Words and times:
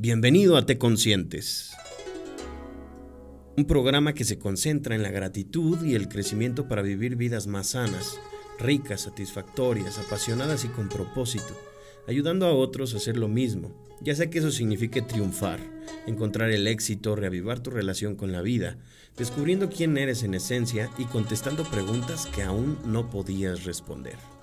Bienvenido 0.00 0.56
a 0.56 0.64
Te 0.64 0.78
Conscientes, 0.78 1.72
un 3.56 3.64
programa 3.66 4.14
que 4.14 4.22
se 4.22 4.38
concentra 4.38 4.94
en 4.94 5.02
la 5.02 5.10
gratitud 5.10 5.84
y 5.84 5.96
el 5.96 6.06
crecimiento 6.06 6.68
para 6.68 6.82
vivir 6.82 7.16
vidas 7.16 7.48
más 7.48 7.70
sanas, 7.70 8.20
ricas, 8.60 9.00
satisfactorias, 9.00 9.98
apasionadas 9.98 10.64
y 10.64 10.68
con 10.68 10.88
propósito, 10.88 11.52
ayudando 12.06 12.46
a 12.46 12.54
otros 12.54 12.94
a 12.94 12.98
hacer 12.98 13.16
lo 13.16 13.26
mismo, 13.26 13.74
ya 14.00 14.14
sea 14.14 14.30
que 14.30 14.38
eso 14.38 14.52
signifique 14.52 15.02
triunfar, 15.02 15.58
encontrar 16.06 16.50
el 16.50 16.68
éxito, 16.68 17.16
reavivar 17.16 17.58
tu 17.58 17.70
relación 17.70 18.14
con 18.14 18.30
la 18.30 18.40
vida, 18.40 18.78
descubriendo 19.16 19.68
quién 19.68 19.98
eres 19.98 20.22
en 20.22 20.34
esencia 20.34 20.90
y 20.96 21.06
contestando 21.06 21.64
preguntas 21.64 22.26
que 22.26 22.44
aún 22.44 22.78
no 22.84 23.10
podías 23.10 23.64
responder. 23.64 24.37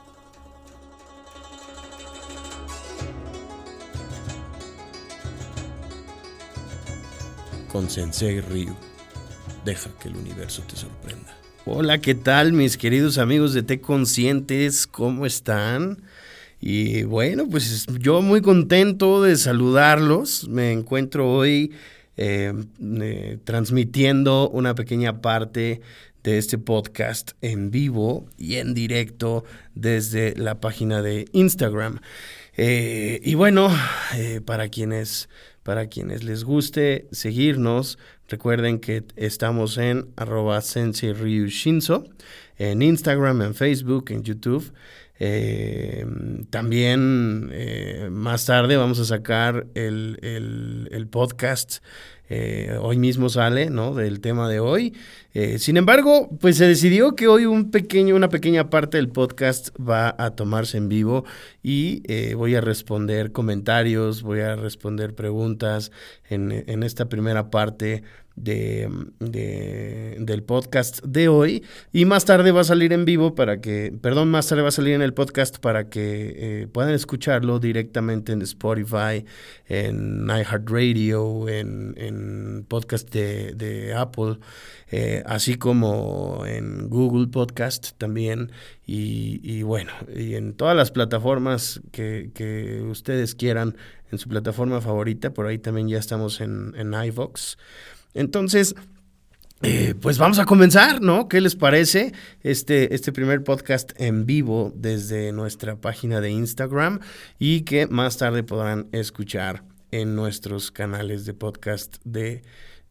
Con 7.75 7.89
Sensei 7.89 8.39
Ryu. 8.39 8.73
Deja 9.65 9.89
que 10.01 10.07
el 10.07 10.15
universo 10.15 10.63
te 10.65 10.77
sorprenda. 10.77 11.37
Hola, 11.65 11.97
¿qué 11.97 12.15
tal 12.15 12.53
mis 12.53 12.77
queridos 12.77 13.17
amigos 13.17 13.53
de 13.53 13.63
Te 13.63 13.81
Conscientes? 13.81 14.87
¿Cómo 14.87 15.25
están? 15.25 16.01
Y 16.61 17.03
bueno, 17.03 17.49
pues 17.49 17.85
yo 17.99 18.21
muy 18.21 18.39
contento 18.39 19.21
de 19.21 19.35
saludarlos. 19.35 20.47
Me 20.47 20.71
encuentro 20.71 21.29
hoy 21.29 21.73
eh, 22.15 22.53
eh, 22.81 23.39
transmitiendo 23.43 24.49
una 24.51 24.73
pequeña 24.73 25.19
parte 25.21 25.81
de 26.23 26.37
este 26.37 26.57
podcast 26.57 27.31
en 27.41 27.71
vivo 27.71 28.25
y 28.37 28.55
en 28.55 28.73
directo 28.73 29.43
desde 29.73 30.33
la 30.37 30.61
página 30.61 31.01
de 31.01 31.27
Instagram. 31.33 31.99
Eh, 32.55 33.19
y 33.21 33.35
bueno, 33.35 33.69
para 34.45 34.69
quienes 34.69 35.27
para 35.65 35.87
quienes 35.87 36.23
les 36.23 36.43
guste 36.43 37.07
seguirnos, 37.11 37.97
recuerden 38.29 38.77
que 38.77 39.03
estamos 39.15 39.79
en 39.79 40.09
arroba 40.15 40.59
Shinzo, 40.59 42.03
en 42.59 42.83
Instagram, 42.83 43.41
en 43.41 43.55
Facebook, 43.55 44.11
en 44.11 44.21
YouTube. 44.21 44.71
Eh, 45.17 46.05
también 46.51 47.49
eh, 47.51 48.09
más 48.11 48.45
tarde 48.45 48.77
vamos 48.77 48.99
a 48.99 49.05
sacar 49.05 49.65
el, 49.73 50.19
el 50.91 51.07
podcast 51.07 51.79
eh, 52.29 52.77
hoy 52.81 52.97
mismo 52.97 53.29
sale, 53.29 53.69
¿no? 53.69 53.93
Del 53.93 54.19
tema 54.19 54.49
de 54.49 54.59
hoy. 54.59 54.93
Eh, 55.35 55.59
sin 55.59 55.75
embargo, 55.75 56.29
pues 56.39 56.55
se 56.55 56.65
decidió 56.65 57.13
que 57.13 57.27
hoy 57.27 57.45
un 57.45 57.69
pequeño, 57.69 58.15
una 58.15 58.29
pequeña 58.29 58.69
parte 58.69 58.95
del 58.95 59.09
podcast 59.09 59.69
va 59.77 60.15
a 60.17 60.31
tomarse 60.31 60.77
en 60.77 60.87
vivo 60.87 61.25
y 61.61 62.03
eh, 62.05 62.35
voy 62.35 62.55
a 62.55 62.61
responder 62.61 63.33
comentarios, 63.33 64.23
voy 64.23 64.39
a 64.39 64.55
responder 64.55 65.13
preguntas 65.13 65.91
en, 66.29 66.63
en 66.67 66.83
esta 66.83 67.09
primera 67.09 67.49
parte 67.49 68.03
de, 68.35 68.89
del 69.19 70.43
podcast 70.43 71.03
de 71.03 71.27
hoy. 71.27 71.63
Y 71.91 72.05
más 72.05 72.25
tarde 72.25 72.51
va 72.51 72.61
a 72.61 72.65
salir 72.65 72.93
en 72.93 73.05
vivo 73.05 73.35
para 73.35 73.61
que, 73.61 73.93
perdón, 74.01 74.29
más 74.29 74.47
tarde 74.47 74.61
va 74.61 74.69
a 74.69 74.71
salir 74.71 74.93
en 74.93 75.01
el 75.01 75.13
podcast 75.13 75.57
para 75.57 75.89
que 75.89 76.33
eh, 76.35 76.67
puedan 76.67 76.93
escucharlo 76.93 77.59
directamente 77.59 78.33
en 78.33 78.41
Spotify, 78.41 79.25
en 79.67 80.27
iHeartRadio, 80.27 81.47
en, 81.49 81.93
en 81.97 82.65
podcast 82.67 83.11
de, 83.11 83.93
Apple, 83.95 84.37
eh, 84.91 85.23
así 85.25 85.55
como 85.55 86.43
en 86.45 86.89
Google 86.89 87.27
Podcast 87.27 87.91
también 87.97 88.51
y, 88.85 89.63
bueno, 89.63 89.91
y 90.15 90.35
en 90.35 90.53
todas 90.53 90.75
las 90.75 90.91
plataformas 90.91 91.81
que, 91.91 92.83
ustedes 92.89 93.35
quieran, 93.35 93.75
en 94.11 94.19
su 94.19 94.29
plataforma 94.29 94.81
favorita, 94.81 95.33
por 95.33 95.47
ahí 95.47 95.57
también 95.57 95.87
ya 95.87 95.97
estamos 95.97 96.41
en, 96.41 96.73
en 96.77 96.93
iVox. 96.93 97.57
Entonces, 98.13 98.75
eh, 99.61 99.95
pues 99.99 100.17
vamos 100.17 100.37
a 100.37 100.45
comenzar, 100.45 101.01
¿no? 101.01 101.27
¿Qué 101.27 101.41
les 101.41 101.55
parece 101.55 102.13
este, 102.43 102.93
este 102.93 103.11
primer 103.11 103.43
podcast 103.43 103.93
en 103.99 104.25
vivo 104.25 104.71
desde 104.75 105.31
nuestra 105.31 105.75
página 105.77 106.21
de 106.21 106.29
Instagram 106.29 106.99
y 107.39 107.61
que 107.61 107.87
más 107.87 108.17
tarde 108.17 108.43
podrán 108.43 108.87
escuchar 108.91 109.63
en 109.91 110.15
nuestros 110.15 110.71
canales 110.71 111.25
de 111.25 111.33
podcast 111.33 111.97
de 112.03 112.43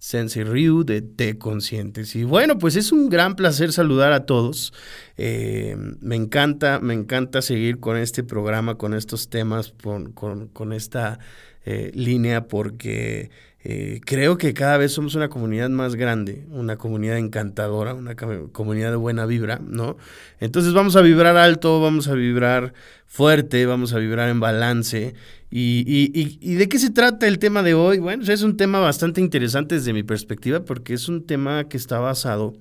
Sensei 0.04 0.44
Ryu 0.44 0.84
de 0.84 1.00
T 1.00 1.38
Conscientes. 1.38 2.14
Y 2.14 2.24
bueno, 2.24 2.58
pues 2.58 2.76
es 2.76 2.92
un 2.92 3.08
gran 3.08 3.36
placer 3.36 3.72
saludar 3.72 4.12
a 4.12 4.26
todos. 4.26 4.74
Eh, 5.16 5.76
me 5.78 6.14
encanta, 6.14 6.78
me 6.78 6.92
encanta 6.92 7.40
seguir 7.40 7.80
con 7.80 7.96
este 7.96 8.22
programa, 8.22 8.74
con 8.74 8.92
estos 8.92 9.30
temas, 9.30 9.72
con, 10.12 10.72
esta 10.74 11.20
eh, 11.64 11.90
línea, 11.94 12.46
porque 12.46 13.30
eh, 13.66 14.00
creo 14.04 14.36
que 14.36 14.52
cada 14.52 14.76
vez 14.76 14.92
somos 14.92 15.14
una 15.14 15.30
comunidad 15.30 15.70
más 15.70 15.94
grande, 15.94 16.44
una 16.50 16.76
comunidad 16.76 17.16
encantadora, 17.16 17.94
una 17.94 18.14
comunidad 18.14 18.90
de 18.90 18.96
buena 18.96 19.24
vibra, 19.24 19.58
¿no? 19.64 19.96
Entonces 20.38 20.74
vamos 20.74 20.96
a 20.96 21.00
vibrar 21.00 21.38
alto, 21.38 21.80
vamos 21.80 22.08
a 22.08 22.12
vibrar 22.12 22.74
fuerte, 23.06 23.64
vamos 23.64 23.94
a 23.94 23.98
vibrar 23.98 24.28
en 24.28 24.38
balance. 24.38 25.14
¿Y, 25.50 26.56
de 26.56 26.68
qué 26.68 26.78
se 26.78 26.90
trata 26.90 27.26
el 27.26 27.38
tema 27.38 27.62
de 27.62 27.72
hoy? 27.72 28.00
Bueno, 28.00 28.24
es 28.24 28.42
un 28.42 28.58
tema 28.58 28.80
bastante 28.80 29.22
interesante 29.22 29.76
desde 29.76 29.94
mi 29.94 30.02
perspectiva 30.02 30.64
porque 30.66 30.92
es 30.92 31.08
un 31.08 31.24
tema 31.24 31.68
que 31.68 31.78
está 31.78 32.00
basado 32.00 32.54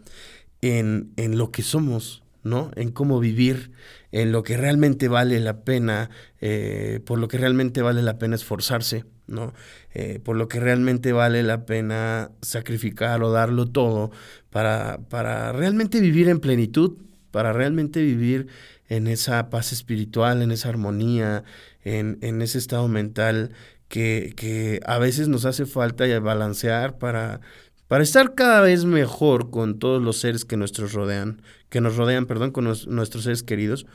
en, 0.61 1.11
en 1.17 1.37
lo 1.37 1.51
que 1.51 1.63
somos, 1.63 2.22
¿no? 2.43 2.71
En 2.75 2.91
cómo 2.91 3.19
vivir, 3.19 3.71
en 4.11 4.31
lo 4.31 4.43
que 4.43 4.57
realmente 4.57 5.07
vale 5.07 5.39
la 5.39 5.63
pena, 5.63 6.09
eh, 6.41 6.99
por 7.05 7.19
lo 7.19 7.27
que 7.27 7.37
realmente 7.37 7.81
vale 7.81 8.01
la 8.01 8.17
pena 8.17 8.35
esforzarse. 8.35 9.05
¿no? 9.25 9.53
Eh, 9.93 10.19
por 10.23 10.35
lo 10.35 10.49
que 10.49 10.59
realmente 10.59 11.13
vale 11.13 11.43
la 11.43 11.65
pena 11.65 12.31
sacrificar 12.41 13.23
o 13.23 13.31
darlo 13.31 13.67
todo 13.67 14.11
para, 14.49 14.99
para 15.09 15.53
realmente 15.53 16.01
vivir 16.01 16.27
en 16.27 16.41
plenitud, 16.41 16.97
para 17.31 17.53
realmente 17.53 18.01
vivir 18.01 18.47
en 18.89 19.07
esa 19.07 19.49
paz 19.49 19.71
espiritual, 19.71 20.41
en 20.41 20.51
esa 20.51 20.69
armonía, 20.69 21.45
en, 21.83 22.17
en 22.21 22.41
ese 22.41 22.57
estado 22.57 22.87
mental 22.87 23.51
que, 23.87 24.33
que, 24.35 24.81
a 24.85 24.97
veces 24.97 25.27
nos 25.27 25.45
hace 25.45 25.65
falta 25.65 26.19
balancear 26.19 26.97
para, 26.97 27.41
para 27.87 28.03
estar 28.03 28.35
cada 28.35 28.61
vez 28.61 28.85
mejor 28.85 29.49
con 29.49 29.79
todos 29.79 30.01
los 30.01 30.17
seres 30.19 30.45
que 30.45 30.57
nos 30.57 30.71
rodean, 30.91 31.41
que 31.69 31.81
nos 31.81 31.95
rodean, 31.95 32.25
perdón, 32.25 32.51
con 32.51 32.65
nuestros 32.65 33.23
seres 33.23 33.43
queridos. 33.43 33.85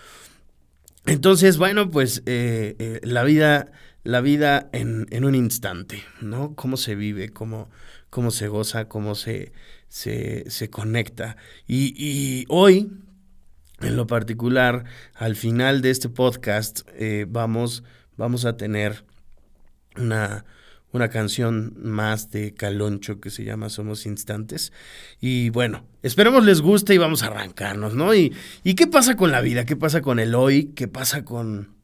Entonces, 1.06 1.59
bueno, 1.59 1.91
pues 1.91 2.22
eh, 2.26 2.76
eh, 2.78 3.00
la 3.03 3.25
vida 3.25 3.72
la 4.04 4.22
vida 4.22 4.71
en, 4.72 5.06
en, 5.10 5.25
un 5.26 5.34
instante, 5.34 6.03
¿no? 6.22 6.54
Cómo 6.54 6.78
se 6.78 6.94
vive, 6.94 7.28
cómo, 7.28 7.69
cómo 8.09 8.31
se 8.31 8.49
goza, 8.49 8.88
cómo 8.88 9.15
se, 9.15 9.53
se, 9.88 10.49
se 10.50 10.70
conecta. 10.70 11.37
Y, 11.66 11.93
y, 11.94 12.47
hoy, 12.49 12.91
en 13.81 13.97
lo 13.97 14.06
particular, 14.06 14.84
al 15.15 15.37
final 15.37 15.82
de 15.82 15.91
este 15.91 16.09
podcast, 16.09 16.88
eh, 16.94 17.26
vamos, 17.28 17.82
vamos 18.16 18.47
a 18.47 18.56
tener 18.56 19.05
una, 19.97 20.47
una 20.93 21.09
canción 21.09 21.75
más 21.82 22.31
de 22.31 22.54
Caloncho 22.54 23.21
que 23.21 23.31
se 23.31 23.44
llama 23.44 23.69
Somos 23.69 24.06
Instantes. 24.06 24.72
Y 25.21 25.50
bueno, 25.50 25.84
esperemos 26.03 26.44
les 26.44 26.60
guste 26.60 26.94
y 26.94 26.99
vamos 26.99 27.22
a 27.22 27.26
arrancarnos, 27.26 27.94
¿no? 27.94 28.15
Y, 28.15 28.34
y 28.65 28.75
qué 28.75 28.87
pasa 28.87 29.16
con 29.16 29.31
la 29.31 29.41
vida, 29.41 29.65
qué 29.65 29.76
pasa 29.76 30.00
con 30.00 30.19
el 30.19 30.34
hoy, 30.34 30.72
qué 30.75 30.88
pasa 30.88 31.25
con 31.25 31.78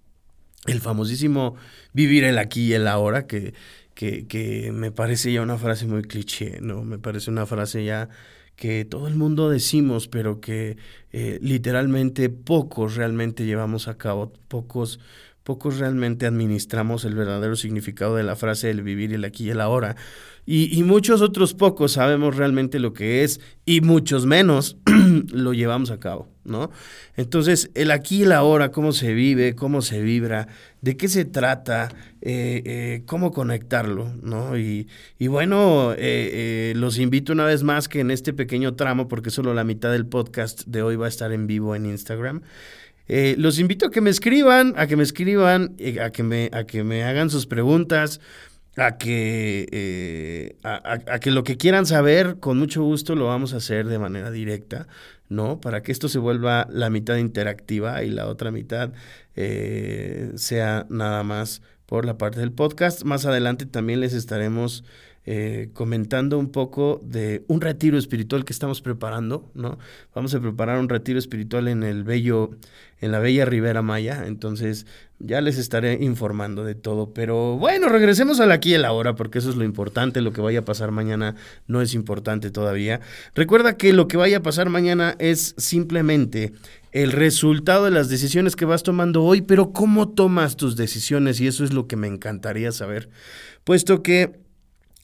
el 0.66 0.80
famosísimo 0.80 1.56
vivir 1.92 2.24
el 2.24 2.38
aquí 2.38 2.66
y 2.66 2.72
el 2.74 2.88
ahora, 2.88 3.26
que, 3.26 3.54
que, 3.94 4.70
me 4.72 4.90
parece 4.90 5.32
ya 5.32 5.42
una 5.42 5.58
frase 5.58 5.86
muy 5.86 6.02
cliché, 6.02 6.58
¿no? 6.60 6.84
Me 6.84 6.98
parece 6.98 7.30
una 7.30 7.46
frase 7.46 7.84
ya 7.84 8.08
que 8.56 8.84
todo 8.84 9.08
el 9.08 9.14
mundo 9.14 9.50
decimos, 9.50 10.08
pero 10.08 10.40
que 10.40 10.76
eh, 11.12 11.38
literalmente 11.42 12.28
pocos 12.28 12.96
realmente 12.96 13.44
llevamos 13.44 13.88
a 13.88 13.98
cabo, 13.98 14.32
pocos, 14.48 15.00
pocos 15.44 15.78
realmente 15.78 16.26
administramos 16.26 17.04
el 17.04 17.14
verdadero 17.14 17.54
significado 17.54 18.16
de 18.16 18.22
la 18.22 18.34
frase 18.34 18.68
del 18.68 18.82
vivir 18.82 19.12
el 19.12 19.24
aquí 19.24 19.44
y 19.44 19.50
el 19.50 19.60
ahora. 19.60 19.94
Y, 20.46 20.82
muchos 20.82 21.22
otros 21.22 21.54
pocos 21.54 21.92
sabemos 21.92 22.36
realmente 22.36 22.78
lo 22.78 22.92
que 22.92 23.24
es 23.24 23.40
y 23.64 23.80
muchos 23.80 24.26
menos 24.26 24.76
lo 25.32 25.54
llevamos 25.54 25.90
a 25.90 26.00
cabo. 26.00 26.28
¿no? 26.44 26.70
Entonces, 27.16 27.70
el 27.74 27.90
aquí 27.90 28.18
y 28.18 28.22
el 28.24 28.32
ahora, 28.32 28.70
cómo 28.70 28.92
se 28.92 29.14
vive, 29.14 29.54
cómo 29.54 29.80
se 29.80 30.02
vibra, 30.02 30.48
de 30.82 30.98
qué 30.98 31.08
se 31.08 31.24
trata, 31.24 31.88
eh, 32.20 32.62
eh, 32.66 33.02
cómo 33.06 33.32
conectarlo, 33.32 34.12
¿no? 34.22 34.58
Y, 34.58 34.86
y 35.18 35.28
bueno, 35.28 35.94
eh, 35.96 36.74
los 36.76 36.98
invito 36.98 37.32
una 37.32 37.46
vez 37.46 37.62
más 37.62 37.88
que 37.88 38.00
en 38.00 38.10
este 38.10 38.34
pequeño 38.34 38.74
tramo, 38.74 39.08
porque 39.08 39.30
solo 39.30 39.54
la 39.54 39.64
mitad 39.64 39.90
del 39.92 40.04
podcast 40.04 40.64
de 40.66 40.82
hoy 40.82 40.96
va 40.96 41.06
a 41.06 41.08
estar 41.08 41.32
en 41.32 41.46
vivo 41.46 41.74
en 41.74 41.86
Instagram. 41.86 42.42
Los 43.06 43.58
invito 43.58 43.86
a 43.86 43.90
que 43.90 44.00
me 44.00 44.10
escriban, 44.10 44.74
a 44.76 44.86
que 44.86 44.96
me 44.96 45.02
escriban, 45.02 45.76
a 46.00 46.10
que 46.10 46.22
me, 46.22 46.50
a 46.52 46.64
que 46.64 46.84
me 46.84 47.04
hagan 47.04 47.30
sus 47.30 47.46
preguntas 47.46 48.20
a 48.76 48.96
que, 48.98 50.56
a, 50.64 51.18
que 51.20 51.30
lo 51.30 51.44
que 51.44 51.56
quieran 51.56 51.86
saber, 51.86 52.38
con 52.40 52.58
mucho 52.58 52.82
gusto 52.82 53.14
lo 53.14 53.26
vamos 53.26 53.54
a 53.54 53.58
hacer 53.58 53.86
de 53.86 54.00
manera 54.00 54.30
directa. 54.32 54.88
¿no? 55.28 55.60
Para 55.60 55.82
que 55.82 55.92
esto 55.92 56.08
se 56.08 56.18
vuelva 56.18 56.66
la 56.70 56.90
mitad 56.90 57.16
interactiva 57.16 58.02
y 58.04 58.10
la 58.10 58.26
otra 58.26 58.50
mitad 58.50 58.92
eh, 59.36 60.32
sea 60.36 60.86
nada 60.90 61.22
más 61.22 61.62
por 61.86 62.04
la 62.04 62.18
parte 62.18 62.40
del 62.40 62.52
podcast. 62.52 63.04
Más 63.04 63.26
adelante 63.26 63.66
también 63.66 64.00
les 64.00 64.12
estaremos 64.12 64.84
eh, 65.26 65.70
comentando 65.72 66.38
un 66.38 66.50
poco 66.50 67.00
de 67.02 67.44
un 67.48 67.62
retiro 67.62 67.96
espiritual 67.96 68.44
que 68.44 68.52
estamos 68.52 68.82
preparando, 68.82 69.50
¿no? 69.54 69.78
Vamos 70.14 70.34
a 70.34 70.40
preparar 70.40 70.78
un 70.78 70.90
retiro 70.90 71.18
espiritual 71.18 71.68
en 71.68 71.82
el 71.82 72.04
bello, 72.04 72.50
en 73.00 73.10
la 73.10 73.20
bella 73.20 73.46
Ribera 73.46 73.80
Maya, 73.80 74.26
entonces 74.26 74.86
ya 75.18 75.40
les 75.40 75.56
estaré 75.56 75.94
informando 76.02 76.62
de 76.62 76.74
todo, 76.74 77.14
pero 77.14 77.56
bueno, 77.56 77.88
regresemos 77.88 78.38
al 78.40 78.52
aquí 78.52 78.74
y 78.74 78.78
la 78.78 78.92
hora, 78.92 79.14
porque 79.14 79.38
eso 79.38 79.48
es 79.48 79.56
lo 79.56 79.64
importante, 79.64 80.20
lo 80.20 80.34
que 80.34 80.42
vaya 80.42 80.58
a 80.58 80.64
pasar 80.64 80.90
mañana 80.90 81.36
no 81.66 81.80
es 81.80 81.94
importante 81.94 82.50
todavía. 82.50 83.00
Recuerda 83.34 83.78
que 83.78 83.94
lo 83.94 84.08
que 84.08 84.18
vaya 84.18 84.38
a 84.38 84.42
pasar 84.42 84.68
mañana 84.68 85.16
es 85.18 85.54
simplemente 85.56 86.52
el 86.92 87.12
resultado 87.12 87.86
de 87.86 87.90
las 87.90 88.10
decisiones 88.10 88.56
que 88.56 88.66
vas 88.66 88.82
tomando 88.82 89.24
hoy, 89.24 89.40
pero 89.40 89.72
cómo 89.72 90.10
tomas 90.10 90.56
tus 90.56 90.76
decisiones, 90.76 91.40
y 91.40 91.46
eso 91.46 91.64
es 91.64 91.72
lo 91.72 91.86
que 91.86 91.96
me 91.96 92.08
encantaría 92.08 92.72
saber, 92.72 93.08
puesto 93.64 94.02
que 94.02 94.43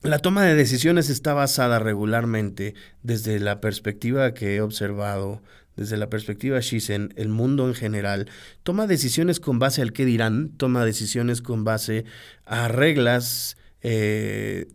la 0.03 0.19
toma 0.19 0.45
de 0.45 0.55
decisiones 0.55 1.11
está 1.11 1.35
basada 1.35 1.79
regularmente 1.79 2.75
desde 3.03 3.39
la 3.39 3.61
perspectiva 3.61 4.33
que 4.33 4.57
he 4.57 4.61
observado, 4.61 5.43
desde 5.77 5.97
la 5.97 6.09
perspectiva 6.09 6.61
Shizen, 6.61 7.13
el 7.17 7.29
mundo 7.29 7.69
en 7.69 7.75
general, 7.75 8.29
toma 8.63 8.87
decisiones 8.87 9.41
con 9.41 9.59
base 9.59 9.83
al 9.83 9.93
que 9.93 10.05
dirán, 10.05 10.51
toma 10.57 10.85
decisiones 10.85 11.43
con 11.43 11.65
base 11.65 12.05
a 12.45 12.69
reglas 12.69 13.57
eh, 13.83 14.69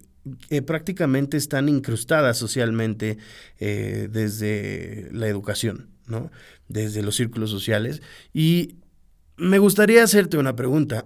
que 0.49 0.61
prácticamente 0.61 1.37
están 1.37 1.69
incrustadas 1.69 2.37
socialmente 2.37 3.17
eh, 3.59 4.07
desde 4.11 5.09
la 5.11 5.27
educación, 5.27 5.89
¿no? 6.07 6.31
desde 6.67 7.01
los 7.03 7.15
círculos 7.15 7.49
sociales. 7.49 8.01
Y 8.33 8.77
me 9.37 9.59
gustaría 9.59 10.03
hacerte 10.03 10.37
una 10.37 10.55
pregunta. 10.55 11.05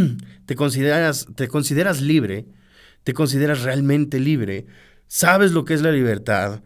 ¿Te 0.46 0.54
consideras, 0.54 1.26
te 1.34 1.48
consideras 1.48 2.00
libre? 2.00 2.46
Te 3.08 3.14
consideras 3.14 3.62
realmente 3.62 4.20
libre, 4.20 4.66
sabes 5.06 5.52
lo 5.52 5.64
que 5.64 5.72
es 5.72 5.80
la 5.80 5.90
libertad 5.90 6.60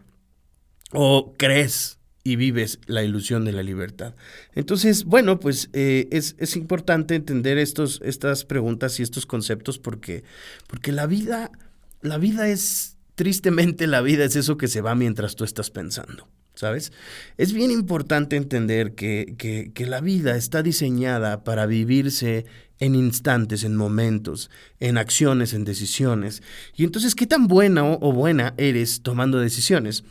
o 0.91 1.35
crees 1.39 2.01
y 2.25 2.35
vives 2.35 2.81
la 2.87 3.05
ilusión 3.05 3.45
de 3.45 3.53
la 3.53 3.63
libertad. 3.63 4.17
Entonces, 4.53 5.05
bueno, 5.05 5.39
pues 5.39 5.71
eh, 5.73 6.09
es, 6.11 6.57
importante 6.57 7.15
entender 7.15 7.59
estos, 7.59 8.01
estas 8.05 8.45
preguntas 8.45 8.99
y 8.99 9.05
estos 9.05 9.25
conceptos 9.25 9.79
porque, 9.79 10.25
porque 10.67 10.91
la 10.91 11.07
vida, 11.07 11.53
la 12.01 12.19
vida 12.19 12.49
es, 12.49 12.97
tristemente 13.15 13.87
la 13.87 14.01
vida 14.01 14.25
es 14.25 14.35
eso 14.35 14.57
que 14.57 14.67
se 14.67 14.81
va 14.81 14.97
mientras 14.97 15.37
tú 15.37 15.45
estás 15.45 15.71
pensando. 15.71 16.27
¿Sabes? 16.55 16.93
Es 17.39 17.53
bien 17.53 17.71
importante 17.71 18.35
entender 18.35 18.97
que, 18.97 19.37
que, 19.39 19.71
que, 19.73 19.87
la 19.87 20.01
vida 20.01 20.37
está 20.37 20.63
diseñada 20.63 21.45
para 21.45 21.67
vivirse 21.67 22.45
en 22.83 22.97
instantes, 22.97 23.63
en 23.63 23.77
momentos, 23.77 24.51
en 24.81 24.99
acciones, 24.99 25.55
en 25.55 25.65
decisiones. 25.65 26.43
Y 26.75 26.83
entonces, 26.83 27.15
¿qué 27.15 27.29
tan 27.29 27.47
buena 27.47 27.85
o, 27.85 28.13
buena 28.13 28.55
eres 28.57 29.03
tomando 29.03 29.39
decisiones? 29.39 30.03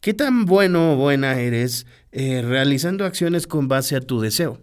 ¿Qué 0.00 0.14
tan 0.14 0.46
bueno 0.46 0.94
o 0.94 0.96
buena 0.96 1.38
eres 1.38 1.86
eh, 2.12 2.40
realizando 2.42 3.04
acciones 3.04 3.46
con 3.46 3.68
base 3.68 3.94
a 3.94 4.00
tu 4.00 4.22
deseo? 4.22 4.58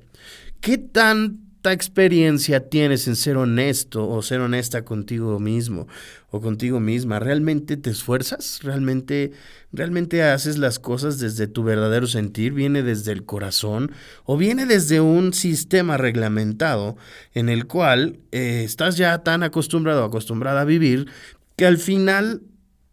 ¿Qué 0.59 0.79
tan 0.79 1.51
experiencia 1.69 2.67
tienes 2.67 3.07
en 3.07 3.15
ser 3.15 3.37
honesto 3.37 4.09
o 4.09 4.23
ser 4.23 4.39
honesta 4.39 4.83
contigo 4.83 5.39
mismo 5.39 5.87
o 6.31 6.41
contigo 6.41 6.79
misma? 6.79 7.19
¿Realmente 7.19 7.77
te 7.77 7.89
esfuerzas? 7.89 8.61
¿Realmente, 8.63 9.33
realmente 9.71 10.23
haces 10.23 10.57
las 10.57 10.79
cosas 10.79 11.19
desde 11.19 11.47
tu 11.47 11.63
verdadero 11.63 12.07
sentir? 12.07 12.53
¿Viene 12.53 12.81
desde 12.81 13.11
el 13.11 13.25
corazón? 13.25 13.91
¿O 14.23 14.37
viene 14.37 14.65
desde 14.65 15.01
un 15.01 15.33
sistema 15.33 15.97
reglamentado 15.97 16.95
en 17.33 17.49
el 17.49 17.67
cual 17.67 18.19
eh, 18.31 18.63
estás 18.65 18.97
ya 18.97 19.19
tan 19.19 19.43
acostumbrado 19.43 20.03
o 20.03 20.05
acostumbrada 20.05 20.61
a 20.61 20.65
vivir 20.65 21.07
que 21.57 21.65
al 21.65 21.77
final 21.77 22.41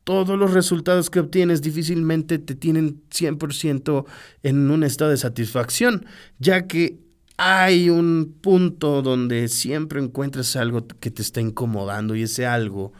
todos 0.02 0.38
los 0.38 0.52
resultados 0.52 1.10
que 1.10 1.20
obtienes 1.20 1.62
difícilmente 1.62 2.38
te 2.38 2.54
tienen 2.54 3.02
100% 3.10 4.06
en 4.42 4.70
un 4.70 4.82
estado 4.82 5.10
de 5.10 5.18
satisfacción, 5.18 6.06
ya 6.38 6.66
que 6.66 6.98
hay 7.36 7.88
un 7.88 8.36
punto 8.40 9.00
donde 9.00 9.48
siempre 9.48 10.00
encuentras 10.00 10.56
algo 10.56 10.86
que 10.86 11.10
te 11.10 11.22
está 11.22 11.40
incomodando 11.40 12.16
y 12.16 12.22
ese 12.22 12.46
algo 12.46 12.92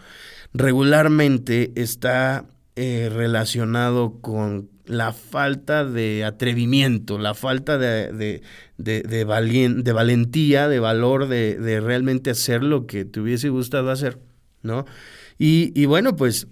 regularmente 0.55 1.73
está 1.77 2.47
eh, 2.77 3.11
relacionado 3.13 4.21
con 4.21 4.71
la 4.87 5.13
falta 5.13 5.85
de 5.85 6.25
atrevimiento, 6.25 7.19
la 7.19 7.35
falta 7.35 7.77
de, 7.77 8.13
de, 8.13 8.43
de, 8.79 9.03
de 9.03 9.93
valentía, 9.93 10.69
de 10.69 10.81
valor, 10.81 11.29
de, 11.29 11.81
realmente 11.81 12.31
hacer 12.31 12.63
lo 12.63 12.87
que 12.87 13.05
te 13.05 13.21
hubiese 13.21 13.51
gustado 13.51 13.91
hacer, 13.91 14.19
¿no? 14.63 14.87
Y, 15.39 15.73
y 15.81 15.87
bueno, 15.87 16.17
pues 16.17 16.49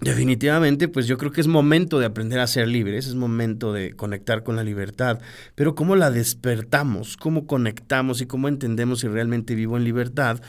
Definitivamente, 0.00 0.86
pues 0.86 1.08
yo 1.08 1.18
creo 1.18 1.32
que 1.32 1.40
es 1.40 1.48
momento 1.48 1.98
de 1.98 2.06
aprender 2.06 2.38
a 2.38 2.46
ser 2.46 2.68
libres, 2.68 3.08
es 3.08 3.16
momento 3.16 3.72
de 3.72 3.94
conectar 3.94 4.44
con 4.44 4.54
la 4.54 4.62
libertad, 4.62 5.18
pero 5.56 5.74
cómo 5.74 5.96
la 5.96 6.12
despertamos, 6.12 7.16
cómo 7.16 7.48
conectamos 7.48 8.20
y 8.20 8.26
cómo 8.26 8.46
entendemos 8.46 9.00
si 9.00 9.08
realmente 9.08 9.56
vivo 9.56 9.76
en 9.76 9.82
libertad 9.82 10.40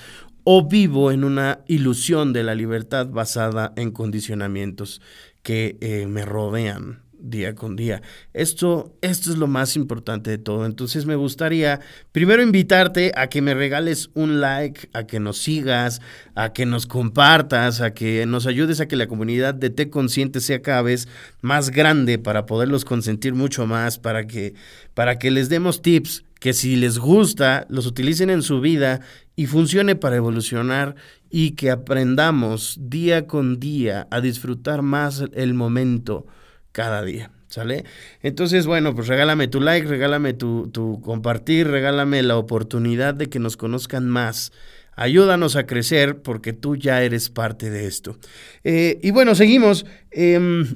o 0.43 0.67
vivo 0.67 1.11
en 1.11 1.23
una 1.23 1.59
ilusión 1.67 2.33
de 2.33 2.43
la 2.43 2.55
libertad 2.55 3.07
basada 3.07 3.73
en 3.75 3.91
condicionamientos 3.91 5.01
que 5.43 5.77
eh, 5.81 6.05
me 6.07 6.25
rodean 6.25 7.03
día 7.19 7.53
con 7.53 7.75
día. 7.75 8.01
Esto, 8.33 8.95
esto 9.01 9.29
es 9.29 9.37
lo 9.37 9.47
más 9.47 9.75
importante 9.75 10.31
de 10.31 10.37
todo. 10.37 10.65
Entonces 10.65 11.05
me 11.05 11.15
gustaría 11.15 11.81
primero 12.11 12.41
invitarte 12.41 13.11
a 13.15 13.27
que 13.27 13.41
me 13.41 13.53
regales 13.53 14.09
un 14.13 14.39
like, 14.39 14.89
a 14.93 15.05
que 15.05 15.19
nos 15.19 15.37
sigas, 15.37 16.01
a 16.35 16.53
que 16.53 16.65
nos 16.65 16.87
compartas, 16.87 17.81
a 17.81 17.93
que 17.93 18.25
nos 18.25 18.47
ayudes 18.47 18.79
a 18.79 18.87
que 18.87 18.95
la 18.95 19.07
comunidad 19.07 19.53
de 19.53 19.69
Te 19.69 19.89
Consciente 19.89 20.39
sea 20.39 20.61
cada 20.61 20.81
vez 20.81 21.07
más 21.41 21.69
grande 21.71 22.17
para 22.17 22.45
poderlos 22.45 22.85
consentir 22.85 23.33
mucho 23.33 23.67
más, 23.67 23.99
para 23.99 24.25
que, 24.25 24.53
para 24.93 25.19
que 25.19 25.31
les 25.31 25.49
demos 25.49 25.81
tips 25.81 26.23
que 26.39 26.53
si 26.53 26.75
les 26.75 26.97
gusta, 26.97 27.65
los 27.69 27.85
utilicen 27.85 28.29
en 28.29 28.41
su 28.41 28.61
vida 28.61 29.01
y 29.35 29.45
funcione 29.45 29.95
para 29.95 30.15
evolucionar 30.15 30.95
y 31.29 31.51
que 31.51 31.69
aprendamos 31.69 32.77
día 32.81 33.27
con 33.27 33.59
día 33.59 34.07
a 34.09 34.21
disfrutar 34.21 34.81
más 34.81 35.25
el 35.33 35.53
momento 35.53 36.25
cada 36.71 37.03
día. 37.03 37.31
¿Sale? 37.47 37.83
Entonces, 38.21 38.67
bueno, 38.67 38.93
pues 38.93 39.07
regálame 39.07 39.47
tu 39.47 39.59
like, 39.59 39.87
regálame 39.87 40.33
tu, 40.33 41.01
compartir, 41.03 41.67
regálame 41.67 42.21
la 42.21 42.37
oportunidad 42.37 43.15
de 43.15 43.27
que 43.27 43.39
nos 43.39 43.57
conozcan 43.57 44.07
más. 44.07 44.51
Ayúdanos 44.95 45.55
a 45.55 45.65
crecer 45.65 46.21
porque 46.21 46.53
tú 46.53 46.75
ya 46.75 47.01
eres 47.01 47.31
parte 47.31 47.71
de 47.71 47.87
esto. 47.87 48.17
Eh, 48.63 48.99
y 49.01 49.09
bueno, 49.09 49.33
seguimos. 49.33 49.87
Em, 50.11 50.75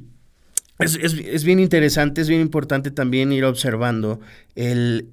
es, 0.79 0.95
es, 0.95 1.43
bien 1.43 1.59
interesante, 1.59 2.21
es 2.21 2.27
bien 2.27 2.41
importante 2.41 2.89
también 2.89 3.31
ir 3.31 3.45
observando 3.45 4.19
el 4.55 5.12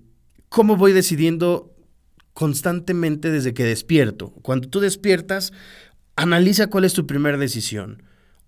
cómo 0.51 0.77
voy 0.77 0.93
decidiendo 0.93 1.75
constantemente 2.35 3.31
desde 3.31 3.55
que 3.55 3.65
despierto. 3.65 4.33
Cuando 4.43 4.69
tú 4.69 4.81
despiertas, 4.81 5.53
analiza 6.17 6.67
cuál 6.67 6.85
es 6.85 6.93
tu 6.93 7.07
primera 7.07 7.39
decisión 7.39 8.03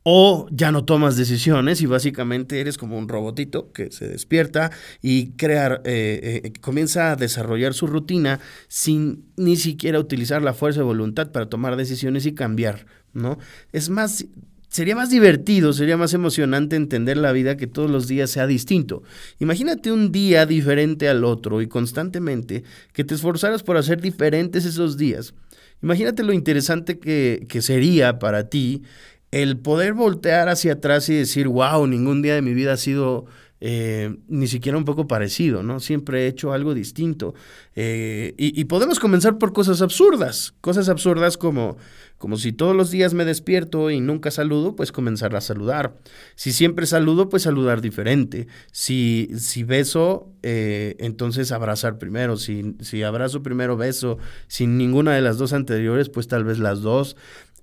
o 0.04 0.48
ya 0.50 0.72
no 0.72 0.84
tomas 0.84 1.16
decisiones 1.16 1.80
y 1.80 1.86
básicamente 1.86 2.60
eres 2.60 2.76
como 2.76 2.98
un 2.98 3.08
robotito 3.08 3.72
que 3.72 3.92
se 3.92 4.08
despierta 4.08 4.72
y 5.00 5.30
crear, 5.32 5.80
eh, 5.84 6.42
eh, 6.44 6.52
comienza 6.60 7.12
a 7.12 7.16
desarrollar 7.16 7.72
su 7.72 7.86
rutina 7.86 8.40
sin 8.66 9.26
ni 9.36 9.56
siquiera 9.56 10.00
utilizar 10.00 10.42
la 10.42 10.54
fuerza 10.54 10.80
de 10.80 10.86
voluntad 10.86 11.30
para 11.30 11.46
tomar 11.46 11.76
decisiones 11.76 12.26
y 12.26 12.34
cambiar, 12.34 12.86
¿no? 13.12 13.38
Es 13.72 13.90
más, 13.90 14.26
sería 14.72 14.96
más 14.96 15.10
divertido, 15.10 15.74
sería 15.74 15.98
más 15.98 16.14
emocionante 16.14 16.76
entender 16.76 17.18
la 17.18 17.32
vida 17.32 17.58
que 17.58 17.66
todos 17.66 17.90
los 17.90 18.08
días 18.08 18.30
sea 18.30 18.46
distinto. 18.46 19.02
Imagínate 19.38 19.92
un 19.92 20.10
día 20.10 20.46
diferente 20.46 21.10
al 21.10 21.24
otro 21.24 21.60
y 21.60 21.66
constantemente 21.66 22.64
que 22.94 23.04
te 23.04 23.14
esforzaras 23.14 23.62
por 23.62 23.76
hacer 23.76 24.00
diferentes 24.00 24.64
esos 24.64 24.96
días. 24.96 25.34
Imagínate 25.82 26.22
lo 26.22 26.32
interesante 26.32 26.98
que, 26.98 27.44
que 27.50 27.60
sería 27.60 28.18
para 28.18 28.48
ti 28.48 28.82
el 29.30 29.58
poder 29.58 29.92
voltear 29.92 30.48
hacia 30.48 30.74
atrás 30.74 31.06
y 31.10 31.16
decir, 31.16 31.48
wow, 31.48 31.86
ningún 31.86 32.22
día 32.22 32.34
de 32.34 32.42
mi 32.42 32.54
vida 32.54 32.72
ha 32.72 32.78
sido 32.78 33.26
eh, 33.64 34.16
ni 34.26 34.48
siquiera 34.48 34.76
un 34.76 34.84
poco 34.84 35.06
parecido, 35.06 35.62
¿no? 35.62 35.78
Siempre 35.78 36.24
he 36.24 36.26
hecho 36.26 36.52
algo 36.52 36.74
distinto. 36.74 37.32
Eh, 37.76 38.34
y, 38.36 38.64
podemos 38.64 38.98
comenzar 38.98 39.38
por 39.38 39.52
cosas 39.52 39.82
absurdas, 39.82 40.52
cosas 40.60 40.88
absurdas 40.88 41.38
como, 41.38 41.76
como 42.18 42.38
si 42.38 42.52
todos 42.52 42.74
los 42.74 42.90
días 42.90 43.14
me 43.14 43.24
despierto 43.24 43.88
y 43.92 44.00
nunca 44.00 44.32
saludo, 44.32 44.74
pues 44.74 44.90
comenzar 44.90 45.36
a 45.36 45.40
saludar. 45.40 45.94
Si 46.34 46.52
siempre 46.52 46.86
saludo, 46.86 47.28
pues 47.28 47.44
saludar 47.44 47.82
diferente. 47.82 48.48
Si, 48.72 49.30
si 49.38 49.62
beso, 49.62 50.32
eh, 50.42 50.96
entonces 50.98 51.52
abrazar 51.52 51.98
primero. 51.98 52.38
Si, 52.38 52.74
si 52.80 53.04
abrazo 53.04 53.44
primero, 53.44 53.76
beso. 53.76 54.18
Sin 54.48 54.76
ninguna 54.76 55.14
de 55.14 55.20
las 55.20 55.38
dos 55.38 55.52
anteriores, 55.52 56.08
pues 56.08 56.26
tal 56.26 56.42
vez 56.42 56.58
las 56.58 56.80
dos. 56.80 57.14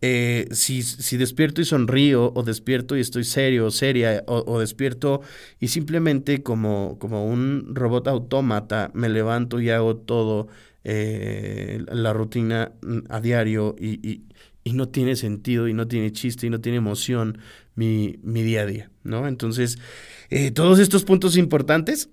Eh, 0.01 0.47
si, 0.51 0.81
si, 0.81 1.17
despierto 1.17 1.59
y 1.59 1.65
sonrío, 1.65 2.31
o 2.33 2.43
despierto 2.43 2.95
y 2.95 3.01
estoy 3.01 3.25
serio 3.25 3.65
o 3.65 3.71
seria, 3.71 4.23
o, 4.27 4.59
despierto 4.59 5.21
y 5.59 5.67
simplemente 5.67 6.41
como, 6.41 6.97
como 6.99 7.25
un 7.25 7.75
robot 7.75 8.07
autómata 8.07 8.91
me 8.93 9.09
levanto 9.09 9.59
y 9.59 9.69
hago 9.71 9.97
todo 9.97 10.47
eh, 10.85 11.83
la 11.91 12.13
rutina 12.13 12.71
mm, 12.81 12.99
a 13.09 13.19
diario 13.19 13.75
y, 13.79 14.23
no 14.71 14.87
tiene 14.87 15.15
sentido 15.15 15.67
y 15.67 15.73
no 15.73 15.87
tiene 15.87 16.11
chiste 16.11 16.45
y 16.45 16.51
no 16.51 16.61
tiene 16.61 16.77
emoción 16.77 17.39
mi, 17.73 18.19
día 18.21 18.61
a 18.61 18.65
día, 18.67 18.91
¿no? 19.03 19.27
Entonces, 19.27 19.79
eh, 20.29 20.51
todos 20.51 20.77
estos 20.77 21.03
puntos 21.05 21.37
importantes 21.37 22.09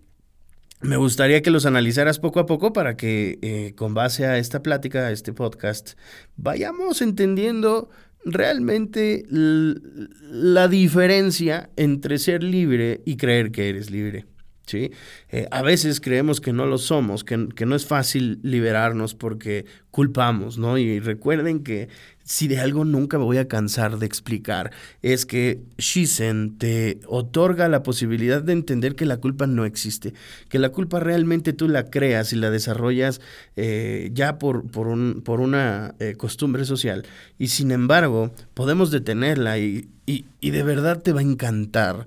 me 0.80 0.96
gustaría 0.96 1.42
que 1.42 1.50
los 1.50 1.66
analizaras 1.66 2.18
poco 2.18 2.40
a 2.40 2.46
poco 2.46 2.72
para 2.72 2.96
que 2.96 3.38
eh, 3.42 3.74
con 3.76 3.94
base 3.94 4.26
a 4.26 4.38
esta 4.38 4.62
plática, 4.62 5.06
a 5.06 5.12
este 5.12 5.32
podcast, 5.32 5.92
vayamos 6.36 7.00
entendiendo 7.02 7.88
realmente 8.24 9.24
la 9.28 10.68
diferencia 10.68 11.70
entre 11.76 12.18
ser 12.18 12.42
libre 12.42 13.00
y 13.04 13.16
creer 13.16 13.52
que 13.52 13.68
eres 13.68 13.90
libre. 13.90 14.26
¿Sí? 14.66 14.90
Eh, 15.30 15.46
a 15.50 15.62
veces 15.62 16.00
creemos 16.00 16.40
que 16.40 16.52
no 16.52 16.66
lo 16.66 16.78
somos, 16.78 17.24
que, 17.24 17.36
no 17.36 17.76
es 17.76 17.86
fácil 17.86 18.40
liberarnos 18.42 19.14
porque 19.14 19.64
culpamos, 19.90 20.58
¿no? 20.58 20.76
Y 20.76 21.00
recuerden 21.00 21.62
que 21.62 21.88
si 22.22 22.48
de 22.48 22.58
algo 22.58 22.84
nunca 22.84 23.18
me 23.18 23.24
voy 23.24 23.38
a 23.38 23.48
cansar 23.48 23.98
de 23.98 24.06
explicar, 24.06 24.72
es 25.00 25.24
que 25.24 25.62
Shizen 25.78 26.58
te 26.58 27.00
otorga 27.06 27.68
la 27.68 27.82
posibilidad 27.82 28.42
de 28.42 28.52
entender 28.52 28.96
que 28.96 29.06
la 29.06 29.18
culpa 29.18 29.46
no 29.46 29.64
existe, 29.64 30.12
que 30.48 30.58
la 30.58 30.70
culpa 30.70 31.00
realmente 31.00 31.52
tú 31.52 31.68
la 31.68 31.88
creas 31.88 32.32
y 32.32 32.36
la 32.36 32.50
desarrollas 32.50 33.20
eh, 33.54 34.10
ya 34.12 34.38
por, 34.38 34.68
por, 34.70 34.88
un, 34.88 35.22
por 35.24 35.40
una 35.40 35.94
eh, 36.00 36.14
costumbre 36.16 36.64
social. 36.64 37.06
Y 37.38 37.48
sin 37.48 37.70
embargo, 37.70 38.32
podemos 38.54 38.90
detenerla 38.90 39.58
y, 39.58 39.88
y 40.06 40.50
de 40.50 40.62
verdad 40.62 41.02
te 41.02 41.12
va 41.12 41.20
a 41.20 41.24
encantar 41.24 42.06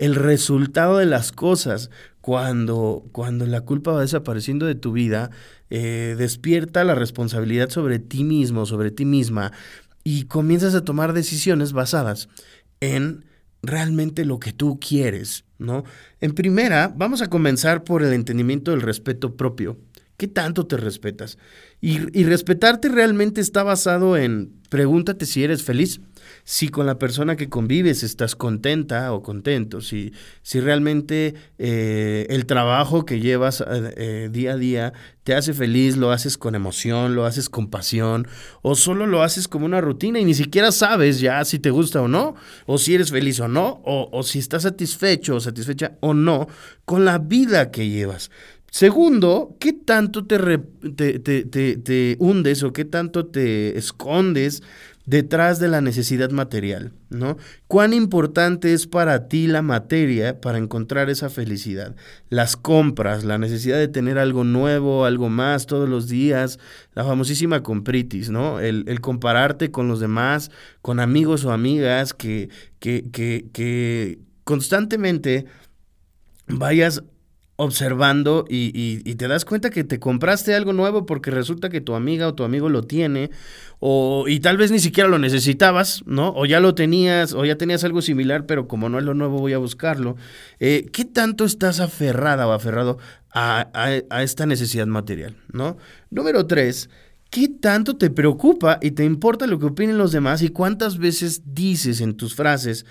el 0.00 0.14
resultado 0.14 0.96
de 0.96 1.04
las 1.04 1.30
cosas 1.30 1.90
cuando, 2.22 3.04
cuando 3.12 3.46
la 3.46 3.60
culpa 3.60 3.92
va 3.92 4.00
desapareciendo 4.00 4.64
de 4.64 4.74
tu 4.74 4.92
vida, 4.92 5.30
eh, 5.68 6.14
despierta 6.16 6.84
la 6.84 6.94
responsabilidad 6.94 7.68
sobre 7.68 7.98
ti 7.98 8.24
mismo, 8.24 8.64
sobre 8.64 8.90
ti 8.90 9.04
misma, 9.04 9.52
y 10.02 10.24
comienzas 10.24 10.74
a 10.74 10.84
tomar 10.86 11.12
decisiones 11.12 11.74
basadas 11.74 12.30
en 12.80 13.26
realmente 13.62 14.24
lo 14.24 14.40
que 14.40 14.54
tú 14.54 14.80
quieres, 14.80 15.44
¿no? 15.58 15.84
En 16.22 16.32
primera, 16.32 16.90
vamos 16.96 17.20
a 17.20 17.28
comenzar 17.28 17.84
por 17.84 18.02
el 18.02 18.14
entendimiento 18.14 18.70
del 18.70 18.80
respeto 18.80 19.36
propio. 19.36 19.76
¿Qué 20.16 20.28
tanto 20.28 20.66
te 20.66 20.78
respetas? 20.78 21.36
Y, 21.82 22.18
y 22.18 22.24
respetarte 22.24 22.88
realmente 22.88 23.42
está 23.42 23.64
basado 23.64 24.16
en 24.16 24.54
pregúntate 24.70 25.26
si 25.26 25.44
eres 25.44 25.62
feliz 25.62 26.00
si 26.44 26.68
con 26.68 26.86
la 26.86 26.98
persona 26.98 27.36
que 27.36 27.48
convives 27.48 28.02
estás 28.02 28.34
contenta 28.36 29.12
o 29.12 29.22
contento, 29.22 29.80
si, 29.80 30.12
si 30.42 30.60
realmente 30.60 31.34
eh, 31.58 32.26
el 32.30 32.46
trabajo 32.46 33.04
que 33.04 33.20
llevas 33.20 33.60
eh, 33.60 33.94
eh, 33.96 34.28
día 34.30 34.52
a 34.52 34.56
día 34.56 34.92
te 35.22 35.34
hace 35.34 35.52
feliz, 35.52 35.96
lo 35.96 36.12
haces 36.12 36.38
con 36.38 36.54
emoción, 36.54 37.14
lo 37.14 37.24
haces 37.24 37.48
con 37.48 37.68
pasión, 37.68 38.26
o 38.62 38.74
solo 38.74 39.06
lo 39.06 39.22
haces 39.22 39.48
como 39.48 39.66
una 39.66 39.80
rutina 39.80 40.18
y 40.18 40.24
ni 40.24 40.34
siquiera 40.34 40.72
sabes 40.72 41.20
ya 41.20 41.44
si 41.44 41.58
te 41.58 41.70
gusta 41.70 42.00
o 42.02 42.08
no, 42.08 42.34
o 42.66 42.78
si 42.78 42.94
eres 42.94 43.10
feliz 43.10 43.38
o 43.40 43.48
no, 43.48 43.82
o, 43.84 44.22
si 44.22 44.38
estás 44.38 44.62
satisfecho 44.62 45.36
o 45.36 45.40
satisfecha 45.40 45.98
o 46.00 46.14
no 46.14 46.48
con 46.84 47.04
la 47.04 47.18
vida 47.18 47.70
que 47.70 47.88
llevas. 47.88 48.30
Segundo, 48.70 49.56
¿qué 49.58 49.72
tanto 49.72 50.26
te, 50.26 50.38
te, 50.96 51.18
te, 51.18 51.76
te, 51.76 52.16
hundes 52.20 52.62
o 52.62 52.72
qué 52.72 52.84
tanto 52.84 53.26
te 53.26 53.76
escondes 53.76 54.62
detrás 55.06 55.58
de 55.58 55.68
la 55.68 55.80
necesidad 55.80 56.30
material, 56.30 56.92
¿no? 57.08 57.36
¿Cuán 57.66 57.92
importante 57.92 58.72
es 58.72 58.86
para 58.86 59.28
ti 59.28 59.46
la 59.46 59.62
materia 59.62 60.40
para 60.40 60.58
encontrar 60.58 61.10
esa 61.10 61.30
felicidad? 61.30 61.96
Las 62.28 62.56
compras, 62.56 63.24
la 63.24 63.38
necesidad 63.38 63.78
de 63.78 63.88
tener 63.88 64.18
algo 64.18 64.44
nuevo, 64.44 65.04
algo 65.04 65.28
más 65.28 65.66
todos 65.66 65.88
los 65.88 66.08
días, 66.08 66.58
la 66.94 67.04
famosísima 67.04 67.62
compritis, 67.62 68.30
¿no? 68.30 68.60
El, 68.60 69.00
compararte 69.00 69.70
con 69.70 69.88
los 69.88 70.00
demás, 70.00 70.50
con 70.82 71.00
amigos 71.00 71.44
o 71.44 71.52
amigas 71.52 72.12
que, 72.12 72.50
que, 72.78 73.10
que, 73.10 74.18
constantemente 74.44 75.46
vayas 76.46 77.02
observando 77.60 78.46
y, 78.48 78.72
y, 78.74 79.14
te 79.16 79.28
das 79.28 79.44
cuenta 79.44 79.68
que 79.68 79.84
te 79.84 80.00
compraste 80.00 80.54
algo 80.54 80.72
nuevo 80.72 81.04
porque 81.04 81.30
resulta 81.30 81.68
que 81.68 81.82
tu 81.82 81.94
amiga 81.94 82.26
o 82.26 82.34
tu 82.34 82.42
amigo 82.42 82.70
lo 82.70 82.84
tiene, 82.84 83.30
o, 83.80 84.24
y 84.28 84.40
tal 84.40 84.56
vez 84.56 84.70
ni 84.70 84.78
siquiera 84.78 85.10
lo 85.10 85.18
necesitabas, 85.18 86.02
¿no? 86.06 86.32
O 86.34 86.46
ya 86.46 86.58
lo 86.58 86.74
tenías, 86.74 87.34
o 87.34 87.44
ya 87.44 87.56
tenías 87.56 87.84
algo 87.84 88.00
similar, 88.00 88.46
pero 88.46 88.66
como 88.66 88.88
no 88.88 88.98
es 88.98 89.04
lo 89.04 89.12
nuevo 89.12 89.38
voy 89.38 89.52
a 89.52 89.58
buscarlo. 89.58 90.16
Eh, 90.58 90.86
¿Qué 90.90 91.04
tanto 91.04 91.44
estás 91.44 91.80
aferrada 91.80 92.46
o 92.46 92.52
aferrado 92.52 92.96
a, 93.30 93.68
a, 93.74 94.22
esta 94.22 94.46
necesidad 94.46 94.86
material, 94.86 95.36
¿no? 95.52 95.76
Número 96.08 96.46
tres, 96.46 96.88
¿Qué 97.28 97.46
tanto 97.46 97.96
te 97.96 98.10
preocupa 98.10 98.78
y 98.80 98.92
te 98.92 99.04
importa 99.04 99.46
lo 99.46 99.58
que 99.58 99.66
opinen 99.66 99.98
los 99.98 100.12
demás 100.12 100.42
y 100.42 100.48
cuántas 100.48 100.98
veces 100.98 101.42
dices 101.44 102.00
en 102.00 102.16
tus 102.16 102.34
frases, 102.34 102.86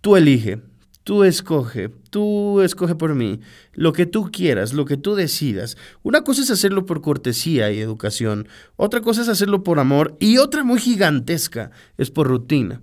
tú 0.00 0.16
elige, 0.16 0.62
Tú 1.10 1.24
escoge, 1.24 1.88
tú 2.10 2.60
escoge 2.60 2.94
por 2.94 3.16
mí, 3.16 3.40
lo 3.72 3.92
que 3.92 4.06
tú 4.06 4.30
quieras, 4.30 4.72
lo 4.72 4.84
que 4.84 4.96
tú 4.96 5.16
decidas. 5.16 5.76
Una 6.04 6.22
cosa 6.22 6.42
es 6.42 6.52
hacerlo 6.52 6.86
por 6.86 7.00
cortesía 7.00 7.72
y 7.72 7.80
educación, 7.80 8.46
otra 8.76 9.00
cosa 9.00 9.22
es 9.22 9.28
hacerlo 9.28 9.64
por 9.64 9.80
amor 9.80 10.16
y 10.20 10.38
otra 10.38 10.62
muy 10.62 10.78
gigantesca 10.78 11.72
es 11.98 12.12
por 12.12 12.28
rutina. 12.28 12.80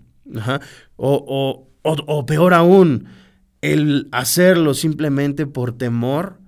O, 0.97 1.69
o, 1.83 1.95
o 2.05 2.25
peor 2.25 2.53
aún, 2.53 3.05
el 3.61 4.09
hacerlo 4.11 4.73
simplemente 4.73 5.47
por 5.47 5.77
temor 5.77 6.41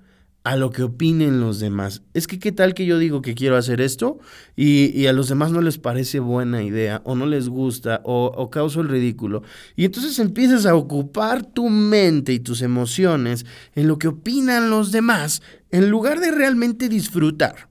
a 0.44 0.56
lo 0.56 0.72
que 0.72 0.84
opinen 0.84 1.42
los 1.42 1.60
demás. 1.60 2.02
Es 2.14 2.26
que 2.26 2.40
qué 2.40 2.52
tal 2.52 2.74
que 2.74 2.86
yo 2.86 2.98
digo 2.98 3.22
que 3.22 3.36
quiero 3.36 3.58
hacer 3.58 3.82
esto 3.82 4.20
y, 4.56 5.06
a 5.08 5.14
los 5.14 5.28
demás 5.28 5.52
no 5.52 5.62
les 5.62 5.78
parece 5.78 6.20
buena 6.20 6.64
idea 6.64 7.02
o 7.04 7.16
no 7.16 7.26
les 7.26 7.50
gusta 7.50 8.02
o, 8.06 8.32
o 8.36 8.50
causo 8.50 8.82
el 8.82 8.90
ridículo. 8.90 9.44
Y 9.76 9.86
entonces 9.86 10.18
empiezas 10.20 10.66
a 10.66 10.76
ocupar 10.76 11.46
tu 11.46 11.70
mente 11.70 12.34
y 12.34 12.40
tus 12.40 12.62
emociones 12.62 13.46
en 13.76 13.88
lo 13.88 14.00
que 14.00 14.08
opinan 14.08 14.70
los 14.70 14.92
demás 14.92 15.42
en 15.72 15.90
lugar 15.90 16.20
de 16.20 16.32
realmente 16.32 16.90
disfrutar 16.90 17.70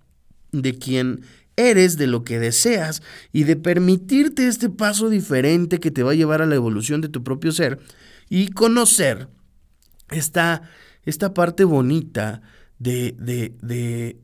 de 0.53 0.79
quién 0.79 1.23
eres, 1.57 1.97
de 1.97 2.07
lo 2.07 2.23
que 2.23 2.39
deseas 2.39 3.03
y 3.33 3.43
de 3.43 3.57
permitirte 3.57 4.47
este 4.47 4.71
paso 4.71 5.11
diferente 5.11 5.81
que 5.81 5.91
te 5.91 6.03
va 6.03 6.13
a 6.13 6.15
llevar 6.15 6.41
a 6.41 6.47
la 6.47 6.55
evolución 6.55 7.01
de 7.01 7.09
tu 7.09 7.25
propio 7.25 7.51
ser 7.51 7.81
y 8.31 8.49
conocer 8.49 9.29
esta, 10.11 10.63
esta 11.05 11.35
parte 11.35 11.65
bonita 11.65 12.43
de, 12.79 13.15
de, 13.19 13.55
de, 13.63 14.17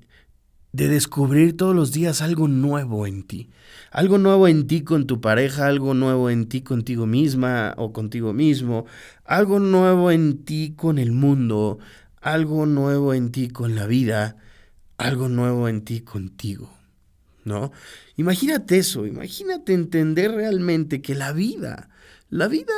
de 0.73 0.89
descubrir 0.89 1.57
todos 1.57 1.75
los 1.75 1.93
días 1.93 2.21
algo 2.23 2.49
nuevo 2.49 3.07
en 3.07 3.23
ti. 3.23 3.51
Algo 3.91 4.19
nuevo 4.19 4.49
en 4.49 4.67
ti 4.67 4.83
con 4.83 5.07
tu 5.07 5.21
pareja, 5.21 5.67
algo 5.67 5.95
nuevo 5.95 6.31
en 6.31 6.49
ti 6.49 6.63
contigo 6.63 7.07
misma 7.07 7.75
o 7.77 7.93
contigo 7.93 8.33
mismo, 8.33 8.87
algo 9.25 9.61
nuevo 9.61 10.11
en 10.11 10.45
ti 10.45 10.75
con 10.77 10.99
el 10.99 11.13
mundo, 11.13 11.79
algo 12.21 12.67
nuevo 12.67 13.15
en 13.15 13.31
ti 13.31 13.49
con 13.49 13.77
la 13.77 13.87
vida, 13.87 14.37
algo 14.99 15.29
nuevo 15.29 15.69
en 15.69 15.83
ti 15.83 16.01
contigo. 16.01 16.71
¿No? 17.45 17.73
Imagínate 18.17 18.79
eso, 18.79 19.07
imagínate 19.07 19.75
entender 19.75 20.33
realmente 20.33 21.03
que 21.03 21.15
la 21.15 21.33
vida, 21.33 21.91
la 22.31 22.49
vida, 22.49 22.73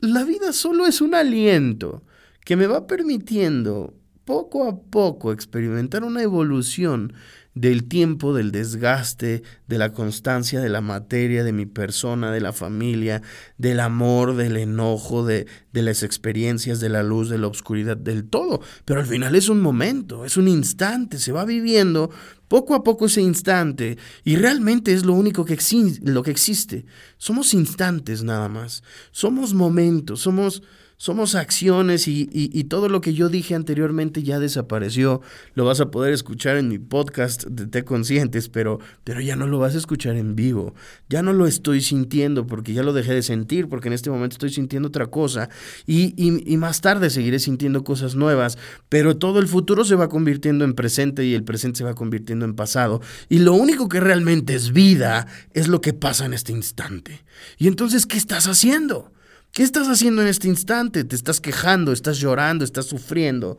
la 0.00 0.24
vida 0.24 0.52
solo 0.52 0.86
es 0.86 1.00
un 1.00 1.14
aliento 1.14 2.02
que 2.44 2.56
me 2.56 2.66
va 2.66 2.88
permitiendo 2.88 3.94
poco 4.24 4.68
a 4.68 4.80
poco 4.80 5.32
experimentar 5.32 6.04
una 6.04 6.22
evolución 6.22 7.12
del 7.54 7.84
tiempo, 7.84 8.32
del 8.34 8.50
desgaste, 8.50 9.42
de 9.68 9.78
la 9.78 9.92
constancia, 9.92 10.60
de 10.60 10.70
la 10.70 10.80
materia, 10.80 11.44
de 11.44 11.52
mi 11.52 11.66
persona, 11.66 12.32
de 12.32 12.40
la 12.40 12.52
familia, 12.52 13.20
del 13.58 13.80
amor, 13.80 14.36
del 14.36 14.56
enojo, 14.56 15.26
de, 15.26 15.46
de, 15.72 15.82
las 15.82 16.02
experiencias, 16.02 16.80
de 16.80 16.88
la 16.88 17.02
luz, 17.02 17.28
de 17.28 17.38
la 17.38 17.48
oscuridad, 17.48 17.96
del 17.96 18.24
todo. 18.24 18.62
Pero 18.86 19.00
al 19.00 19.06
final 19.06 19.34
es 19.34 19.50
un 19.50 19.60
momento, 19.60 20.24
es 20.24 20.38
un 20.38 20.48
instante, 20.48 21.18
se 21.18 21.32
va 21.32 21.44
viviendo 21.44 22.10
poco 22.48 22.74
a 22.74 22.84
poco 22.84 23.06
ese 23.06 23.20
instante 23.20 23.98
y 24.24 24.36
realmente 24.36 24.92
es 24.92 25.04
lo 25.04 25.12
único 25.12 25.44
que, 25.44 25.58
lo 26.02 26.22
que 26.22 26.30
existe. 26.30 26.86
Somos 27.18 27.52
instantes 27.52 28.22
nada 28.22 28.48
más, 28.48 28.82
somos 29.10 29.52
momentos, 29.52 30.20
somos 30.20 30.62
somos 31.02 31.34
acciones 31.34 32.06
y, 32.06 32.64
todo 32.68 32.88
lo 32.88 33.00
que 33.00 33.12
yo 33.12 33.28
dije 33.28 33.56
anteriormente 33.56 34.22
ya 34.22 34.38
desapareció. 34.38 35.20
Lo 35.54 35.64
vas 35.64 35.80
a 35.80 35.90
poder 35.90 36.12
escuchar 36.12 36.56
en 36.56 36.68
mi 36.68 36.78
podcast 36.78 37.42
de 37.44 37.66
Te 37.66 37.84
Conscientes, 37.84 38.48
pero, 38.48 38.78
pero 39.02 39.20
ya 39.20 39.34
no 39.34 39.48
lo 39.48 39.58
vas 39.58 39.74
a 39.74 39.78
escuchar 39.78 40.14
en 40.14 40.36
vivo. 40.36 40.76
Ya 41.08 41.22
no 41.22 41.32
lo 41.32 41.48
estoy 41.48 41.80
sintiendo 41.80 42.46
porque 42.46 42.72
ya 42.72 42.84
lo 42.84 42.92
dejé 42.92 43.14
de 43.14 43.22
sentir, 43.22 43.68
porque 43.68 43.88
en 43.88 43.94
este 43.94 44.10
momento 44.10 44.34
estoy 44.34 44.50
sintiendo 44.50 44.90
otra 44.90 45.08
cosa 45.08 45.48
y, 45.86 46.14
y 46.16 46.56
más 46.56 46.80
tarde 46.80 47.10
seguiré 47.10 47.40
sintiendo 47.40 47.82
cosas 47.82 48.14
nuevas, 48.14 48.56
pero 48.88 49.16
todo 49.16 49.40
el 49.40 49.48
futuro 49.48 49.84
se 49.84 49.96
va 49.96 50.08
convirtiendo 50.08 50.64
en 50.64 50.74
presente 50.74 51.24
y 51.24 51.34
el 51.34 51.42
presente 51.42 51.78
se 51.78 51.84
va 51.84 51.96
convirtiendo 51.96 52.44
en 52.44 52.54
pasado. 52.54 53.00
Y 53.28 53.40
lo 53.40 53.54
único 53.54 53.88
que 53.88 53.98
realmente 53.98 54.54
es 54.54 54.72
vida 54.72 55.26
es 55.52 55.66
lo 55.66 55.80
que 55.80 55.94
pasa 55.94 56.26
en 56.26 56.32
este 56.32 56.52
instante. 56.52 57.24
Y 57.58 57.66
entonces, 57.66 58.06
¿qué 58.06 58.18
estás 58.18 58.46
haciendo? 58.46 59.10
¿Qué 59.52 59.62
estás 59.62 59.86
haciendo 59.88 60.22
en 60.22 60.28
este 60.28 60.48
instante? 60.48 61.04
¿Te 61.04 61.14
estás 61.14 61.38
quejando? 61.38 61.92
¿Estás 61.92 62.18
llorando? 62.18 62.64
¿Estás 62.64 62.86
sufriendo? 62.86 63.58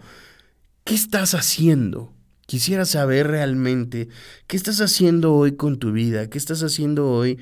¿Qué 0.85 0.95
estás 0.95 1.35
haciendo? 1.35 2.11
Quisiera 2.47 2.85
saber 2.85 3.27
realmente 3.27 4.07
qué 4.47 4.57
estás 4.57 4.81
haciendo 4.81 5.35
hoy 5.35 5.55
con 5.55 5.77
tu 5.77 5.91
vida, 5.91 6.31
qué 6.31 6.39
estás 6.39 6.63
haciendo 6.63 7.11
hoy 7.11 7.37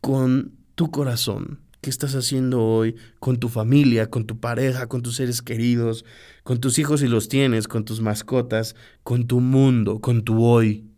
con 0.00 0.52
tu 0.76 0.92
corazón, 0.92 1.58
qué 1.80 1.90
estás 1.90 2.14
haciendo 2.14 2.64
hoy 2.64 2.94
con 3.18 3.40
tu 3.40 3.48
familia, 3.48 4.08
con 4.08 4.26
tu 4.26 4.38
pareja, 4.38 4.86
con 4.86 5.02
tus 5.02 5.16
seres 5.16 5.42
queridos, 5.42 6.04
con 6.44 6.60
tus 6.60 6.78
hijos 6.78 7.00
si 7.00 7.08
los 7.08 7.28
tienes, 7.28 7.66
con 7.66 7.84
tus 7.84 8.00
mascotas, 8.00 8.76
con 9.02 9.26
tu 9.26 9.40
mundo, 9.40 9.98
con 9.98 10.22
tu 10.22 10.44
hoy, 10.44 10.88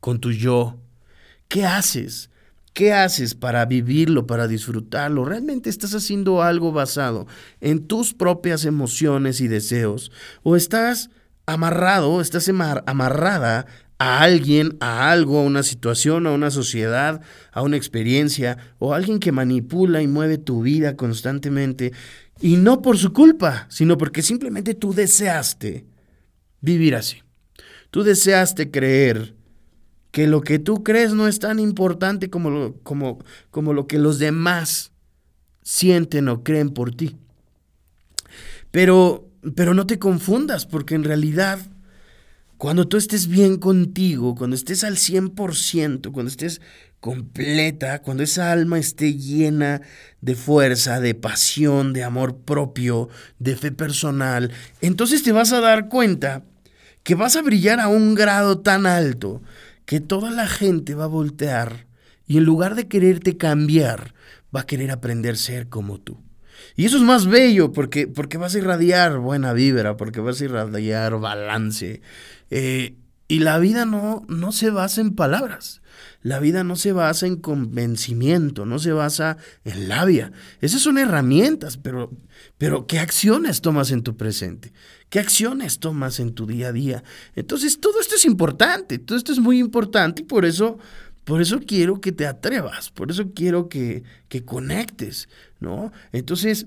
con 0.00 0.18
tu 0.18 0.32
yo. 0.32 0.80
¿Qué 1.46 1.64
haces? 1.64 2.30
¿Qué 2.78 2.92
haces 2.92 3.34
para 3.34 3.66
vivirlo, 3.66 4.28
para 4.28 4.46
disfrutarlo? 4.46 5.24
¿Realmente 5.24 5.68
estás 5.68 5.96
haciendo 5.96 6.42
algo 6.44 6.70
basado 6.70 7.26
en 7.60 7.88
tus 7.88 8.14
propias 8.14 8.64
emociones 8.64 9.40
y 9.40 9.48
deseos? 9.48 10.12
¿O 10.44 10.54
estás 10.54 11.10
amarrado, 11.44 12.20
estás 12.20 12.48
amarrada 12.48 13.66
a 13.98 14.20
alguien, 14.20 14.76
a 14.78 15.10
algo, 15.10 15.40
a 15.40 15.42
una 15.42 15.64
situación, 15.64 16.28
a 16.28 16.30
una 16.30 16.52
sociedad, 16.52 17.20
a 17.50 17.62
una 17.62 17.76
experiencia, 17.76 18.58
o 18.78 18.94
a 18.94 18.96
alguien 18.96 19.18
que 19.18 19.32
manipula 19.32 20.00
y 20.00 20.06
mueve 20.06 20.38
tu 20.38 20.62
vida 20.62 20.94
constantemente, 20.94 21.90
y 22.40 22.58
no 22.58 22.80
por 22.80 22.96
su 22.96 23.12
culpa, 23.12 23.66
sino 23.70 23.98
porque 23.98 24.22
simplemente 24.22 24.74
tú 24.74 24.94
deseaste 24.94 25.84
vivir 26.60 26.94
así. 26.94 27.24
Tú 27.90 28.04
deseaste 28.04 28.70
creer 28.70 29.34
que 30.10 30.26
lo 30.26 30.40
que 30.40 30.58
tú 30.58 30.82
crees 30.82 31.12
no 31.12 31.28
es 31.28 31.38
tan 31.38 31.58
importante 31.58 32.30
como 32.30 32.50
lo, 32.50 32.74
como, 32.82 33.18
como 33.50 33.72
lo 33.72 33.86
que 33.86 33.98
los 33.98 34.18
demás 34.18 34.92
sienten 35.62 36.28
o 36.28 36.42
creen 36.42 36.70
por 36.70 36.94
ti. 36.94 37.16
Pero, 38.70 39.28
pero 39.54 39.74
no 39.74 39.86
te 39.86 39.98
confundas, 39.98 40.66
porque 40.66 40.94
en 40.94 41.04
realidad, 41.04 41.58
cuando 42.56 42.88
tú 42.88 42.96
estés 42.96 43.28
bien 43.28 43.58
contigo, 43.58 44.34
cuando 44.34 44.56
estés 44.56 44.84
al 44.84 44.96
100%, 44.96 46.10
cuando 46.12 46.30
estés 46.30 46.60
completa, 47.00 48.02
cuando 48.02 48.22
esa 48.22 48.50
alma 48.50 48.78
esté 48.78 49.14
llena 49.14 49.82
de 50.20 50.34
fuerza, 50.34 51.00
de 51.00 51.14
pasión, 51.14 51.92
de 51.92 52.02
amor 52.02 52.38
propio, 52.38 53.08
de 53.38 53.56
fe 53.56 53.70
personal, 53.70 54.50
entonces 54.80 55.22
te 55.22 55.32
vas 55.32 55.52
a 55.52 55.60
dar 55.60 55.88
cuenta 55.88 56.44
que 57.04 57.14
vas 57.14 57.36
a 57.36 57.42
brillar 57.42 57.78
a 57.78 57.88
un 57.88 58.14
grado 58.14 58.60
tan 58.60 58.86
alto 58.86 59.40
que 59.88 60.00
toda 60.00 60.30
la 60.30 60.46
gente 60.46 60.94
va 60.94 61.04
a 61.04 61.06
voltear 61.06 61.86
y 62.26 62.36
en 62.36 62.44
lugar 62.44 62.74
de 62.74 62.88
quererte 62.88 63.38
cambiar, 63.38 64.12
va 64.54 64.60
a 64.60 64.66
querer 64.66 64.90
aprender 64.90 65.32
a 65.32 65.38
ser 65.38 65.70
como 65.70 65.98
tú. 65.98 66.18
Y 66.76 66.84
eso 66.84 66.98
es 66.98 67.02
más 67.02 67.26
bello 67.26 67.72
porque, 67.72 68.06
porque 68.06 68.36
vas 68.36 68.54
a 68.54 68.58
irradiar 68.58 69.16
buena 69.16 69.54
vibra, 69.54 69.96
porque 69.96 70.20
vas 70.20 70.42
a 70.42 70.44
irradiar 70.44 71.18
balance. 71.18 72.02
Eh, 72.50 72.96
y 73.28 73.40
la 73.40 73.58
vida 73.58 73.84
no, 73.84 74.24
no 74.26 74.52
se 74.52 74.70
basa 74.70 75.02
en 75.02 75.14
palabras. 75.14 75.82
La 76.22 76.40
vida 76.40 76.64
no 76.64 76.76
se 76.76 76.92
basa 76.92 77.26
en 77.26 77.36
convencimiento, 77.36 78.64
no 78.64 78.78
se 78.78 78.92
basa 78.92 79.36
en 79.64 79.88
labia. 79.88 80.32
Esas 80.62 80.80
son 80.80 80.96
herramientas, 80.96 81.76
pero, 81.76 82.10
pero 82.56 82.86
¿qué 82.86 82.98
acciones 82.98 83.60
tomas 83.60 83.90
en 83.90 84.02
tu 84.02 84.16
presente? 84.16 84.72
¿Qué 85.10 85.18
acciones 85.18 85.78
tomas 85.78 86.20
en 86.20 86.32
tu 86.32 86.46
día 86.46 86.68
a 86.68 86.72
día? 86.72 87.04
Entonces, 87.36 87.80
todo 87.80 88.00
esto 88.00 88.14
es 88.14 88.24
importante, 88.24 88.98
todo 88.98 89.18
esto 89.18 89.32
es 89.32 89.38
muy 89.38 89.58
importante 89.58 90.22
y 90.22 90.24
por 90.24 90.46
eso, 90.46 90.78
por 91.24 91.42
eso 91.42 91.60
quiero 91.60 92.00
que 92.00 92.12
te 92.12 92.26
atrevas, 92.26 92.90
por 92.90 93.10
eso 93.10 93.32
quiero 93.34 93.68
que, 93.68 94.04
que 94.28 94.44
conectes, 94.44 95.28
¿no? 95.60 95.92
Entonces, 96.12 96.66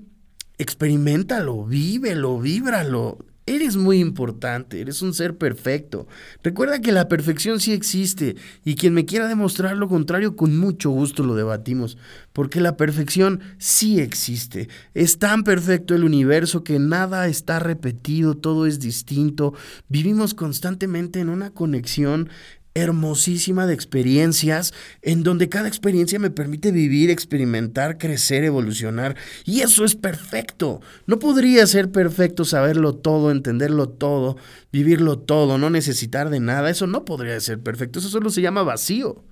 experimentalo, 0.58 1.64
vívelo, 1.64 2.38
víbralo, 2.40 3.18
Eres 3.44 3.76
muy 3.76 3.98
importante, 3.98 4.80
eres 4.80 5.02
un 5.02 5.14
ser 5.14 5.36
perfecto. 5.36 6.06
Recuerda 6.44 6.80
que 6.80 6.92
la 6.92 7.08
perfección 7.08 7.58
sí 7.58 7.72
existe 7.72 8.36
y 8.64 8.76
quien 8.76 8.94
me 8.94 9.04
quiera 9.04 9.26
demostrar 9.26 9.76
lo 9.76 9.88
contrario, 9.88 10.36
con 10.36 10.56
mucho 10.56 10.90
gusto 10.90 11.24
lo 11.24 11.34
debatimos, 11.34 11.98
porque 12.32 12.60
la 12.60 12.76
perfección 12.76 13.40
sí 13.58 13.98
existe. 13.98 14.68
Es 14.94 15.18
tan 15.18 15.42
perfecto 15.42 15.96
el 15.96 16.04
universo 16.04 16.62
que 16.62 16.78
nada 16.78 17.26
está 17.26 17.58
repetido, 17.58 18.36
todo 18.36 18.64
es 18.64 18.78
distinto. 18.78 19.54
Vivimos 19.88 20.34
constantemente 20.34 21.18
en 21.18 21.28
una 21.28 21.50
conexión 21.50 22.28
hermosísima 22.74 23.66
de 23.66 23.74
experiencias 23.74 24.72
en 25.02 25.22
donde 25.22 25.48
cada 25.48 25.68
experiencia 25.68 26.18
me 26.18 26.30
permite 26.30 26.72
vivir, 26.72 27.10
experimentar, 27.10 27.98
crecer, 27.98 28.44
evolucionar. 28.44 29.16
Y 29.44 29.60
eso 29.60 29.84
es 29.84 29.94
perfecto. 29.94 30.80
No 31.06 31.18
podría 31.18 31.66
ser 31.66 31.90
perfecto 31.90 32.44
saberlo 32.44 32.94
todo, 32.94 33.30
entenderlo 33.30 33.88
todo, 33.88 34.36
vivirlo 34.72 35.18
todo, 35.18 35.58
no 35.58 35.70
necesitar 35.70 36.30
de 36.30 36.40
nada. 36.40 36.70
Eso 36.70 36.86
no 36.86 37.04
podría 37.04 37.38
ser 37.40 37.60
perfecto. 37.60 37.98
Eso 37.98 38.08
solo 38.08 38.30
se 38.30 38.42
llama 38.42 38.62
vacío. 38.62 39.22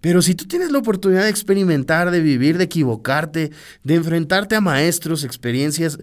Pero 0.00 0.22
si 0.22 0.34
tú 0.34 0.46
tienes 0.46 0.70
la 0.70 0.78
oportunidad 0.78 1.24
de 1.24 1.30
experimentar, 1.30 2.10
de 2.10 2.20
vivir, 2.20 2.58
de 2.58 2.64
equivocarte, 2.64 3.50
de 3.82 3.94
enfrentarte 3.94 4.54
a 4.54 4.60
maestros, 4.60 5.24
experiencias, 5.24 5.98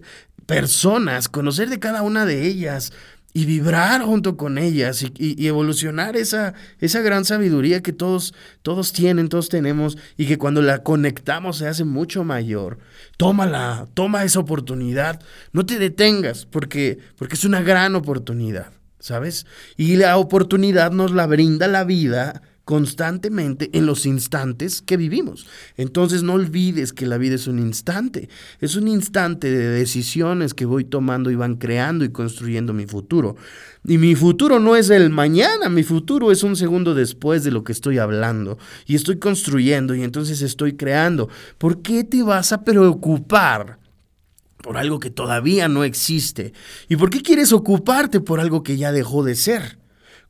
personas, 0.46 1.28
conocer 1.28 1.70
de 1.70 1.78
cada 1.78 2.02
una 2.02 2.26
de 2.26 2.46
ellas, 2.46 2.92
y 3.36 3.46
vibrar 3.46 4.02
junto 4.02 4.36
con 4.36 4.58
ellas 4.58 5.04
y, 5.18 5.46
evolucionar 5.46 6.16
esa, 6.16 6.54
esa 6.78 7.00
gran 7.00 7.24
sabiduría 7.24 7.82
que 7.82 7.92
todos, 7.92 8.32
todos 8.62 8.92
tienen, 8.92 9.28
todos 9.28 9.48
tenemos 9.48 9.98
y 10.16 10.26
que 10.26 10.38
cuando 10.38 10.62
la 10.62 10.84
conectamos 10.84 11.58
se 11.58 11.66
hace 11.66 11.82
mucho 11.82 12.22
mayor. 12.22 12.78
Tómala, 13.16 13.88
toma 13.92 14.22
esa 14.22 14.38
oportunidad, 14.38 15.20
no 15.52 15.66
te 15.66 15.80
detengas 15.80 16.46
porque, 16.46 16.98
porque 17.18 17.34
es 17.34 17.44
una 17.44 17.60
gran 17.60 17.96
oportunidad, 17.96 18.70
¿sabes? 19.00 19.46
Y 19.76 19.96
la 19.96 20.16
oportunidad 20.16 20.92
nos 20.92 21.10
la 21.10 21.26
brinda 21.26 21.66
la 21.66 21.82
vida 21.82 22.40
constantemente 22.64 23.70
en 23.72 23.86
los 23.86 24.06
instantes 24.06 24.82
que 24.82 24.96
vivimos. 24.96 25.46
Entonces 25.76 26.22
no 26.22 26.34
olvides 26.34 26.92
que 26.92 27.06
la 27.06 27.18
vida 27.18 27.34
es 27.34 27.46
un 27.46 27.58
instante, 27.58 28.28
es 28.60 28.76
un 28.76 28.88
instante 28.88 29.50
de 29.50 29.68
decisiones 29.68 30.54
que 30.54 30.64
voy 30.64 30.84
tomando 30.84 31.30
y 31.30 31.34
van 31.34 31.56
creando 31.56 32.04
y 32.04 32.10
construyendo 32.10 32.72
mi 32.72 32.86
futuro. 32.86 33.36
Y 33.86 33.98
mi 33.98 34.14
futuro 34.14 34.60
no 34.60 34.76
es 34.76 34.88
el 34.90 35.10
mañana, 35.10 35.68
mi 35.68 35.82
futuro 35.82 36.32
es 36.32 36.42
un 36.42 36.56
segundo 36.56 36.94
después 36.94 37.44
de 37.44 37.50
lo 37.50 37.64
que 37.64 37.72
estoy 37.72 37.98
hablando 37.98 38.58
y 38.86 38.94
estoy 38.94 39.18
construyendo 39.18 39.94
y 39.94 40.02
entonces 40.02 40.40
estoy 40.40 40.74
creando. 40.74 41.28
¿Por 41.58 41.82
qué 41.82 42.04
te 42.04 42.22
vas 42.22 42.52
a 42.52 42.64
preocupar? 42.64 43.78
por 44.64 44.78
algo 44.78 44.98
que 44.98 45.10
todavía 45.10 45.68
no 45.68 45.84
existe? 45.84 46.54
¿Y 46.88 46.96
por 46.96 47.10
qué 47.10 47.20
quieres 47.20 47.52
ocuparte 47.52 48.20
por 48.20 48.40
algo 48.40 48.62
que 48.62 48.78
ya 48.78 48.92
dejó 48.92 49.22
de 49.22 49.34
ser? 49.34 49.78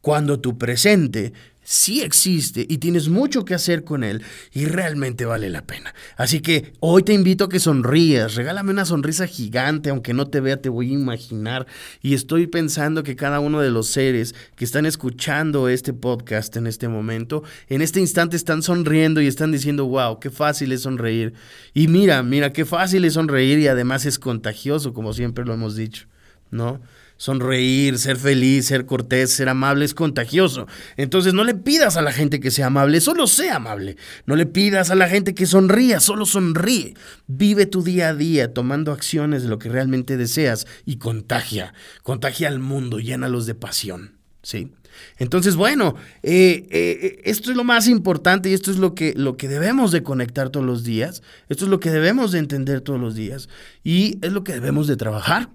Cuando 0.00 0.40
tu 0.40 0.58
presente 0.58 1.32
sí 1.64 2.02
existe 2.02 2.66
y 2.68 2.78
tienes 2.78 3.08
mucho 3.08 3.44
que 3.44 3.54
hacer 3.54 3.84
con 3.84 4.04
él 4.04 4.22
y 4.52 4.66
realmente 4.66 5.24
vale 5.24 5.50
la 5.50 5.66
pena. 5.66 5.94
Así 6.16 6.40
que 6.40 6.72
hoy 6.80 7.02
te 7.02 7.14
invito 7.14 7.44
a 7.44 7.48
que 7.48 7.58
sonrías, 7.58 8.34
regálame 8.34 8.70
una 8.70 8.84
sonrisa 8.84 9.26
gigante, 9.26 9.90
aunque 9.90 10.14
no 10.14 10.28
te 10.28 10.40
vea 10.40 10.60
te 10.60 10.68
voy 10.68 10.90
a 10.90 10.94
imaginar 10.94 11.66
y 12.02 12.14
estoy 12.14 12.46
pensando 12.46 13.02
que 13.02 13.16
cada 13.16 13.40
uno 13.40 13.60
de 13.60 13.70
los 13.70 13.88
seres 13.88 14.34
que 14.54 14.64
están 14.64 14.86
escuchando 14.86 15.68
este 15.68 15.92
podcast 15.92 16.56
en 16.56 16.66
este 16.66 16.88
momento, 16.88 17.42
en 17.68 17.82
este 17.82 18.00
instante 18.00 18.36
están 18.36 18.62
sonriendo 18.62 19.20
y 19.20 19.26
están 19.26 19.50
diciendo, 19.50 19.86
wow, 19.86 20.20
qué 20.20 20.30
fácil 20.30 20.72
es 20.72 20.82
sonreír. 20.82 21.34
Y 21.72 21.88
mira, 21.88 22.22
mira, 22.22 22.52
qué 22.52 22.64
fácil 22.64 23.04
es 23.04 23.14
sonreír 23.14 23.58
y 23.58 23.68
además 23.68 24.04
es 24.04 24.18
contagioso, 24.18 24.92
como 24.92 25.12
siempre 25.12 25.44
lo 25.44 25.54
hemos 25.54 25.76
dicho, 25.76 26.06
¿no? 26.50 26.80
Sonreír, 27.16 27.98
ser 27.98 28.16
feliz, 28.16 28.66
ser 28.66 28.86
cortés, 28.86 29.30
ser 29.30 29.48
amable 29.48 29.84
es 29.84 29.94
contagioso. 29.94 30.66
Entonces 30.96 31.34
no 31.34 31.44
le 31.44 31.54
pidas 31.54 31.96
a 31.96 32.02
la 32.02 32.12
gente 32.12 32.40
que 32.40 32.50
sea 32.50 32.66
amable, 32.66 33.00
solo 33.00 33.26
sea 33.26 33.56
amable. 33.56 33.96
No 34.26 34.36
le 34.36 34.46
pidas 34.46 34.90
a 34.90 34.94
la 34.94 35.08
gente 35.08 35.34
que 35.34 35.46
sonría, 35.46 36.00
solo 36.00 36.26
sonríe. 36.26 36.94
Vive 37.26 37.66
tu 37.66 37.82
día 37.82 38.08
a 38.08 38.14
día 38.14 38.52
tomando 38.52 38.92
acciones 38.92 39.42
de 39.42 39.48
lo 39.48 39.58
que 39.58 39.68
realmente 39.68 40.16
deseas 40.16 40.66
y 40.84 40.96
contagia, 40.96 41.74
contagia 42.02 42.48
al 42.48 42.58
mundo, 42.58 42.98
llénalos 42.98 43.46
de 43.46 43.54
pasión. 43.54 44.18
¿Sí? 44.42 44.72
Entonces, 45.18 45.56
bueno, 45.56 45.94
eh, 46.22 46.66
eh, 46.70 47.22
esto 47.24 47.50
es 47.50 47.56
lo 47.56 47.64
más 47.64 47.88
importante 47.88 48.50
y 48.50 48.54
esto 48.54 48.70
es 48.70 48.78
lo 48.78 48.94
que, 48.94 49.14
lo 49.16 49.36
que 49.36 49.48
debemos 49.48 49.90
de 49.90 50.02
conectar 50.02 50.50
todos 50.50 50.66
los 50.66 50.84
días, 50.84 51.22
esto 51.48 51.64
es 51.64 51.70
lo 51.70 51.80
que 51.80 51.90
debemos 51.90 52.32
de 52.32 52.38
entender 52.38 52.80
todos 52.80 53.00
los 53.00 53.14
días 53.14 53.48
y 53.82 54.18
es 54.22 54.32
lo 54.32 54.44
que 54.44 54.52
debemos 54.52 54.86
de 54.86 54.96
trabajar. 54.96 55.48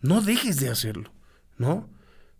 No 0.00 0.20
dejes 0.20 0.60
de 0.60 0.68
hacerlo, 0.68 1.12
¿no? 1.58 1.88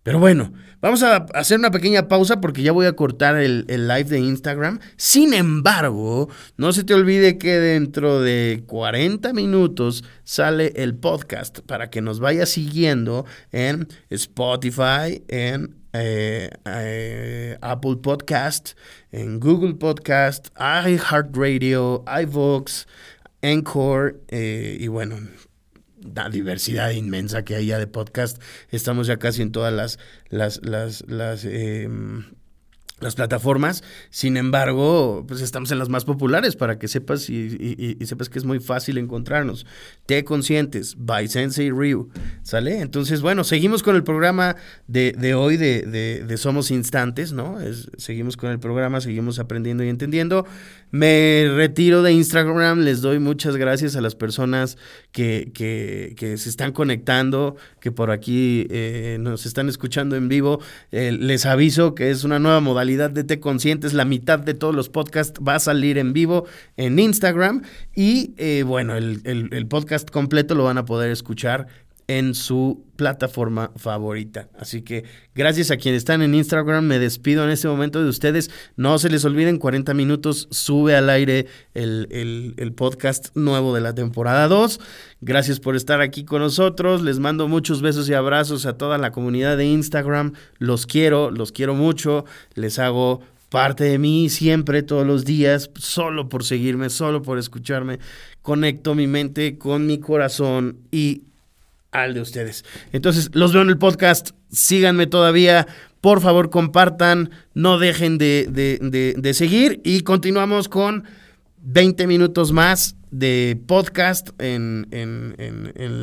Pero 0.07 0.21
bueno, 0.21 0.53
vamos 0.81 1.03
a 1.03 1.17
hacer 1.35 1.59
una 1.59 1.73
pequeña 1.73 2.07
pausa 2.07 2.41
porque 2.41 2.63
ya 2.63 2.71
voy 2.71 2.87
a 2.87 2.93
cortar 2.93 3.35
el, 3.39 3.67
live 3.67 4.05
de 4.05 4.21
Instagram. 4.21 4.79
Sin 4.97 5.35
embargo, 5.35 6.29
no 6.57 6.73
se 6.73 6.85
te 6.85 6.95
olvide 6.95 7.39
que 7.39 7.59
dentro 7.59 8.21
de 8.21 8.63
40 8.69 9.33
minutos 9.33 10.05
sale 10.23 10.73
el 10.77 10.95
podcast 10.95 11.59
para 11.59 11.91
que 11.91 12.03
nos 12.03 12.21
vaya 12.21 12.47
siguiendo 12.47 13.27
en 13.51 13.89
Spotify, 14.09 15.25
en 15.27 15.75
eh, 15.93 16.51
eh, 16.67 17.59
Apple 17.61 17.97
Podcast, 17.97 18.79
en 19.11 19.41
Google 19.41 19.75
Podcast, 19.75 20.51
iHeartRadio, 20.57 22.05
iVoox, 22.23 22.87
Encore 23.43 24.21
eh, 24.29 24.77
y 24.79 24.87
bueno, 24.87 25.17
la 26.15 26.29
diversidad 26.29 26.91
inmensa 26.91 27.45
que 27.45 27.57
hay 27.57 27.67
ya 27.67 27.79
de 27.79 27.87
podcast. 27.87 28.41
Estamos 28.71 29.07
ya 29.07 29.19
casi 29.19 29.43
en 29.43 29.53
todas 29.53 29.73
las, 29.73 29.99
las, 30.29 30.65
las, 30.65 31.05
las 31.09 31.45
em, 31.45 32.25
las 33.01 33.15
plataformas. 33.15 33.85
Sin 34.11 34.37
embargo, 34.37 35.25
pues 35.29 35.43
estamos 35.43 35.71
en 35.71 35.79
las 35.79 35.91
más 35.91 36.05
populares 36.05 36.57
para 36.57 36.79
que 36.79 36.89
sepas 36.89 37.29
y, 37.29 37.99
sepas 38.07 38.31
que 38.31 38.39
es 38.39 38.45
muy 38.45 38.59
fácil 38.59 38.97
encontrarnos. 38.97 39.67
Te 40.07 40.25
conscientes, 40.25 40.97
by 40.99 41.29
Sensei 41.29 41.71
Ryu. 41.71 42.09
¿Sale? 42.43 42.81
Entonces, 42.81 43.21
bueno, 43.21 43.45
seguimos 43.45 43.83
con 43.83 43.97
el 43.97 44.05
programa 44.05 44.57
de, 44.87 45.35
hoy 45.35 45.57
de, 45.59 45.83
de, 46.27 46.37
Somos 46.39 46.71
Instantes, 46.71 47.33
¿no? 47.33 47.59
seguimos 47.99 48.37
con 48.37 48.51
el 48.51 48.59
programa, 48.59 49.01
seguimos 49.01 49.39
aprendiendo 49.39 49.85
y 49.85 49.89
entendiendo. 49.89 50.47
Me 50.91 51.51
retiro 51.55 52.03
de 52.03 52.13
Instagram, 52.13 52.81
les 52.81 53.03
doy 53.03 53.19
muchas 53.19 53.57
gracias 53.57 53.97
a 53.97 54.01
las 54.01 54.15
personas 54.15 54.79
que, 55.13 55.51
que, 55.53 56.37
se 56.39 56.49
están 56.49 56.73
conectando, 56.73 57.57
que 57.81 57.93
por 57.93 58.11
aquí 58.11 58.67
eh, 58.71 59.19
nos 59.21 59.45
están 59.47 59.69
escuchando 59.69 60.17
en 60.17 60.29
vivo. 60.29 60.61
Eh, 60.93 61.13
les 61.13 61.45
aviso 61.45 61.95
que 61.95 62.11
es 62.11 62.25
una 62.25 62.39
nueva 62.39 62.61
modalidad 62.61 62.86
de 62.87 63.25
Te 63.25 63.41
Conscientes. 63.41 63.93
La 63.93 64.05
mitad 64.05 64.39
de 64.39 64.55
todos 64.55 64.75
los 64.75 64.89
podcasts 64.89 65.41
va 65.47 65.57
a 65.57 65.59
salir 65.61 65.99
en 65.99 66.13
vivo 66.13 66.47
en 66.77 66.99
Instagram. 66.99 67.63
Y 67.95 68.35
eh, 68.37 68.63
bueno, 68.65 68.97
el, 68.97 69.21
el 69.25 69.67
podcast 69.67 70.11
completo 70.11 70.55
lo 70.55 70.65
van 70.65 70.79
a 70.79 70.85
poder 70.85 71.11
escuchar 71.11 71.67
en 72.09 72.35
su 72.35 72.85
plataforma 72.97 73.73
favorita. 73.77 74.49
Así 74.59 74.83
que 74.83 75.05
gracias 75.35 75.71
a 75.71 75.77
quienes 75.77 75.99
están 75.99 76.23
en 76.23 76.35
Instagram, 76.35 76.85
me 76.85 76.99
despido 76.99 77.45
en 77.45 77.51
este 77.51 77.69
momento 77.69 78.03
de 78.03 78.09
ustedes. 78.09 78.51
No 78.77 78.99
se 78.99 79.11
les 79.11 79.25
olviden, 79.25 79.59
40 79.59 79.93
minutos 79.95 80.49
sube 80.51 80.95
al 80.97 81.11
aire 81.11 81.47
el, 81.75 82.55
el, 82.57 82.73
podcast 82.73 83.35
nuevo 83.37 83.75
de 83.75 83.81
la 83.81 83.95
temporada 83.95 84.49
2. 84.49 84.81
Gracias 85.21 85.61
por 85.61 85.77
estar 85.77 86.01
aquí 86.01 86.25
con 86.25 86.43
nosotros. 86.43 87.03
Les 87.03 87.19
mando 87.19 87.49
muchos 87.49 87.83
besos 87.83 88.09
y 88.09 88.15
abrazos 88.15 88.67
a 88.67 88.79
toda 88.79 88.99
la 88.99 89.11
comunidad 89.11 89.57
de 89.57 89.67
Instagram. 89.67 90.33
Los 90.59 90.87
quiero, 90.87 91.31
los 91.31 91.53
quiero 91.53 91.75
mucho. 91.75 92.25
Les 92.55 92.79
hago 92.79 93.21
parte 93.51 93.85
de 93.85 93.99
mí 93.99 94.29
siempre, 94.29 94.83
todos 94.83 95.07
los 95.07 95.25
días, 95.25 95.71
solo 95.77 96.29
por 96.29 96.45
seguirme, 96.45 96.91
solo 96.91 97.23
por 97.23 97.39
escucharme. 97.39 97.99
Conecto 98.43 98.95
mi 98.95 99.07
mente 99.07 99.59
con 99.59 99.87
mi 99.87 99.99
corazón 99.99 100.79
y 100.91 101.23
al 102.03 102.15
de 102.15 102.21
ustedes. 102.21 102.65
Entonces, 102.93 103.31
los 103.33 103.53
veo 103.53 103.63
en 103.63 103.69
el 103.69 103.79
podcast, 103.79 104.31
síganme 104.51 105.07
todavía, 105.07 105.67
por 106.01 106.21
favor 106.21 106.51
compartan, 106.51 107.31
no 107.55 107.79
dejen 107.79 108.19
de, 108.19 108.47
de, 108.51 109.15
de 109.17 109.35
seguir. 109.35 109.81
Y 109.85 110.01
continuamos 110.01 110.69
con 110.69 111.05
20 111.69 112.07
minutos 112.07 112.53
más 112.53 112.95
de 113.11 113.61
podcast 113.67 114.31
en, 114.39 114.87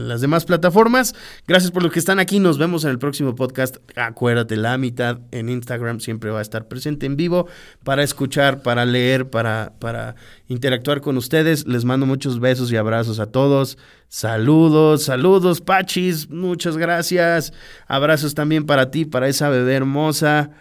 las 0.08 0.20
demás 0.20 0.44
plataformas. 0.44 1.16
Gracias 1.48 1.72
por 1.72 1.84
los 1.84 1.94
que 1.94 2.00
están 2.00 2.20
aquí. 2.20 2.40
Nos 2.40 2.58
vemos 2.58 2.84
en 2.84 2.90
el 2.90 3.00
próximo 3.00 3.34
podcast. 3.34 3.78
Acuérdate, 3.96 4.58
la 4.58 4.78
mitad 4.78 5.22
en 5.32 5.48
Instagram 5.48 6.02
siempre 6.02 6.32
va 6.32 6.40
a 6.40 6.42
estar 6.42 6.68
presente 6.68 7.06
en 7.06 7.16
vivo 7.16 7.48
para 7.86 8.04
escuchar, 8.04 8.62
para 8.62 8.86
leer, 8.86 9.30
para, 9.30 9.72
para 9.80 10.16
interactuar 10.50 11.00
con 11.00 11.16
ustedes. 11.16 11.66
Les 11.66 11.86
mando 11.86 12.06
muchos 12.06 12.42
besos 12.42 12.70
y 12.74 12.76
abrazos 12.76 13.22
a 13.22 13.28
todos. 13.28 13.78
Saludos, 14.10 15.04
saludos, 15.04 15.62
Pachis. 15.62 16.30
Muchas 16.30 16.76
gracias. 16.76 17.54
Abrazos 17.88 18.36
también 18.36 18.66
para 18.66 18.92
ti, 18.92 19.06
para 19.06 19.30
esa 19.30 19.48
bebé 19.48 19.76
hermosa. 19.76 20.52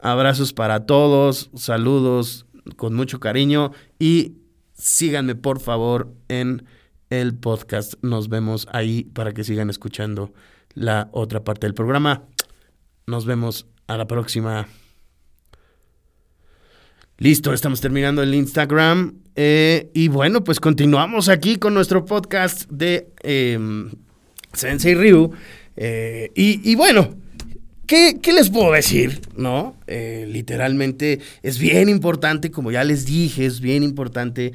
Abrazos 0.00 0.52
para 0.52 0.84
todos. 0.84 1.48
Saludos 1.54 2.44
con 2.76 2.94
mucho 2.94 3.20
cariño 3.20 3.70
y 4.00 4.34
síganme 4.78 5.34
por 5.34 5.60
favor 5.60 6.14
en 6.28 6.64
el 7.10 7.34
podcast. 7.34 7.94
Nos 8.02 8.28
vemos 8.28 8.66
ahí 8.72 9.04
para 9.04 9.32
que 9.32 9.44
sigan 9.44 9.70
escuchando 9.70 10.32
la 10.74 11.08
otra 11.12 11.44
parte 11.44 11.66
del 11.66 11.74
programa. 11.74 12.22
Nos 13.06 13.26
vemos 13.26 13.66
a 13.86 13.96
la 13.96 14.06
próxima. 14.06 14.68
Listo, 17.18 17.52
estamos 17.52 17.80
terminando 17.80 18.22
el 18.22 18.34
Instagram. 18.34 19.14
Eh, 19.34 19.90
y 19.94 20.08
bueno, 20.08 20.44
pues 20.44 20.60
continuamos 20.60 21.28
aquí 21.28 21.56
con 21.56 21.74
nuestro 21.74 22.04
podcast 22.04 22.68
de 22.70 23.12
em, 23.22 23.90
Sensei 24.52 24.94
Ryu. 24.94 25.32
Eh, 25.76 26.30
y, 26.34 26.74
bueno, 26.74 27.14
¿qué, 27.88 28.32
les 28.32 28.50
puedo 28.50 28.72
decir? 28.72 29.20
¿No? 29.36 29.74
Eh, 29.86 30.26
literalmente 30.28 31.20
es 31.42 31.58
bien 31.58 31.88
importante, 31.88 32.50
como 32.50 32.70
ya 32.70 32.84
les 32.84 33.06
dije, 33.06 33.46
es 33.46 33.60
bien 33.60 33.82
importante 33.82 34.52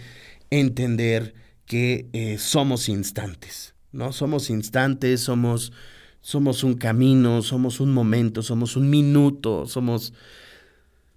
entender 0.49 1.33
que 1.65 2.07
eh, 2.13 2.37
somos 2.37 2.87
instantes, 2.87 3.73
¿no? 3.91 4.13
Somos 4.13 4.49
instantes, 4.49 5.21
somos, 5.21 5.73
somos 6.21 6.63
un 6.63 6.75
camino, 6.75 7.41
somos 7.41 7.79
un 7.79 7.91
momento, 7.91 8.41
somos 8.41 8.77
un 8.77 8.89
minuto, 8.89 9.65
somos... 9.67 10.13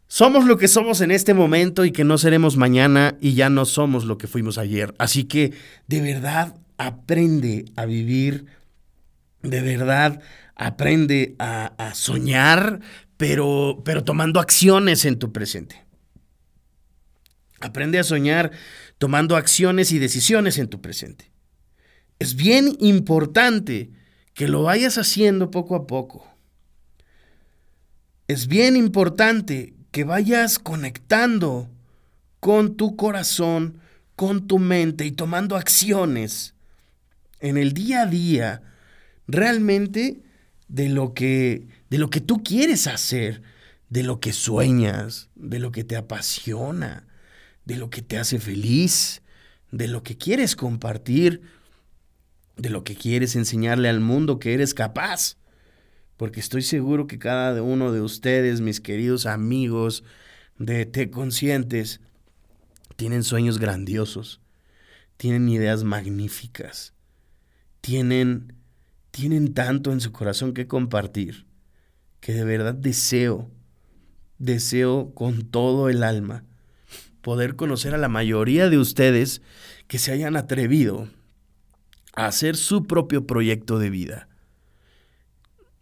Somos 0.08 0.44
lo 0.44 0.56
que 0.56 0.68
somos 0.68 1.00
en 1.00 1.10
este 1.10 1.34
momento 1.34 1.84
y 1.84 1.90
que 1.90 2.04
no 2.04 2.16
seremos 2.16 2.56
mañana 2.56 3.16
y 3.20 3.34
ya 3.34 3.50
no 3.50 3.64
somos 3.64 4.04
lo 4.04 4.18
que 4.18 4.28
fuimos 4.28 4.56
ayer. 4.56 4.94
Así 4.98 5.24
que 5.24 5.52
de 5.88 6.00
verdad 6.00 6.54
aprende 6.78 7.64
a 7.74 7.86
vivir, 7.86 8.46
de 9.42 9.62
verdad 9.62 10.22
aprende 10.56 11.36
a, 11.38 11.66
a 11.78 11.94
soñar, 11.94 12.80
pero, 13.16 13.82
pero 13.84 14.04
tomando 14.04 14.40
acciones 14.40 15.04
en 15.04 15.18
tu 15.18 15.32
presente. 15.32 15.84
Aprende 17.60 17.98
a 17.98 18.04
soñar 18.04 18.50
tomando 18.98 19.36
acciones 19.36 19.92
y 19.92 19.98
decisiones 19.98 20.58
en 20.58 20.68
tu 20.68 20.80
presente. 20.80 21.30
Es 22.18 22.34
bien 22.34 22.76
importante 22.80 23.90
que 24.34 24.48
lo 24.48 24.62
vayas 24.62 24.98
haciendo 24.98 25.50
poco 25.50 25.76
a 25.76 25.86
poco. 25.86 26.26
Es 28.28 28.48
bien 28.48 28.76
importante 28.76 29.74
que 29.90 30.04
vayas 30.04 30.58
conectando 30.58 31.70
con 32.40 32.76
tu 32.76 32.96
corazón, 32.96 33.80
con 34.14 34.46
tu 34.46 34.58
mente 34.58 35.04
y 35.06 35.12
tomando 35.12 35.56
acciones 35.56 36.54
en 37.40 37.56
el 37.56 37.72
día 37.72 38.02
a 38.02 38.06
día 38.06 38.62
realmente 39.26 40.22
de 40.68 40.88
lo 40.88 41.14
que 41.14 41.68
de 41.90 41.98
lo 41.98 42.10
que 42.10 42.20
tú 42.20 42.42
quieres 42.42 42.86
hacer, 42.86 43.42
de 43.88 44.02
lo 44.02 44.20
que 44.20 44.32
sueñas, 44.32 45.30
de 45.34 45.58
lo 45.58 45.70
que 45.72 45.84
te 45.84 45.96
apasiona, 45.96 47.06
de 47.64 47.76
lo 47.76 47.90
que 47.90 48.02
te 48.02 48.18
hace 48.18 48.38
feliz, 48.38 49.22
de 49.70 49.88
lo 49.88 50.02
que 50.02 50.16
quieres 50.16 50.56
compartir, 50.56 51.42
de 52.56 52.70
lo 52.70 52.84
que 52.84 52.96
quieres 52.96 53.36
enseñarle 53.36 53.88
al 53.88 54.00
mundo 54.00 54.38
que 54.38 54.54
eres 54.54 54.74
capaz. 54.74 55.36
Porque 56.16 56.40
estoy 56.40 56.62
seguro 56.62 57.06
que 57.06 57.18
cada 57.18 57.62
uno 57.62 57.92
de 57.92 58.00
ustedes, 58.00 58.60
mis 58.60 58.80
queridos 58.80 59.26
amigos 59.26 60.02
de 60.58 60.86
Te 60.86 61.10
Conscientes, 61.10 62.00
tienen 62.96 63.22
sueños 63.22 63.58
grandiosos, 63.58 64.40
tienen 65.18 65.48
ideas 65.48 65.84
magníficas, 65.84 66.94
tienen, 67.82 68.54
tienen 69.16 69.54
tanto 69.54 69.92
en 69.92 70.02
su 70.02 70.12
corazón 70.12 70.52
que 70.52 70.66
compartir, 70.66 71.46
que 72.20 72.34
de 72.34 72.44
verdad 72.44 72.74
deseo, 72.74 73.50
deseo 74.36 75.14
con 75.14 75.46
todo 75.46 75.88
el 75.88 76.02
alma 76.02 76.44
poder 77.22 77.56
conocer 77.56 77.94
a 77.94 77.98
la 77.98 78.10
mayoría 78.10 78.68
de 78.68 78.76
ustedes 78.76 79.40
que 79.88 79.98
se 79.98 80.12
hayan 80.12 80.36
atrevido 80.36 81.08
a 82.14 82.26
hacer 82.26 82.56
su 82.56 82.84
propio 82.84 83.26
proyecto 83.26 83.78
de 83.78 83.88
vida. 83.88 84.28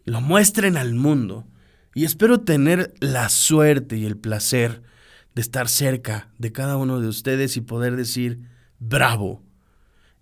Lo 0.05 0.21
muestren 0.21 0.77
al 0.77 0.95
mundo 0.95 1.45
y 1.93 2.05
espero 2.05 2.43
tener 2.43 2.95
la 3.01 3.29
suerte 3.31 3.97
y 3.97 4.07
el 4.07 4.17
placer 4.17 4.81
de 5.35 5.43
estar 5.43 5.69
cerca 5.69 6.29
de 6.39 6.53
cada 6.53 6.77
uno 6.77 7.01
de 7.01 7.09
ustedes 7.09 7.57
y 7.57 7.63
poder 7.63 7.97
decir, 7.97 8.49
bravo, 8.79 9.43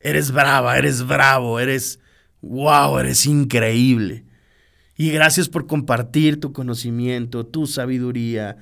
eres 0.01 0.31
brava, 0.31 0.79
eres 0.79 1.07
bravo, 1.07 1.61
eres, 1.61 2.01
wow, 2.43 2.99
eres 2.99 3.27
increíble. 3.27 4.25
Y 4.97 5.11
gracias 5.11 5.49
por 5.49 5.67
compartir 5.67 6.39
tu 6.39 6.53
conocimiento, 6.53 7.47
tu 7.47 7.67
sabiduría, 7.67 8.59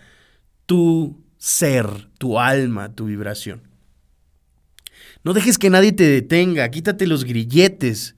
tu 0.67 1.21
ser, 1.39 2.09
tu 2.19 2.39
alma, 2.39 2.95
tu 2.95 3.07
vibración. 3.07 3.63
No 5.25 5.33
dejes 5.33 5.59
que 5.59 5.71
nadie 5.71 5.93
te 5.93 6.05
detenga, 6.05 6.71
quítate 6.71 7.07
los 7.07 7.25
grilletes, 7.25 8.15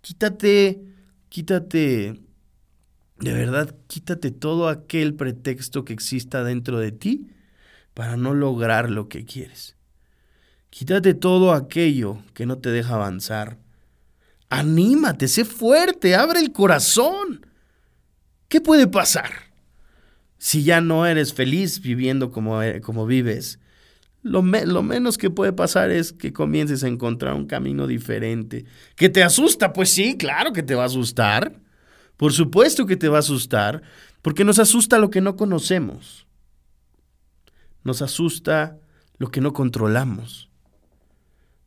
quítate, 0.00 0.82
quítate, 1.28 2.20
de 3.18 3.32
verdad, 3.32 3.76
quítate 3.86 4.30
todo 4.30 4.68
aquel 4.68 5.14
pretexto 5.14 5.84
que 5.84 5.92
exista 5.92 6.42
dentro 6.42 6.78
de 6.78 6.92
ti 6.92 7.28
para 7.94 8.16
no 8.16 8.34
lograr 8.34 8.90
lo 8.90 9.08
que 9.08 9.24
quieres. 9.24 9.76
Quítate 10.70 11.14
todo 11.14 11.52
aquello 11.52 12.22
que 12.34 12.46
no 12.46 12.58
te 12.58 12.70
deja 12.70 12.94
avanzar. 12.94 13.58
Anímate, 14.50 15.26
sé 15.28 15.44
fuerte, 15.44 16.14
abre 16.14 16.40
el 16.40 16.52
corazón. 16.52 17.46
¿Qué 18.48 18.60
puede 18.60 18.86
pasar? 18.86 19.50
si 20.40 20.64
ya 20.64 20.80
no 20.80 21.04
eres 21.04 21.34
feliz 21.34 21.82
viviendo 21.82 22.32
como, 22.32 22.62
eh, 22.62 22.80
como 22.80 23.04
vives, 23.04 23.60
lo, 24.22 24.40
lo, 24.40 24.82
menos 24.82 25.18
que 25.18 25.28
puede 25.28 25.52
pasar 25.52 25.90
es 25.90 26.14
que 26.14 26.32
comiences 26.32 26.82
a 26.82 26.88
encontrar 26.88 27.34
un 27.34 27.46
camino 27.46 27.86
diferente. 27.86 28.64
¿Que 28.96 29.10
te 29.10 29.22
asusta? 29.22 29.74
Pues 29.74 29.90
sí, 29.90 30.16
claro 30.16 30.54
que 30.54 30.62
te 30.62 30.74
va 30.74 30.84
a 30.84 30.86
asustar. 30.86 31.60
Por 32.16 32.32
supuesto 32.32 32.86
que 32.86 32.96
te 32.96 33.08
va 33.08 33.16
a 33.16 33.20
asustar, 33.20 33.82
porque 34.22 34.44
nos 34.44 34.58
asusta 34.58 34.98
lo 34.98 35.10
que 35.10 35.20
no 35.20 35.36
conocemos. 35.36 36.26
Nos 37.84 38.00
asusta 38.00 38.78
lo 39.18 39.30
que 39.30 39.42
no 39.42 39.52
controlamos. 39.52 40.48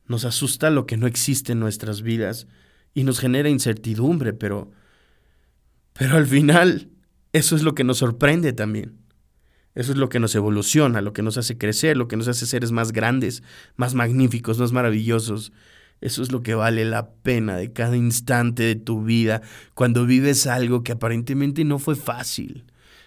Nos 0.08 0.26
asusta 0.26 0.72
lo 0.72 0.88
que 0.88 0.98
no 0.98 1.06
existe 1.06 1.52
en 1.52 1.60
nuestras 1.60 2.02
vidas 2.02 2.48
y 2.94 3.04
nos 3.04 3.20
genera 3.20 3.50
incertidumbre, 3.50 4.34
pero 4.34 4.72
pero 5.94 6.18
al 6.18 6.26
final 6.26 6.90
eso 7.32 7.56
es 7.56 7.64
lo 7.64 7.76
que 7.76 7.84
nos 7.84 8.00
sorprende 8.00 8.54
también. 8.54 8.98
Eso 9.76 9.92
es 9.92 9.98
lo 9.98 10.10
que 10.10 10.20
nos 10.20 10.36
evoluciona, 10.36 11.02
lo 11.02 11.14
que 11.14 11.24
nos 11.24 11.38
hace 11.38 11.58
crecer, 11.58 11.98
lo 11.98 12.08
que 12.08 12.18
nos 12.18 12.28
hace 12.28 12.46
seres 12.46 12.72
más 12.72 12.92
grandes, 12.92 13.42
más 13.76 13.96
magníficos, 13.96 14.60
más 14.60 14.72
maravillosos. 14.72 15.52
Eso 16.00 16.22
es 16.22 16.32
lo 16.32 16.44
que 16.44 16.54
vale 16.54 16.86
la 16.86 17.10
pena 17.10 17.58
de 17.58 17.72
cada 17.72 17.96
instante 17.96 18.64
de 18.64 18.76
tu 18.76 19.04
vida 19.04 19.42
cuando 19.74 20.06
vives 20.06 20.46
algo 20.46 20.84
que 20.84 20.92
aparentemente 20.92 21.64
no 21.64 21.80
fue 21.80 21.96
fácil, 21.96 22.66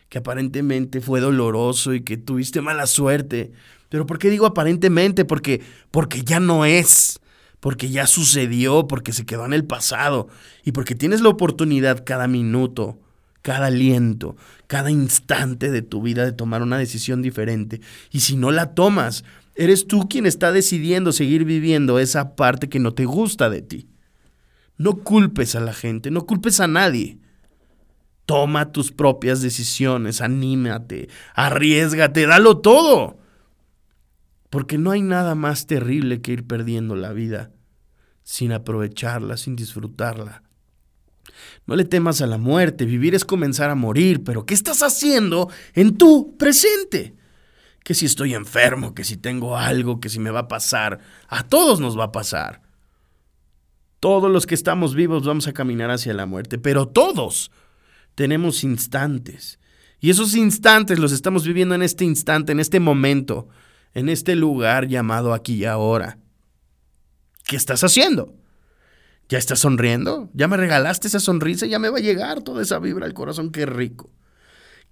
que 0.09 0.19
aparentemente 0.19 1.01
fue 1.01 1.21
doloroso 1.21 1.95
y 1.95 2.01
que 2.01 2.17
tuviste 2.17 2.61
mala 2.63 2.87
suerte. 2.87 3.53
Pero 3.89 4.07
¿por 4.07 4.19
qué 4.19 4.31
digo 4.31 4.47
aparentemente? 4.47 5.25
Porque 5.25 5.61
porque 5.93 6.23
ya 6.23 6.41
no 6.41 6.65
es, 6.65 7.21
porque 7.67 7.91
ya 7.91 8.07
sucedió, 8.07 8.87
porque 8.87 9.13
se 9.13 9.27
quedó 9.27 9.45
en 9.45 9.53
el 9.53 9.65
pasado 9.65 10.29
y 10.63 10.71
porque 10.71 10.95
tienes 10.95 11.21
la 11.21 11.31
oportunidad 11.31 12.05
cada 12.05 12.29
minuto 12.29 13.01
cada 13.43 13.67
aliento, 13.67 14.37
cada 14.69 14.93
instante 14.93 15.73
de 15.73 15.83
tu 15.83 16.01
vida 16.01 16.25
de 16.25 16.31
tomar 16.31 16.63
una 16.63 16.79
decisión 16.79 17.23
diferente. 17.23 17.81
Y 18.13 18.21
si 18.21 18.37
no 18.37 18.53
la 18.53 18.75
tomas, 18.75 19.25
eres 19.57 19.89
tú 19.89 20.09
quien 20.09 20.27
está 20.27 20.53
decidiendo 20.53 21.11
seguir 21.11 21.45
viviendo 21.45 21.99
esa 21.99 22.37
parte 22.37 22.69
que 22.69 22.79
no 22.79 22.95
te 22.95 23.05
gusta 23.05 23.51
de 23.51 23.63
ti. 23.63 23.89
No 24.79 24.95
culpes 24.95 25.57
a 25.57 25.61
la 25.61 25.75
gente, 25.75 26.13
no 26.13 26.25
culpes 26.25 26.61
a 26.61 26.69
nadie. 26.69 27.19
Toma 28.27 28.71
tus 28.71 28.93
propias 28.93 29.43
decisiones, 29.43 30.21
anímate, 30.21 31.09
arriesgate, 31.35 32.27
dalo 32.29 32.59
todo. 32.59 33.19
Porque 34.51 34.79
no 34.79 34.93
hay 34.93 35.03
nada 35.03 35.35
más 35.35 35.67
terrible 35.67 36.21
que 36.21 36.31
ir 36.31 36.47
perdiendo 36.47 36.95
la 36.95 37.13
vida 37.13 37.51
sin 38.27 38.51
aprovecharla, 38.51 39.37
sin 39.37 39.55
disfrutarla. 39.55 40.43
No 41.65 41.77
le 41.77 41.85
temas 41.85 42.21
a 42.21 42.27
la 42.27 42.39
muerte, 42.39 42.85
vivir 42.85 43.15
es 43.15 43.25
comenzar 43.25 43.71
a 43.71 43.77
morir, 43.77 44.25
pero 44.25 44.45
¿qué 44.45 44.53
estás 44.53 44.83
haciendo 44.83 45.49
en 45.75 45.97
tu 45.97 46.37
presente? 46.37 47.15
Que 47.85 47.95
si 47.95 48.05
estoy 48.05 48.35
enfermo, 48.35 48.97
que 48.97 49.05
si 49.05 49.17
tengo 49.17 49.57
algo, 49.57 50.01
que 50.01 50.09
si 50.09 50.19
me 50.19 50.33
va 50.33 50.41
a 50.41 50.49
pasar, 50.49 50.99
a 51.29 51.45
todos 51.45 51.79
nos 51.79 51.97
va 51.97 52.05
a 52.05 52.13
pasar. 52.13 52.63
Todos 54.01 54.29
los 54.29 54.45
que 54.45 54.57
estamos 54.57 54.97
vivos 54.97 55.25
vamos 55.25 55.47
a 55.47 55.53
caminar 55.53 55.93
hacia 55.93 56.13
la 56.13 56.27
muerte, 56.27 56.59
pero 56.59 56.89
todos 56.89 57.53
tenemos 58.17 58.65
instantes. 58.65 59.61
Y 60.01 60.11
esos 60.11 60.35
instantes 60.35 60.99
los 60.99 61.13
estamos 61.13 61.47
viviendo 61.47 61.77
en 61.77 61.83
este 61.83 62.05
instante, 62.05 62.51
en 62.51 62.59
este 62.59 62.81
momento, 62.81 63.47
en 63.95 64.09
este 64.09 64.35
lugar 64.35 64.89
llamado 64.89 65.33
aquí 65.33 65.55
y 65.55 65.65
ahora. 65.65 66.19
¿Qué 67.47 67.57
estás 67.57 67.85
haciendo? 67.85 68.35
¿Ya 69.29 69.39
estás 69.39 69.61
sonriendo? 69.61 70.29
¿Ya 70.35 70.49
me 70.49 70.57
regalaste 70.57 71.09
esa 71.09 71.21
sonrisa? 71.21 71.67
Ya 71.67 71.79
me 71.79 71.89
va 71.89 71.99
a 71.99 72.03
llegar 72.03 72.43
toda 72.43 72.63
esa 72.63 72.79
vibra 72.79 73.07
al 73.07 73.15
corazón. 73.15 73.51
Qué 73.51 73.67
rico. 73.67 74.11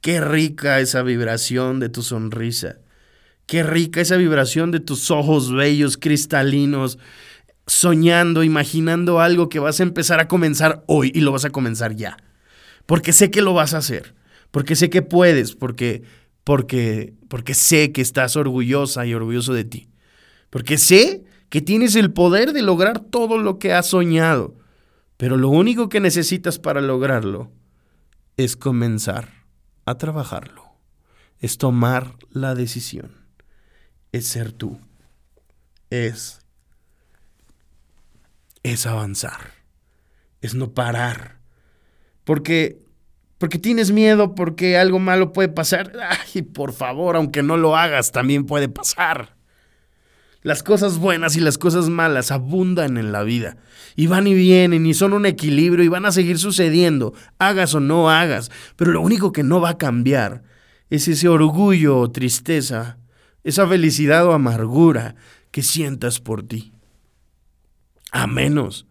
Qué 0.00 0.20
rica 0.20 0.80
esa 0.80 1.02
vibración 1.02 1.80
de 1.80 1.88
tu 1.88 2.02
sonrisa. 2.02 2.78
Qué 3.46 3.62
rica 3.62 4.00
esa 4.00 4.16
vibración 4.16 4.70
de 4.70 4.80
tus 4.80 5.10
ojos 5.10 5.52
bellos, 5.52 5.96
cristalinos, 5.96 6.98
soñando, 7.66 8.42
imaginando 8.42 9.20
algo 9.20 9.48
que 9.48 9.58
vas 9.58 9.80
a 9.80 9.82
empezar 9.82 10.20
a 10.20 10.28
comenzar 10.28 10.84
hoy 10.86 11.10
y 11.14 11.20
lo 11.20 11.32
vas 11.32 11.44
a 11.44 11.50
comenzar 11.50 11.94
ya. 11.94 12.16
Porque 12.86 13.12
sé 13.12 13.30
que 13.30 13.42
lo 13.42 13.52
vas 13.52 13.74
a 13.74 13.78
hacer. 13.78 14.14
Porque 14.50 14.76
sé 14.76 14.90
que 14.90 15.02
puedes. 15.02 15.54
Porque, 15.54 16.02
porque, 16.44 17.14
porque 17.28 17.54
sé 17.54 17.92
que 17.92 18.02
estás 18.02 18.36
orgullosa 18.36 19.06
y 19.06 19.14
orgulloso 19.14 19.52
de 19.54 19.64
ti. 19.64 19.88
Porque 20.50 20.78
sé 20.78 21.24
que 21.54 21.62
tienes 21.62 21.94
el 21.94 22.12
poder 22.12 22.52
de 22.52 22.62
lograr 22.62 22.98
todo 22.98 23.38
lo 23.38 23.60
que 23.60 23.72
has 23.72 23.86
soñado, 23.86 24.56
pero 25.16 25.36
lo 25.36 25.50
único 25.50 25.88
que 25.88 26.00
necesitas 26.00 26.58
para 26.58 26.80
lograrlo 26.80 27.52
es 28.36 28.56
comenzar 28.56 29.28
a 29.84 29.96
trabajarlo, 29.96 30.64
es 31.38 31.56
tomar 31.56 32.16
la 32.30 32.56
decisión, 32.56 33.12
es 34.10 34.26
ser 34.26 34.50
tú, 34.50 34.80
es 35.90 36.40
es 38.64 38.84
avanzar, 38.84 39.52
es 40.40 40.56
no 40.56 40.72
parar, 40.72 41.38
porque 42.24 42.82
porque 43.38 43.60
tienes 43.60 43.92
miedo, 43.92 44.34
porque 44.34 44.76
algo 44.76 44.98
malo 44.98 45.32
puede 45.32 45.50
pasar. 45.50 45.92
Ay, 46.34 46.42
por 46.42 46.72
favor, 46.72 47.14
aunque 47.14 47.44
no 47.44 47.56
lo 47.56 47.76
hagas, 47.76 48.10
también 48.10 48.44
puede 48.44 48.68
pasar. 48.68 49.33
Las 50.44 50.62
cosas 50.62 50.98
buenas 50.98 51.36
y 51.36 51.40
las 51.40 51.56
cosas 51.56 51.88
malas 51.88 52.30
abundan 52.30 52.98
en 52.98 53.12
la 53.12 53.22
vida. 53.22 53.56
Y 53.96 54.08
van 54.08 54.26
y 54.26 54.34
vienen 54.34 54.84
y 54.84 54.92
son 54.92 55.14
un 55.14 55.24
equilibrio 55.24 55.82
y 55.82 55.88
van 55.88 56.04
a 56.04 56.12
seguir 56.12 56.38
sucediendo, 56.38 57.14
hagas 57.38 57.74
o 57.74 57.80
no 57.80 58.10
hagas. 58.10 58.50
Pero 58.76 58.92
lo 58.92 59.00
único 59.00 59.32
que 59.32 59.42
no 59.42 59.62
va 59.62 59.70
a 59.70 59.78
cambiar 59.78 60.42
es 60.90 61.08
ese 61.08 61.28
orgullo 61.28 61.98
o 61.98 62.10
tristeza, 62.10 62.98
esa 63.42 63.66
felicidad 63.66 64.26
o 64.26 64.34
amargura 64.34 65.16
que 65.50 65.62
sientas 65.62 66.20
por 66.20 66.46
ti. 66.46 66.74
A 68.12 68.26
menos 68.26 68.86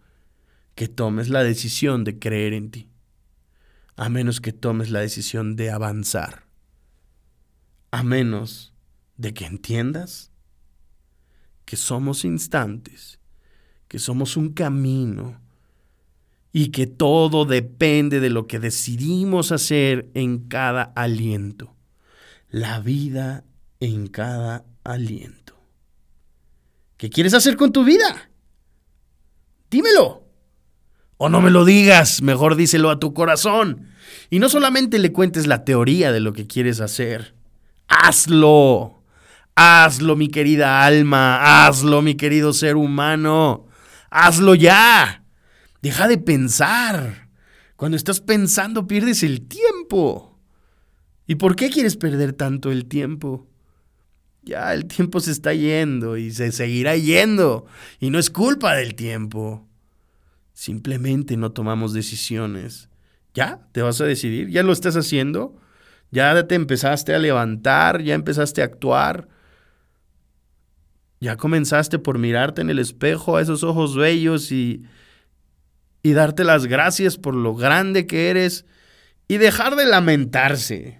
que 0.73 0.87
tomes 0.87 1.29
la 1.29 1.43
decisión 1.43 2.03
de 2.03 2.17
creer 2.17 2.53
en 2.53 2.71
ti. 2.71 2.89
A 3.95 4.09
menos 4.09 4.41
que 4.41 4.53
tomes 4.53 4.89
la 4.89 5.01
decisión 5.01 5.55
de 5.55 5.69
avanzar. 5.69 6.47
A 7.91 8.01
menos 8.01 8.73
de 9.17 9.35
que 9.35 9.45
entiendas 9.45 10.32
que 11.65 11.75
somos 11.75 12.25
instantes, 12.25 13.19
que 13.87 13.99
somos 13.99 14.37
un 14.37 14.53
camino 14.53 15.39
y 16.51 16.69
que 16.69 16.87
todo 16.87 17.45
depende 17.45 18.19
de 18.19 18.29
lo 18.29 18.47
que 18.47 18.59
decidimos 18.59 19.51
hacer 19.51 20.09
en 20.13 20.47
cada 20.47 20.83
aliento. 20.83 21.75
La 22.49 22.79
vida 22.79 23.43
en 23.79 24.07
cada 24.07 24.63
aliento. 24.83 25.55
¿Qué 26.97 27.09
quieres 27.09 27.33
hacer 27.33 27.57
con 27.57 27.71
tu 27.71 27.83
vida? 27.83 28.29
Dímelo. 29.69 30.23
O 31.17 31.29
no 31.29 31.41
me 31.41 31.51
lo 31.51 31.65
digas, 31.65 32.21
mejor 32.21 32.55
díselo 32.55 32.89
a 32.89 32.99
tu 32.99 33.13
corazón. 33.13 33.89
Y 34.29 34.39
no 34.39 34.49
solamente 34.49 34.99
le 34.99 35.11
cuentes 35.11 35.47
la 35.47 35.65
teoría 35.65 36.11
de 36.11 36.19
lo 36.19 36.33
que 36.33 36.47
quieres 36.47 36.79
hacer, 36.79 37.33
hazlo. 37.87 39.02
Hazlo, 39.55 40.15
mi 40.15 40.29
querida 40.29 40.85
alma, 40.85 41.65
hazlo, 41.65 42.01
mi 42.01 42.15
querido 42.15 42.53
ser 42.53 42.75
humano, 42.75 43.67
hazlo 44.09 44.55
ya. 44.55 45.23
Deja 45.81 46.07
de 46.07 46.17
pensar. 46.17 47.29
Cuando 47.75 47.97
estás 47.97 48.21
pensando 48.21 48.87
pierdes 48.87 49.21
el 49.23 49.47
tiempo. 49.47 50.39
¿Y 51.27 51.35
por 51.35 51.55
qué 51.55 51.69
quieres 51.69 51.97
perder 51.97 52.33
tanto 52.33 52.71
el 52.71 52.85
tiempo? 52.85 53.47
Ya 54.41 54.73
el 54.73 54.85
tiempo 54.85 55.19
se 55.19 55.31
está 55.31 55.53
yendo 55.53 56.17
y 56.17 56.31
se 56.31 56.51
seguirá 56.51 56.95
yendo. 56.95 57.65
Y 57.99 58.09
no 58.09 58.19
es 58.19 58.29
culpa 58.29 58.75
del 58.75 58.95
tiempo. 58.95 59.67
Simplemente 60.53 61.37
no 61.37 61.51
tomamos 61.51 61.93
decisiones. 61.93 62.89
¿Ya? 63.33 63.67
¿Te 63.71 63.81
vas 63.81 63.99
a 64.01 64.05
decidir? 64.05 64.49
¿Ya 64.49 64.63
lo 64.63 64.73
estás 64.73 64.95
haciendo? 64.95 65.55
¿Ya 66.11 66.47
te 66.47 66.55
empezaste 66.55 67.15
a 67.15 67.19
levantar? 67.19 68.01
¿Ya 68.03 68.13
empezaste 68.15 68.61
a 68.61 68.65
actuar? 68.65 69.27
Ya 71.23 71.37
comenzaste 71.37 71.99
por 71.99 72.19
mirarte 72.19 72.59
en 72.59 72.69
el 72.69 72.79
espejo 72.79 73.37
a 73.37 73.41
esos 73.41 73.63
ojos 73.63 73.95
bellos 73.95 74.51
y, 74.51 74.83
y 76.01 76.11
darte 76.11 76.43
las 76.43 76.65
gracias 76.65 77.17
por 77.17 77.33
lo 77.33 77.55
grande 77.55 78.07
que 78.07 78.29
eres 78.29 78.65
y 79.29 79.37
dejar 79.37 79.77
de 79.77 79.85
lamentarse. 79.85 80.99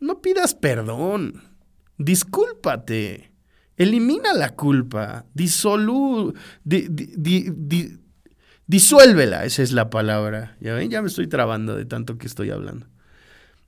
No 0.00 0.22
pidas 0.22 0.54
perdón. 0.54 1.42
Discúlpate. 1.98 3.30
Elimina 3.76 4.32
la 4.32 4.54
culpa. 4.54 5.26
Disolu 5.34 6.32
disuélvela. 8.66 9.44
Esa 9.44 9.62
es 9.62 9.72
la 9.72 9.90
palabra. 9.90 10.56
Ya 10.60 10.72
ven, 10.72 10.88
ya 10.88 11.02
me 11.02 11.08
estoy 11.08 11.26
trabando 11.26 11.76
de 11.76 11.84
tanto 11.84 12.16
que 12.16 12.26
estoy 12.26 12.48
hablando. 12.48 12.86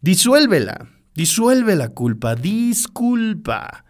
Disuélvela. 0.00 0.88
Disuelve 1.14 1.76
la 1.76 1.90
culpa. 1.90 2.36
Disculpa. 2.36 3.84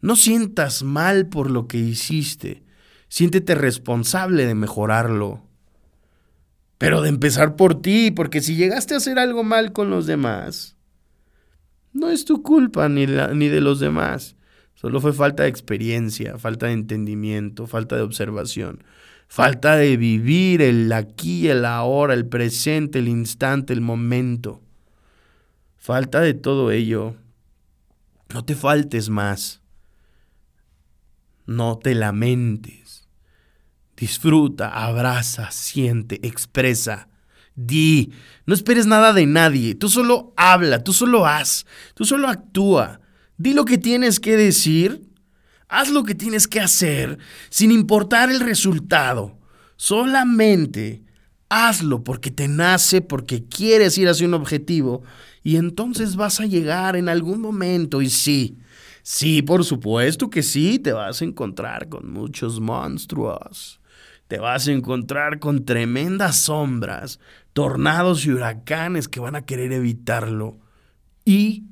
No 0.00 0.16
sientas 0.16 0.82
mal 0.82 1.28
por 1.28 1.50
lo 1.50 1.66
que 1.66 1.78
hiciste. 1.78 2.62
Siéntete 3.08 3.54
responsable 3.54 4.46
de 4.46 4.54
mejorarlo. 4.54 5.42
Pero 6.78 7.00
de 7.00 7.08
empezar 7.08 7.56
por 7.56 7.80
ti, 7.80 8.10
porque 8.10 8.40
si 8.40 8.56
llegaste 8.56 8.94
a 8.94 8.98
hacer 8.98 9.18
algo 9.18 9.42
mal 9.42 9.72
con 9.72 9.88
los 9.88 10.06
demás, 10.06 10.76
no 11.92 12.10
es 12.10 12.24
tu 12.26 12.42
culpa 12.42 12.88
ni, 12.88 13.06
ni 13.06 13.48
de 13.48 13.60
los 13.60 13.80
demás. 13.80 14.36
Solo 14.74 15.00
fue 15.00 15.14
falta 15.14 15.44
de 15.44 15.48
experiencia, 15.48 16.36
falta 16.36 16.66
de 16.66 16.72
entendimiento, 16.72 17.66
falta 17.66 17.96
de 17.96 18.02
observación, 18.02 18.84
falta 19.26 19.76
de 19.76 19.96
vivir 19.96 20.60
el 20.60 20.92
aquí, 20.92 21.48
el 21.48 21.64
ahora, 21.64 22.12
el 22.12 22.26
presente, 22.26 22.98
el 22.98 23.08
instante, 23.08 23.72
el 23.72 23.80
momento. 23.80 24.60
Falta 25.78 26.20
de 26.20 26.34
todo 26.34 26.70
ello. 26.70 27.14
No 28.34 28.44
te 28.44 28.54
faltes 28.54 29.08
más. 29.08 29.62
No 31.46 31.78
te 31.78 31.94
lamentes. 31.94 33.08
Disfruta, 33.96 34.68
abraza, 34.68 35.50
siente, 35.50 36.26
expresa. 36.26 37.08
Di, 37.54 38.12
no 38.44 38.52
esperes 38.52 38.86
nada 38.86 39.14
de 39.14 39.24
nadie, 39.24 39.74
tú 39.74 39.88
solo 39.88 40.34
habla, 40.36 40.84
tú 40.84 40.92
solo 40.92 41.26
haz, 41.26 41.64
tú 41.94 42.04
solo 42.04 42.28
actúa. 42.28 43.00
Di 43.38 43.54
lo 43.54 43.64
que 43.64 43.78
tienes 43.78 44.20
que 44.20 44.36
decir, 44.36 45.08
haz 45.68 45.90
lo 45.90 46.04
que 46.04 46.14
tienes 46.14 46.46
que 46.46 46.60
hacer, 46.60 47.18
sin 47.48 47.70
importar 47.70 48.30
el 48.30 48.40
resultado. 48.40 49.38
Solamente 49.76 51.02
hazlo 51.48 52.04
porque 52.04 52.30
te 52.30 52.48
nace, 52.48 53.00
porque 53.00 53.44
quieres 53.46 53.96
ir 53.98 54.08
hacia 54.08 54.26
un 54.26 54.34
objetivo 54.34 55.02
y 55.42 55.56
entonces 55.56 56.16
vas 56.16 56.40
a 56.40 56.46
llegar 56.46 56.96
en 56.96 57.08
algún 57.08 57.40
momento 57.40 58.02
y 58.02 58.10
sí, 58.10 58.58
sí, 59.06 59.40
por 59.40 59.64
supuesto 59.64 60.30
que 60.30 60.42
sí, 60.42 60.80
te 60.80 60.92
vas 60.92 61.22
a 61.22 61.24
encontrar 61.24 61.88
con 61.88 62.10
muchos 62.12 62.58
monstruos. 62.58 63.80
Te 64.26 64.40
vas 64.40 64.66
a 64.66 64.72
encontrar 64.72 65.38
con 65.38 65.64
tremendas 65.64 66.40
sombras, 66.40 67.20
tornados 67.52 68.26
y 68.26 68.32
huracanes 68.32 69.06
que 69.06 69.20
van 69.20 69.36
a 69.36 69.46
querer 69.46 69.72
evitarlo. 69.72 70.58
Y 71.24 71.66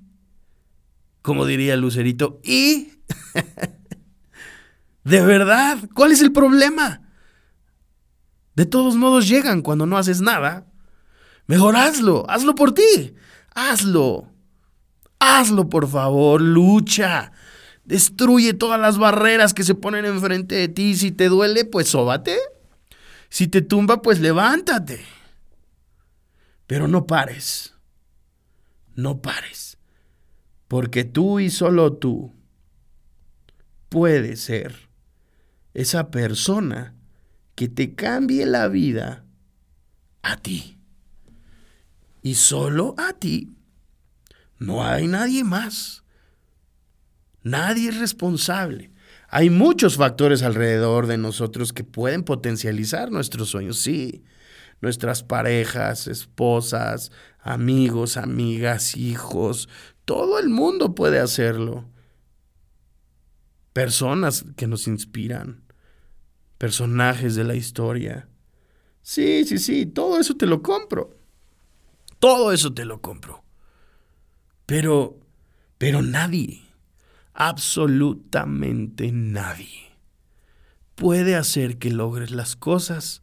como 1.20 1.44
diría 1.44 1.77
Lucerito, 1.77 2.40
¿y? 2.44 2.92
¿De 5.05 5.20
verdad? 5.20 5.79
¿Cuál 5.94 6.12
es 6.12 6.23
el 6.23 6.33
problema? 6.33 7.03
De 8.55 8.66
todos 8.66 8.94
modos 8.94 9.27
llegan 9.27 9.62
cuando 9.62 9.87
no 9.87 9.99
haces 9.99 10.20
nada. 10.20 10.66
Mejor 11.47 11.77
hazlo, 11.77 12.25
hazlo 12.31 12.55
por 12.55 12.73
ti, 12.73 13.14
hazlo. 13.55 14.34
Hazlo, 15.24 15.70
por 15.70 15.88
favor, 15.88 16.42
lucha. 16.42 17.32
Destruye 17.84 18.52
todas 18.52 18.78
las 18.78 18.98
barreras 18.98 19.54
que 19.54 19.64
se 19.64 19.74
ponen 19.74 20.04
enfrente 20.04 20.54
de 20.54 20.68
ti. 20.68 20.94
Si 20.96 21.12
te 21.12 21.28
duele, 21.28 21.64
pues 21.64 21.88
sóbate. 21.88 22.38
Si 23.30 23.48
te 23.48 23.62
tumba, 23.62 24.02
pues 24.02 24.20
levántate. 24.20 25.00
Pero 26.66 26.88
no 26.88 27.06
pares. 27.06 27.74
No 28.94 29.22
pares. 29.22 29.78
Porque 30.68 31.04
tú 31.04 31.40
y 31.40 31.48
solo 31.48 31.94
tú 31.94 32.34
puedes 33.88 34.40
ser 34.40 34.90
esa 35.72 36.10
persona 36.10 36.94
que 37.54 37.68
te 37.68 37.94
cambie 37.94 38.44
la 38.44 38.68
vida 38.68 39.24
a 40.22 40.37
ti. 40.37 40.78
Y 42.22 42.34
solo 42.34 42.94
a 42.98 43.14
ti. 43.14 43.54
No 44.64 44.83
hay 44.83 45.07
nadie 45.07 45.44
más. 45.44 46.05
Nadie 47.42 47.90
es 47.90 47.98
responsable. 47.98 48.90
Hay 49.29 49.50
muchos 49.50 49.96
factores 49.96 50.42
alrededor 50.42 51.07
de 51.07 51.18
nosotros 51.18 51.74
que 51.74 51.85
pueden 51.85 52.22
potencializar 52.22 53.11
nuestros 53.11 53.50
sueños, 53.50 53.79
sí. 53.79 54.24
Nuestras 54.81 55.22
parejas, 55.22 56.07
esposas, 56.07 57.12
amigos, 57.40 58.16
amigas, 58.16 58.96
hijos, 58.96 59.68
todo 60.07 60.38
el 60.38 60.48
mundo 60.48 60.94
puede 60.94 61.20
hacerlo. 61.20 61.85
Personas 63.74 64.46
que 64.57 64.66
nos 64.66 64.87
inspiran, 64.87 65.62
personajes 66.57 67.35
de 67.35 67.44
la 67.44 67.55
historia. 67.55 68.29
Sí, 69.03 69.44
sí, 69.44 69.59
sí, 69.59 69.85
todo 69.85 70.18
eso 70.18 70.37
te 70.37 70.46
lo 70.46 70.62
compro. 70.62 71.18
Todo 72.18 72.50
eso 72.53 72.72
te 72.72 72.87
lo 72.87 73.03
compro. 73.03 73.43
Pero, 74.66 75.18
pero 75.79 76.03
nadie, 76.03 76.62
absolutamente 77.35 79.12
nadie, 79.12 79.92
puede 80.94 81.37
hacer 81.37 81.79
que 81.79 81.90
logres 81.90 82.31
las 82.31 82.57
cosas 82.57 83.22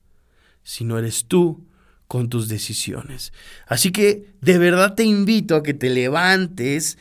si 0.64 0.84
no 0.84 1.00
eres 1.00 1.26
tú 1.26 1.66
con 2.08 2.28
tus 2.28 2.50
decisiones. 2.50 3.32
Así 3.68 3.92
que 3.92 4.34
de 4.42 4.58
verdad 4.58 4.96
te 4.96 5.04
invito 5.06 5.56
a 5.56 5.64
que 5.64 5.74
te 5.74 5.90
levantes, 5.90 6.98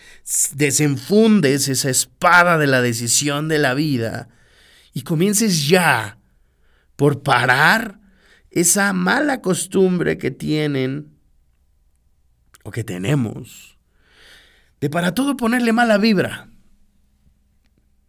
desenfundes 0.54 1.66
esa 1.68 1.90
espada 1.90 2.58
de 2.58 2.68
la 2.68 2.80
decisión 2.80 3.48
de 3.48 3.58
la 3.58 3.74
vida 3.74 4.28
y 4.92 5.02
comiences 5.02 5.68
ya 5.68 6.18
por 6.94 7.22
parar 7.22 7.98
esa 8.52 8.92
mala 8.92 9.40
costumbre 9.40 10.16
que 10.16 10.30
tienen 10.30 11.10
o 12.62 12.70
que 12.70 12.84
tenemos 12.84 13.69
de 14.80 14.90
para 14.90 15.14
todo 15.14 15.36
ponerle 15.36 15.72
mala 15.72 15.98
vibra, 15.98 16.48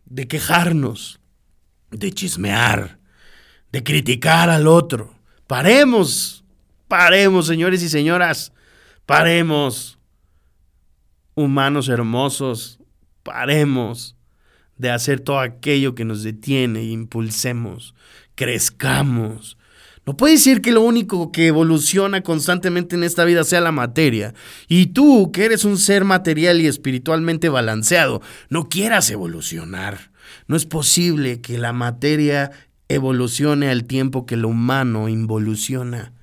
de 0.06 0.28
quejarnos, 0.28 1.20
de 1.90 2.12
chismear, 2.12 3.00
de 3.72 3.84
criticar 3.84 4.50
al 4.50 4.68
otro. 4.68 5.16
Paremos 5.48 6.42
Paremos, 6.92 7.48
señores 7.48 7.82
y 7.84 7.88
señoras. 7.88 8.52
Paremos. 9.06 9.98
Humanos 11.36 11.88
hermosos. 11.88 12.80
Paremos 13.24 14.18
de 14.76 14.90
hacer 14.90 15.22
todo 15.22 15.40
aquello 15.40 15.96
que 15.96 16.04
nos 16.04 16.22
detiene 16.24 16.82
e 16.82 16.92
impulsemos. 16.92 17.96
Crezcamos. 18.36 19.58
No 20.06 20.18
puede 20.18 20.34
decir 20.34 20.62
que 20.62 20.72
lo 20.72 20.82
único 20.82 21.32
que 21.32 21.48
evoluciona 21.48 22.22
constantemente 22.22 22.96
en 22.96 23.04
esta 23.04 23.24
vida 23.24 23.44
sea 23.44 23.62
la 23.62 23.72
materia. 23.72 24.34
Y 24.68 24.88
tú, 24.88 25.32
que 25.32 25.46
eres 25.46 25.64
un 25.64 25.78
ser 25.78 26.06
material 26.06 26.60
y 26.60 26.68
espiritualmente 26.68 27.50
balanceado, 27.50 28.22
no 28.50 28.68
quieras 28.68 29.12
evolucionar. 29.12 30.12
No 30.48 30.56
es 30.56 30.66
posible 30.66 31.40
que 31.40 31.60
la 31.60 31.72
materia 31.72 32.52
evolucione 32.88 33.70
al 33.70 33.86
tiempo 33.86 34.26
que 34.26 34.38
lo 34.38 34.48
humano 34.48 35.08
involuciona. 35.08 36.14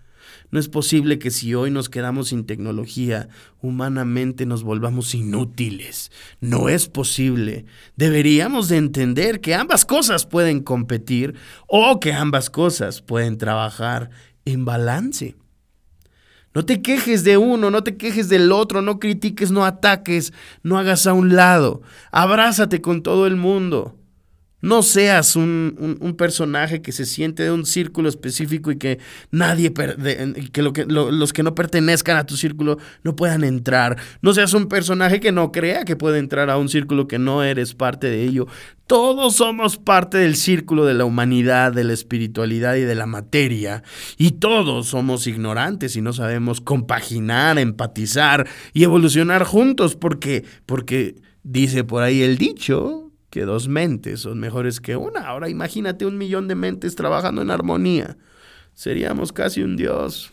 No 0.51 0.59
es 0.59 0.69
posible 0.69 1.19
que 1.19 1.31
si 1.31 1.55
hoy 1.55 1.71
nos 1.71 1.91
quedamos 1.91 2.29
sin 2.29 2.47
tecnología, 2.47 3.29
humanamente 3.61 4.47
nos 4.47 4.63
volvamos 4.63 5.15
inútiles. 5.15 6.11
No 6.41 6.69
es 6.69 6.89
posible. 6.89 7.67
Deberíamos 7.97 8.69
de 8.69 8.79
entender 8.79 9.41
que 9.41 9.55
ambas 9.55 9.85
cosas 9.85 10.25
pueden 10.25 10.63
competir 10.63 11.35
o 11.67 12.01
que 12.01 12.13
ambas 12.13 12.49
cosas 12.49 13.03
pueden 13.03 13.37
trabajar 13.37 14.11
en 14.47 14.65
balance. 14.65 15.37
No 16.55 16.65
te 16.65 16.81
quejes 16.81 17.25
de 17.25 17.37
uno, 17.37 17.71
no 17.71 17.85
te 17.85 17.97
quejes 17.97 18.31
del 18.31 18.51
otro, 18.51 18.81
no 18.81 18.99
critiques, 18.99 19.51
no 19.51 19.67
ataques, 19.67 20.33
no 20.63 20.79
hagas 20.79 21.07
a 21.07 21.13
un 21.13 21.37
lado. 21.37 21.83
Abrázate 22.11 22.81
con 22.81 23.03
todo 23.03 23.27
el 23.27 23.37
mundo. 23.37 23.97
No 24.61 24.83
seas 24.83 25.37
un, 25.37 26.15
personaje 26.19 26.83
que 26.83 26.91
se 26.91 27.07
siente 27.07 27.45
de 27.45 27.53
un 27.53 27.65
círculo 27.65 28.09
específico 28.09 28.73
y 28.73 28.77
que 28.77 28.99
nadie, 29.31 29.73
que, 29.73 30.63
lo 30.63 30.73
que 30.73 30.85
los 30.85 31.33
que 31.33 31.45
no 31.45 31.55
pertenezcan 31.55 32.17
a 32.17 32.27
tu 32.27 32.37
círculo 32.37 32.79
no 33.05 33.15
puedan 33.15 33.45
entrar. 33.45 33.97
No 34.21 34.35
seas 34.35 34.55
un 34.55 34.67
personaje 34.67 35.21
que 35.21 35.31
no 35.31 35.53
crea 35.53 35.85
que 35.85 35.95
puede 35.95 36.19
entrar 36.19 36.51
a 36.51 36.59
un 36.59 36.69
círculo 36.69 37.07
que 37.07 37.21
no 37.21 37.45
eres 37.45 37.75
parte 37.75 38.09
de 38.09 38.25
ello. 38.25 38.49
Todos 38.89 39.37
somos 39.37 39.77
parte 39.77 40.19
del 40.19 40.35
círculo 40.35 40.87
de 40.87 40.95
la 40.95 41.05
humanidad, 41.05 41.73
de 41.73 41.85
la 41.85 41.93
espiritualidad 41.93 42.75
y 42.77 42.81
de 42.81 42.95
la 42.95 43.07
materia. 43.07 43.85
Y 44.17 44.33
todos 44.33 44.89
somos 44.89 45.27
ignorantes 45.27 45.95
y 45.95 46.01
no 46.01 46.13
sabemos 46.13 46.61
compaginar, 46.61 47.59
empatizar 47.59 48.49
y 48.73 48.83
evolucionar 48.85 49.45
juntos 49.45 49.95
porque, 49.95 50.45
porque 50.67 51.17
dice 51.45 51.85
por 51.85 52.03
ahí 52.03 52.23
el 52.23 52.39
dicho, 52.39 53.08
que 53.31 53.43
dos 53.43 53.69
mentes 53.69 54.21
son 54.21 54.39
mejores 54.41 54.81
que 54.81 54.97
una. 54.97 55.21
Ahora 55.21 55.49
imagínate 55.49 56.07
un 56.07 56.17
millón 56.19 56.49
de 56.49 56.55
mentes 56.55 56.95
trabajando 56.95 57.43
en 57.43 57.51
armonía. 57.51 58.17
Seríamos 58.75 59.33
casi 59.33 59.63
un 59.63 59.77
dios. 59.77 60.33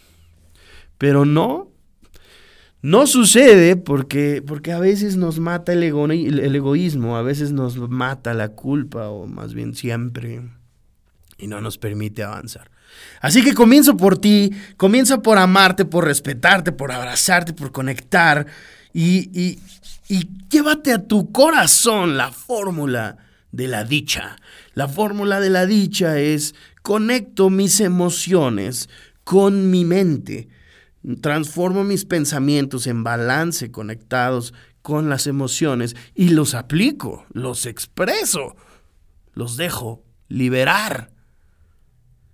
Pero 0.98 1.26
no, 1.26 1.72
no 2.82 3.08
sucede 3.08 3.76
porque, 3.76 4.44
porque 4.46 4.72
a 4.72 4.80
veces 4.80 5.18
nos 5.18 5.40
mata 5.40 5.74
el, 5.74 5.84
egoísmo, 5.84 7.18
a 7.18 7.22
veces 7.22 7.52
nos 7.52 7.78
mata 7.78 8.34
la 8.34 8.50
culpa, 8.50 9.10
o 9.10 9.28
más 9.28 9.54
bien 9.54 9.74
siempre, 9.74 10.42
y 11.38 11.48
no 11.48 11.60
nos 11.62 11.78
permite 11.78 12.24
avanzar. 12.24 12.70
Así 13.20 13.44
que 13.44 13.54
comienzo 13.54 13.98
por 13.98 14.18
ti, 14.18 14.52
comienza 14.78 15.22
por 15.22 15.38
amarte, 15.38 15.84
por 15.84 16.06
respetarte, 16.06 16.72
por 16.72 16.92
abrazarte, 16.92 17.54
por 17.54 17.72
conectar 17.72 18.46
y, 18.98 19.60
y 20.08 20.30
llévate 20.50 20.94
a 20.94 21.06
tu 21.06 21.34
corazón 21.34 22.16
la 22.16 22.32
fórmula 22.32 23.18
de 23.52 23.68
la 23.68 23.84
dicha. 23.84 24.38
La 24.74 24.88
fórmula 24.88 25.42
de 25.42 25.50
la 25.50 25.66
dicha 25.66 26.18
es 26.18 26.56
conecto 26.82 27.50
mis 27.50 27.82
emociones 27.82 28.88
con 29.26 29.70
mi 29.70 29.84
mente, 29.84 30.48
transformo 31.20 31.84
mis 31.84 32.06
pensamientos 32.06 32.88
en 32.88 33.04
balance 33.04 33.70
conectados 33.70 34.54
con 34.82 35.10
las 35.10 35.28
emociones 35.28 35.96
y 36.14 36.30
los 36.30 36.54
aplico, 36.54 37.26
los 37.34 37.66
expreso, 37.66 38.56
los 39.34 39.58
dejo 39.58 40.06
liberar 40.30 41.12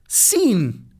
sin 0.07 0.93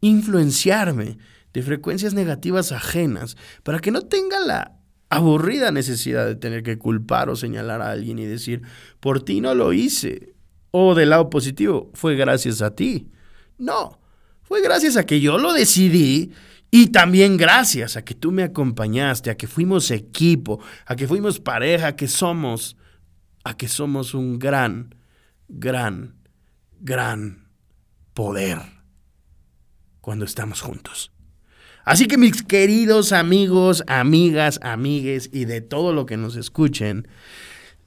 influenciarme 0.00 1.18
de 1.52 1.62
frecuencias 1.62 2.14
negativas 2.14 2.72
ajenas 2.72 3.36
para 3.62 3.80
que 3.80 3.90
no 3.90 4.02
tenga 4.02 4.38
la 4.40 4.75
aburrida 5.08 5.70
necesidad 5.70 6.26
de 6.26 6.36
tener 6.36 6.62
que 6.62 6.78
culpar 6.78 7.28
o 7.30 7.36
señalar 7.36 7.82
a 7.82 7.90
alguien 7.90 8.18
y 8.18 8.24
decir, 8.24 8.62
por 9.00 9.22
ti 9.22 9.40
no 9.40 9.54
lo 9.54 9.72
hice. 9.72 10.34
O 10.70 10.94
del 10.94 11.10
lado 11.10 11.30
positivo, 11.30 11.90
fue 11.94 12.16
gracias 12.16 12.60
a 12.60 12.74
ti. 12.74 13.08
No, 13.58 13.98
fue 14.42 14.60
gracias 14.62 14.96
a 14.96 15.06
que 15.06 15.20
yo 15.20 15.38
lo 15.38 15.52
decidí 15.52 16.32
y 16.70 16.88
también 16.88 17.36
gracias 17.36 17.96
a 17.96 18.04
que 18.04 18.14
tú 18.14 18.32
me 18.32 18.42
acompañaste, 18.42 19.30
a 19.30 19.36
que 19.36 19.46
fuimos 19.46 19.90
equipo, 19.90 20.60
a 20.84 20.96
que 20.96 21.08
fuimos 21.08 21.40
pareja, 21.40 21.88
a 21.88 21.96
que 21.96 22.08
somos, 22.08 22.76
a 23.44 23.56
que 23.56 23.68
somos 23.68 24.12
un 24.12 24.38
gran, 24.38 24.94
gran, 25.48 26.16
gran 26.80 27.48
poder 28.12 28.58
cuando 30.00 30.24
estamos 30.24 30.60
juntos. 30.60 31.15
Así 31.86 32.08
que 32.08 32.18
mis 32.18 32.42
queridos 32.42 33.12
amigos, 33.12 33.84
amigas, 33.86 34.58
amigues 34.60 35.30
y 35.32 35.44
de 35.44 35.60
todo 35.60 35.92
lo 35.92 36.04
que 36.04 36.16
nos 36.16 36.34
escuchen, 36.34 37.06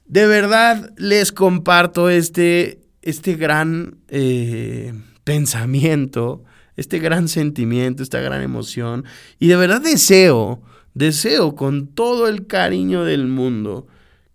de 0.06 0.26
verdad 0.26 0.90
les 0.96 1.32
comparto 1.32 2.08
este, 2.08 2.80
este 3.02 3.34
gran 3.34 3.98
eh, 4.08 4.94
pensamiento, 5.22 6.42
este 6.76 6.98
gran 6.98 7.28
sentimiento, 7.28 8.02
esta 8.02 8.20
gran 8.20 8.40
emoción. 8.40 9.04
Y 9.38 9.48
de 9.48 9.56
verdad 9.56 9.82
deseo, 9.82 10.62
deseo 10.94 11.54
con 11.54 11.86
todo 11.88 12.26
el 12.26 12.46
cariño 12.46 13.04
del 13.04 13.26
mundo 13.26 13.86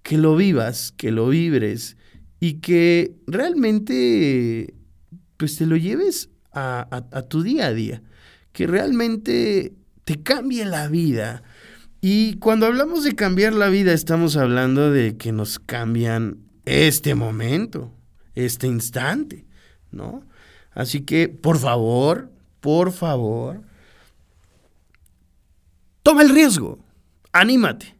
que 0.03 0.19
lo 0.19 0.35
vivas, 0.35 0.93
que 0.95 1.09
lo 1.09 1.29
vibres 1.29 1.97
y 2.39 2.59
que 2.59 3.15
realmente 3.25 4.75
pues 5.37 5.57
te 5.57 5.65
lo 5.65 5.75
lleves 5.75 6.29
a 6.53 7.25
tu 7.27 7.41
día 7.41 7.65
a 7.65 7.73
día 7.73 8.03
que 8.55 8.67
realmente 8.67 9.73
te 10.05 10.23
cambie 10.23 10.63
la 10.63 10.87
vida. 10.87 11.43
Y 11.99 12.37
cuando 12.37 12.65
hablamos 12.65 13.03
de 13.03 13.13
cambiar 13.13 13.53
la 13.53 13.67
vida, 13.67 13.91
estamos 13.91 14.37
hablando 14.37 14.91
de 14.91 15.17
que 15.17 15.33
nos 15.33 15.59
cambian 15.59 16.37
este 16.63 17.15
momento, 17.15 17.91
este 18.33 18.67
instante, 18.67 19.45
¿no? 19.91 20.23
Así 20.71 21.01
que, 21.01 21.27
por 21.27 21.59
favor, 21.59 22.31
por 22.61 22.93
favor, 22.93 23.61
toma 26.01 26.21
el 26.21 26.29
riesgo, 26.29 26.79
anímate. 27.33 27.94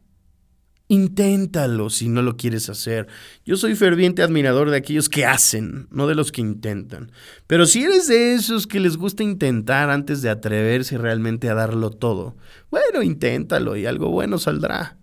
Inténtalo 0.88 1.90
si 1.90 2.08
no 2.08 2.22
lo 2.22 2.36
quieres 2.36 2.68
hacer. 2.68 3.08
Yo 3.44 3.56
soy 3.56 3.74
ferviente 3.74 4.22
admirador 4.22 4.70
de 4.70 4.76
aquellos 4.76 5.08
que 5.08 5.26
hacen, 5.26 5.88
no 5.90 6.06
de 6.06 6.14
los 6.14 6.30
que 6.30 6.40
intentan. 6.40 7.10
Pero 7.48 7.66
si 7.66 7.82
eres 7.82 8.06
de 8.06 8.34
esos 8.34 8.68
que 8.68 8.78
les 8.78 8.96
gusta 8.96 9.24
intentar 9.24 9.90
antes 9.90 10.22
de 10.22 10.30
atreverse 10.30 10.96
realmente 10.96 11.48
a 11.48 11.54
darlo 11.54 11.90
todo, 11.90 12.36
bueno, 12.70 13.02
inténtalo 13.02 13.76
y 13.76 13.86
algo 13.86 14.10
bueno 14.10 14.38
saldrá. 14.38 14.96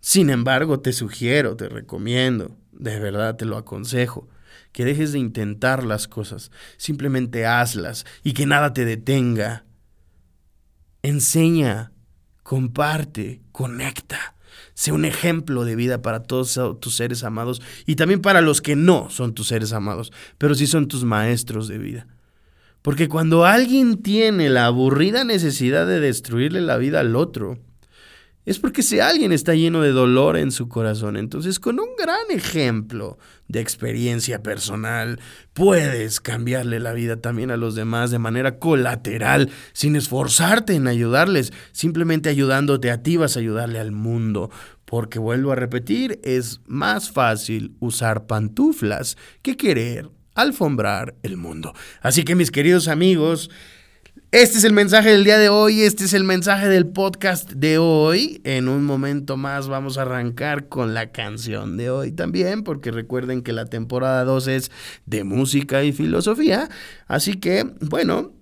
Sin 0.00 0.30
embargo, 0.30 0.80
te 0.80 0.92
sugiero, 0.92 1.54
te 1.56 1.68
recomiendo, 1.68 2.56
de 2.72 2.98
verdad 2.98 3.36
te 3.36 3.44
lo 3.44 3.56
aconsejo, 3.56 4.28
que 4.72 4.84
dejes 4.84 5.12
de 5.12 5.20
intentar 5.20 5.84
las 5.84 6.08
cosas, 6.08 6.50
simplemente 6.76 7.46
hazlas 7.46 8.04
y 8.24 8.32
que 8.32 8.46
nada 8.46 8.72
te 8.72 8.84
detenga. 8.84 9.64
Enseña, 11.02 11.92
comparte, 12.42 13.42
conecta. 13.52 14.34
Sé 14.82 14.90
un 14.90 15.04
ejemplo 15.04 15.64
de 15.64 15.76
vida 15.76 16.02
para 16.02 16.24
todos 16.24 16.58
tus 16.80 16.96
seres 16.96 17.22
amados 17.22 17.62
y 17.86 17.94
también 17.94 18.20
para 18.20 18.40
los 18.40 18.60
que 18.60 18.74
no 18.74 19.10
son 19.10 19.32
tus 19.32 19.46
seres 19.46 19.72
amados, 19.72 20.12
pero 20.38 20.56
sí 20.56 20.66
son 20.66 20.88
tus 20.88 21.04
maestros 21.04 21.68
de 21.68 21.78
vida. 21.78 22.08
Porque 22.82 23.08
cuando 23.08 23.44
alguien 23.44 24.02
tiene 24.02 24.50
la 24.50 24.66
aburrida 24.66 25.22
necesidad 25.22 25.86
de 25.86 26.00
destruirle 26.00 26.60
la 26.60 26.78
vida 26.78 26.98
al 26.98 27.14
otro, 27.14 27.60
es 28.44 28.58
porque 28.58 28.82
si 28.82 28.98
alguien 28.98 29.30
está 29.30 29.54
lleno 29.54 29.82
de 29.82 29.92
dolor 29.92 30.36
en 30.36 30.50
su 30.50 30.68
corazón, 30.68 31.16
entonces 31.16 31.60
con 31.60 31.78
un 31.78 31.94
gran 31.96 32.30
ejemplo 32.30 33.18
de 33.46 33.60
experiencia 33.60 34.42
personal 34.42 35.20
puedes 35.52 36.20
cambiarle 36.20 36.80
la 36.80 36.92
vida 36.92 37.16
también 37.16 37.52
a 37.52 37.56
los 37.56 37.76
demás 37.76 38.10
de 38.10 38.18
manera 38.18 38.58
colateral, 38.58 39.50
sin 39.72 39.94
esforzarte 39.94 40.74
en 40.74 40.88
ayudarles, 40.88 41.52
simplemente 41.70 42.30
ayudándote 42.30 42.90
a 42.90 43.02
ti 43.02 43.16
vas 43.16 43.36
a 43.36 43.40
ayudarle 43.40 43.78
al 43.78 43.92
mundo. 43.92 44.50
Porque 44.84 45.18
vuelvo 45.18 45.52
a 45.52 45.56
repetir, 45.56 46.20
es 46.22 46.60
más 46.66 47.12
fácil 47.12 47.76
usar 47.78 48.26
pantuflas 48.26 49.16
que 49.40 49.56
querer 49.56 50.10
alfombrar 50.34 51.14
el 51.22 51.36
mundo. 51.36 51.74
Así 52.00 52.24
que 52.24 52.34
mis 52.34 52.50
queridos 52.50 52.88
amigos, 52.88 53.50
este 54.32 54.56
es 54.56 54.64
el 54.64 54.72
mensaje 54.72 55.10
del 55.10 55.24
día 55.24 55.36
de 55.36 55.50
hoy, 55.50 55.82
este 55.82 56.04
es 56.04 56.14
el 56.14 56.24
mensaje 56.24 56.66
del 56.66 56.86
podcast 56.86 57.52
de 57.52 57.76
hoy. 57.76 58.40
En 58.44 58.66
un 58.66 58.82
momento 58.82 59.36
más 59.36 59.68
vamos 59.68 59.98
a 59.98 60.02
arrancar 60.02 60.70
con 60.70 60.94
la 60.94 61.12
canción 61.12 61.76
de 61.76 61.90
hoy 61.90 62.12
también, 62.12 62.64
porque 62.64 62.90
recuerden 62.90 63.42
que 63.42 63.52
la 63.52 63.66
temporada 63.66 64.24
2 64.24 64.48
es 64.48 64.70
de 65.04 65.24
música 65.24 65.84
y 65.84 65.92
filosofía. 65.92 66.70
Así 67.08 67.34
que, 67.34 67.74
bueno, 67.82 68.32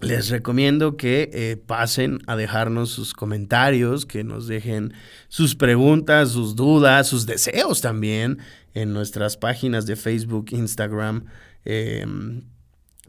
les 0.00 0.28
recomiendo 0.28 0.96
que 0.96 1.30
eh, 1.32 1.56
pasen 1.56 2.20
a 2.28 2.36
dejarnos 2.36 2.90
sus 2.90 3.12
comentarios, 3.12 4.06
que 4.06 4.22
nos 4.22 4.46
dejen 4.46 4.92
sus 5.26 5.56
preguntas, 5.56 6.30
sus 6.30 6.54
dudas, 6.54 7.08
sus 7.08 7.26
deseos 7.26 7.80
también 7.80 8.38
en 8.72 8.92
nuestras 8.92 9.36
páginas 9.36 9.84
de 9.84 9.96
Facebook, 9.96 10.46
Instagram. 10.52 11.24
Em, 11.64 12.42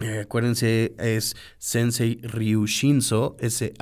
eh, 0.01 0.19
acuérdense, 0.19 0.93
es 0.97 1.35
Sensei 1.57 2.19
Ryu 2.23 2.67
Shinzo, 2.67 3.37
S-H-I-N-Z-O. 3.39 3.79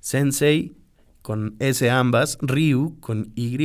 Sensei 0.00 0.83
con 1.24 1.56
S 1.58 1.88
ambas, 1.88 2.36
Ryu 2.42 3.00
con 3.00 3.32
Y, 3.34 3.56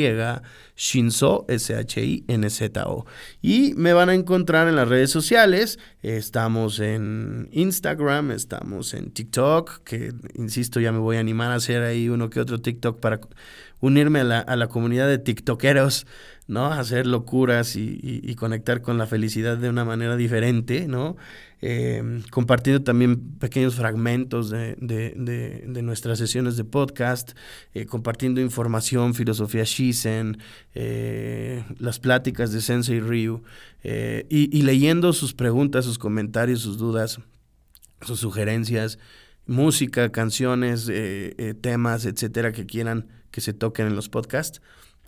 Shinzo, 0.78 1.44
S-H-I-N-Z-O. 1.50 3.06
Y 3.42 3.74
me 3.76 3.92
van 3.92 4.08
a 4.08 4.14
encontrar 4.14 4.70
en 4.70 4.78
las 4.78 4.88
redes 4.88 5.12
sociales. 5.12 5.78
Estamos 6.02 6.80
en 6.80 7.50
Instagram, 7.52 8.32
estamos 8.32 8.94
en 8.94 9.12
TikTok, 9.12 9.84
que 9.84 10.14
insisto, 10.36 10.80
ya 10.80 10.94
me 10.94 11.00
voy 11.00 11.18
a 11.18 11.20
animar 11.20 11.52
a 11.52 11.56
hacer 11.56 11.84
ahí 11.84 12.08
uno 12.08 12.30
que 12.30 12.40
otro 12.40 12.62
TikTok 12.62 13.02
para 13.02 13.20
unirme 13.82 14.22
a 14.22 14.24
la, 14.24 14.40
a 14.40 14.56
la 14.56 14.68
comunidad 14.68 15.10
de 15.10 15.18
TikTokeros. 15.18 16.08
¿no? 16.50 16.66
Hacer 16.66 17.06
locuras 17.06 17.76
y, 17.76 18.36
conectar 18.36 18.82
con 18.82 18.98
la 18.98 19.06
felicidad 19.06 19.58
de 19.58 19.70
una 19.70 19.86
manera 19.86 20.18
diferente, 20.18 20.88
¿no? 20.88 21.16
Eh, 21.62 22.22
compartiendo 22.32 22.84
también 22.84 23.38
pequeños 23.38 23.76
fragmentos 23.76 24.50
de, 24.50 24.76
nuestras 25.84 26.18
sesiones 26.18 26.56
de 26.56 26.64
podcast, 26.64 27.32
eh, 27.74 27.86
compartiendo 27.86 28.40
información, 28.40 29.14
filosofía 29.14 29.64
Shizen, 29.66 30.38
eh, 30.74 31.64
las 31.78 32.00
pláticas 32.00 32.54
de 32.54 32.62
Sensei 32.62 33.02
Ryu, 33.02 33.44
y, 33.84 34.58
y 34.58 34.62
leyendo 34.62 35.14
sus 35.14 35.34
preguntas, 35.34 35.86
sus 35.86 36.00
comentarios, 36.00 36.62
sus 36.62 36.78
dudas, 36.78 37.20
sus 38.02 38.20
sugerencias, 38.20 39.00
música, 39.46 40.12
canciones, 40.12 40.90
temas, 41.62 42.06
etcétera, 42.06 42.52
que 42.52 42.66
quieran 42.66 43.08
que 43.32 43.42
se 43.42 43.54
toquen 43.54 43.88
en 43.88 43.96
los 43.96 44.10
podcasts. 44.10 44.62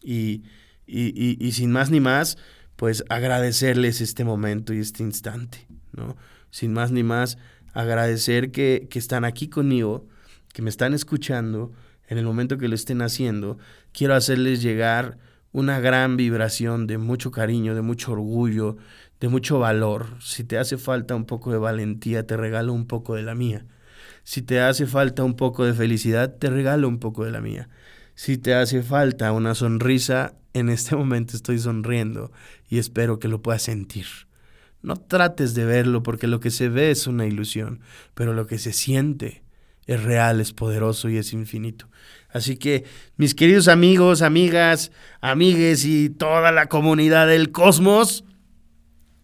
Y, 0.03 0.43
y, 0.87 1.51
sin 1.53 1.71
más 1.71 1.91
ni 1.91 1.99
más, 1.99 2.37
pues 2.75 3.03
agradecerles 3.09 4.01
este 4.01 4.23
momento 4.23 4.73
y 4.73 4.79
este 4.79 5.03
instante, 5.03 5.67
¿no? 5.93 6.17
Sin 6.51 6.73
más 6.73 6.91
ni 6.91 7.03
más, 7.03 7.37
agradecer 7.73 8.51
que, 8.51 8.87
que 8.89 8.99
están 8.99 9.25
aquí 9.25 9.47
conmigo, 9.47 10.07
que 10.53 10.61
me 10.61 10.69
están 10.69 10.93
escuchando 10.93 11.71
en 12.07 12.17
el 12.17 12.25
momento 12.25 12.57
que 12.57 12.67
lo 12.67 12.75
estén 12.75 13.01
haciendo. 13.01 13.57
Quiero 13.93 14.13
hacerles 14.13 14.61
llegar 14.61 15.17
una 15.53 15.79
gran 15.79 16.17
vibración 16.17 16.87
de 16.87 16.97
mucho 16.97 17.31
cariño, 17.31 17.75
de 17.75 17.81
mucho 17.81 18.13
orgullo, 18.13 18.77
de 19.19 19.27
mucho 19.27 19.59
valor. 19.59 20.07
Si 20.19 20.43
te 20.43 20.57
hace 20.57 20.77
falta 20.77 21.15
un 21.15 21.25
poco 21.25 21.51
de 21.51 21.57
valentía, 21.57 22.25
te 22.25 22.37
regalo 22.37 22.73
un 22.73 22.87
poco 22.87 23.15
de 23.15 23.23
la 23.23 23.35
mía. 23.35 23.65
Si 24.23 24.41
te 24.41 24.61
hace 24.61 24.87
falta 24.87 25.23
un 25.23 25.35
poco 25.35 25.65
de 25.65 25.73
felicidad, 25.73 26.35
te 26.37 26.49
regalo 26.49 26.87
un 26.87 26.99
poco 26.99 27.25
de 27.25 27.31
la 27.31 27.41
mía. 27.41 27.69
Si 28.15 28.37
te 28.37 28.53
hace 28.53 28.83
falta 28.83 29.31
una 29.31 29.55
sonrisa, 29.55 30.35
en 30.53 30.69
este 30.69 30.95
momento 30.95 31.35
estoy 31.35 31.59
sonriendo 31.59 32.31
y 32.69 32.77
espero 32.77 33.19
que 33.19 33.27
lo 33.27 33.41
puedas 33.41 33.63
sentir. 33.63 34.05
No 34.81 34.95
trates 34.95 35.53
de 35.53 35.65
verlo 35.65 36.03
porque 36.03 36.27
lo 36.27 36.39
que 36.39 36.49
se 36.49 36.69
ve 36.69 36.91
es 36.91 37.07
una 37.07 37.25
ilusión, 37.25 37.81
pero 38.13 38.33
lo 38.33 38.47
que 38.47 38.57
se 38.57 38.73
siente 38.73 39.43
es 39.85 40.03
real, 40.03 40.39
es 40.39 40.53
poderoso 40.53 41.09
y 41.09 41.17
es 41.17 41.33
infinito. 41.33 41.89
Así 42.29 42.57
que, 42.57 42.85
mis 43.17 43.35
queridos 43.35 43.67
amigos, 43.67 44.21
amigas, 44.21 44.91
amigues 45.19 45.85
y 45.85 46.09
toda 46.09 46.51
la 46.51 46.67
comunidad 46.67 47.27
del 47.27 47.51
cosmos, 47.51 48.23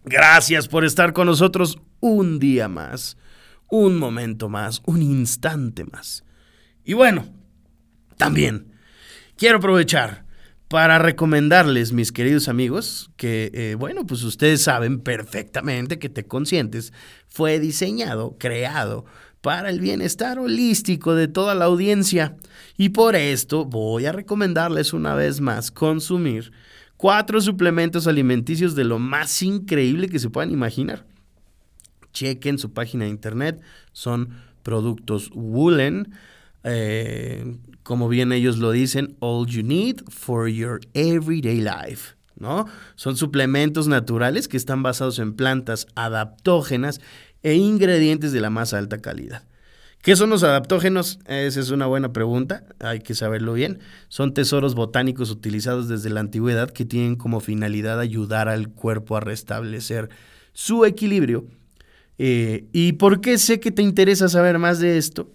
gracias 0.04 0.68
por 0.68 0.84
estar 0.84 1.12
con 1.12 1.26
nosotros 1.26 1.78
un 2.00 2.38
día 2.38 2.68
más, 2.68 3.16
un 3.68 3.98
momento 3.98 4.48
más, 4.48 4.82
un 4.84 5.02
instante 5.02 5.84
más. 5.84 6.24
Y 6.84 6.92
bueno, 6.92 7.26
también 8.16 8.72
quiero 9.36 9.58
aprovechar 9.58 10.27
para 10.68 10.98
recomendarles, 10.98 11.92
mis 11.92 12.12
queridos 12.12 12.46
amigos, 12.48 13.10
que, 13.16 13.50
eh, 13.54 13.74
bueno, 13.74 14.06
pues 14.06 14.22
ustedes 14.22 14.62
saben 14.62 15.00
perfectamente 15.00 15.98
que 15.98 16.10
Te 16.10 16.26
Conscientes 16.26 16.92
fue 17.26 17.58
diseñado, 17.58 18.36
creado 18.38 19.06
para 19.40 19.70
el 19.70 19.80
bienestar 19.80 20.38
holístico 20.38 21.14
de 21.14 21.26
toda 21.26 21.54
la 21.54 21.64
audiencia. 21.64 22.36
Y 22.76 22.90
por 22.90 23.16
esto 23.16 23.64
voy 23.64 24.04
a 24.04 24.12
recomendarles 24.12 24.92
una 24.92 25.14
vez 25.14 25.40
más 25.40 25.70
consumir 25.70 26.52
cuatro 26.98 27.40
suplementos 27.40 28.06
alimenticios 28.06 28.74
de 28.74 28.84
lo 28.84 28.98
más 28.98 29.42
increíble 29.42 30.10
que 30.10 30.18
se 30.18 30.28
puedan 30.28 30.50
imaginar. 30.50 31.06
Chequen 32.12 32.58
su 32.58 32.74
página 32.74 33.04
de 33.04 33.10
internet, 33.10 33.62
son 33.92 34.30
productos 34.62 35.30
Woolen. 35.32 36.12
Eh, 36.68 37.56
como 37.82 38.08
bien 38.08 38.32
ellos 38.32 38.58
lo 38.58 38.70
dicen, 38.70 39.16
all 39.20 39.46
you 39.46 39.62
need 39.62 40.02
for 40.08 40.48
your 40.48 40.80
everyday 40.94 41.60
life. 41.60 42.18
¿no? 42.36 42.66
Son 42.94 43.16
suplementos 43.16 43.88
naturales 43.88 44.48
que 44.48 44.56
están 44.56 44.82
basados 44.82 45.18
en 45.18 45.34
plantas 45.34 45.86
adaptógenas 45.94 47.00
e 47.42 47.54
ingredientes 47.54 48.32
de 48.32 48.40
la 48.40 48.50
más 48.50 48.74
alta 48.74 48.98
calidad. 48.98 49.44
¿Qué 50.02 50.14
son 50.14 50.30
los 50.30 50.44
adaptógenos? 50.44 51.18
Esa 51.26 51.58
es 51.58 51.70
una 51.70 51.86
buena 51.86 52.12
pregunta, 52.12 52.64
hay 52.78 53.00
que 53.00 53.14
saberlo 53.14 53.54
bien. 53.54 53.80
Son 54.08 54.32
tesoros 54.32 54.76
botánicos 54.76 55.30
utilizados 55.30 55.88
desde 55.88 56.08
la 56.08 56.20
antigüedad 56.20 56.70
que 56.70 56.84
tienen 56.84 57.16
como 57.16 57.40
finalidad 57.40 57.98
ayudar 57.98 58.48
al 58.48 58.68
cuerpo 58.68 59.16
a 59.16 59.20
restablecer 59.20 60.08
su 60.52 60.84
equilibrio. 60.84 61.46
Eh, 62.16 62.66
¿Y 62.72 62.92
por 62.92 63.20
qué 63.20 63.38
sé 63.38 63.58
que 63.58 63.72
te 63.72 63.82
interesa 63.82 64.28
saber 64.28 64.58
más 64.58 64.78
de 64.78 64.98
esto? 64.98 65.32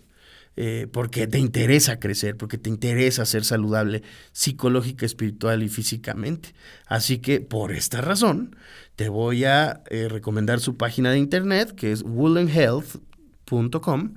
Eh, 0.56 0.88
porque 0.92 1.26
te 1.26 1.40
interesa 1.40 2.00
crecer, 2.00 2.38
porque 2.38 2.60
te 2.60 2.70
interesa 2.70 3.26
ser 3.26 3.44
saludable 3.44 4.04
psicológica, 4.34 5.04
espiritual 5.04 5.64
y 5.64 5.70
físicamente. 5.70 6.54
Así 6.86 7.18
que 7.18 7.42
por 7.42 7.72
esta 7.72 8.02
razón 8.02 8.56
te 8.96 9.10
voy 9.10 9.46
a 9.46 9.82
eh, 9.90 10.08
recomendar 10.10 10.60
su 10.60 10.78
página 10.78 11.10
de 11.12 11.18
internet 11.18 11.74
que 11.74 11.92
es 11.92 12.04
woolenhealth.com 12.04 14.14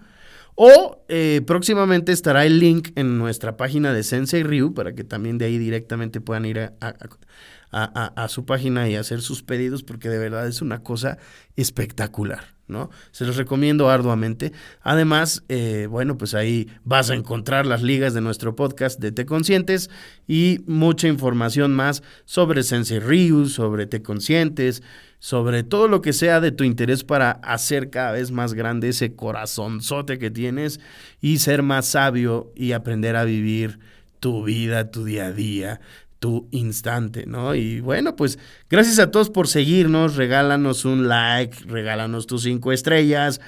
o 0.56 1.02
eh, 1.08 1.40
próximamente 1.46 2.12
estará 2.12 2.44
el 2.44 2.58
link 2.58 2.90
en 2.96 3.16
nuestra 3.16 3.56
página 3.56 3.94
de 3.94 4.02
Sensei 4.02 4.42
Ryu 4.42 4.74
para 4.74 4.94
que 4.94 5.04
también 5.04 5.38
de 5.38 5.46
ahí 5.46 5.56
directamente 5.56 6.20
puedan 6.20 6.44
ir 6.44 6.60
a, 6.60 6.74
a 7.70 8.28
su 8.28 8.44
página 8.44 8.90
y 8.90 8.96
hacer 8.96 9.22
sus 9.22 9.42
pedidos 9.42 9.82
porque 9.82 10.10
de 10.10 10.18
verdad 10.18 10.46
es 10.46 10.60
una 10.60 10.82
cosa 10.82 11.16
espectacular. 11.56 12.55
¿No? 12.68 12.90
Se 13.12 13.24
los 13.24 13.36
recomiendo 13.36 13.88
arduamente. 13.88 14.52
Además, 14.82 15.44
eh, 15.48 15.86
bueno, 15.90 16.18
pues 16.18 16.34
ahí 16.34 16.68
vas 16.84 17.10
a 17.10 17.14
encontrar 17.14 17.66
las 17.66 17.82
ligas 17.82 18.14
de 18.14 18.20
nuestro 18.20 18.56
podcast 18.56 19.00
de 19.00 19.12
Te 19.12 19.26
Conscientes 19.26 19.90
y 20.26 20.60
mucha 20.66 21.08
información 21.08 21.74
más 21.74 22.02
sobre 22.24 22.62
Sensei 22.62 23.00
Ryu, 23.00 23.46
sobre 23.46 23.86
Te 23.86 24.02
Conscientes, 24.02 24.82
sobre 25.18 25.62
todo 25.62 25.88
lo 25.88 26.02
que 26.02 26.12
sea 26.12 26.40
de 26.40 26.52
tu 26.52 26.64
interés 26.64 27.04
para 27.04 27.32
hacer 27.32 27.90
cada 27.90 28.12
vez 28.12 28.30
más 28.30 28.54
grande 28.54 28.90
ese 28.90 29.14
corazonzote 29.14 30.18
que 30.18 30.30
tienes 30.30 30.80
y 31.20 31.38
ser 31.38 31.62
más 31.62 31.86
sabio 31.86 32.52
y 32.54 32.72
aprender 32.72 33.16
a 33.16 33.24
vivir 33.24 33.78
tu 34.20 34.44
vida, 34.44 34.90
tu 34.90 35.04
día 35.04 35.26
a 35.26 35.32
día, 35.32 35.80
tu 36.18 36.48
instante, 36.50 37.26
¿no? 37.26 37.54
Y 37.54 37.80
bueno, 37.80 38.16
pues 38.16 38.38
gracias 38.70 38.98
a 38.98 39.10
todos 39.10 39.30
por 39.30 39.48
seguirnos, 39.48 40.16
regálanos 40.16 40.84
un 40.84 41.08
like, 41.08 41.64
regálanos 41.66 42.26
tus 42.26 42.42
cinco 42.42 42.72
estrellas, 42.72 43.40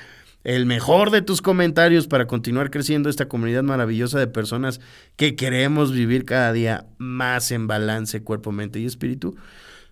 el 0.45 0.67
mejor 0.67 1.11
de 1.11 1.23
tus 1.23 1.43
comentarios 1.43 2.07
para 2.07 2.27
continuar 2.27 2.71
creciendo 2.71 3.09
esta 3.09 3.29
comunidad 3.29 3.63
maravillosa 3.63 4.19
de 4.19 4.29
personas 4.29 4.81
que 5.17 5.37
queremos 5.37 5.93
vivir 5.93 6.25
cada 6.25 6.53
día 6.53 6.87
más 6.99 7.51
en 7.51 7.67
balance 7.67 8.23
cuerpo, 8.23 8.53
mente 8.53 8.79
y 8.81 8.87
espíritu. 8.87 9.37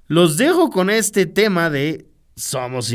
Los 0.06 0.36
dejo 0.36 0.70
con 0.70 0.88
este 0.88 1.26
tema 1.26 1.68
de 1.68 2.06
somos, 2.36 2.92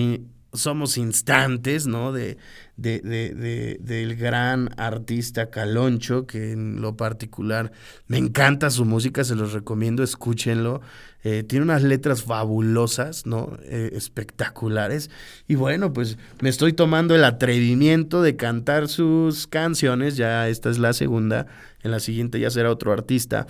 somos 0.54 0.98
instantes, 0.98 1.88
¿no? 1.88 2.12
De, 2.12 2.38
de, 2.76 3.78
del 3.80 4.16
gran 4.16 4.70
artista 4.78 5.50
Caloncho, 5.50 6.26
que 6.26 6.52
en 6.52 6.82
lo 6.82 6.98
particular 6.98 7.72
me 8.08 8.18
encanta 8.18 8.70
su 8.70 8.86
música, 8.86 9.24
se 9.24 9.36
los 9.36 9.54
recomiendo, 9.54 10.04
escúchenlo. 10.04 10.82
Eh, 11.24 11.44
tiene 11.44 11.64
unas 11.64 11.84
letras 11.84 12.24
fabulosas, 12.24 13.26
¿no? 13.26 13.58
Eh, 13.64 13.92
espectaculares. 13.94 15.12
Y 15.48 15.56
bueno, 15.56 15.94
pues 15.94 16.18
me 16.42 16.50
estoy 16.50 16.74
tomando 16.74 17.16
el 17.16 17.24
atrevimiento 17.24 18.24
de 18.24 18.36
cantar 18.36 18.88
sus 18.88 19.48
canciones, 19.48 20.18
ya 20.18 20.50
esta 20.50 20.70
es 20.70 20.80
la 20.80 20.94
segunda, 20.94 21.46
en 21.84 21.92
la 21.92 22.00
siguiente 22.00 22.40
ya 22.40 22.50
será 22.50 22.72
otro 22.72 22.92
artista. 22.92 23.46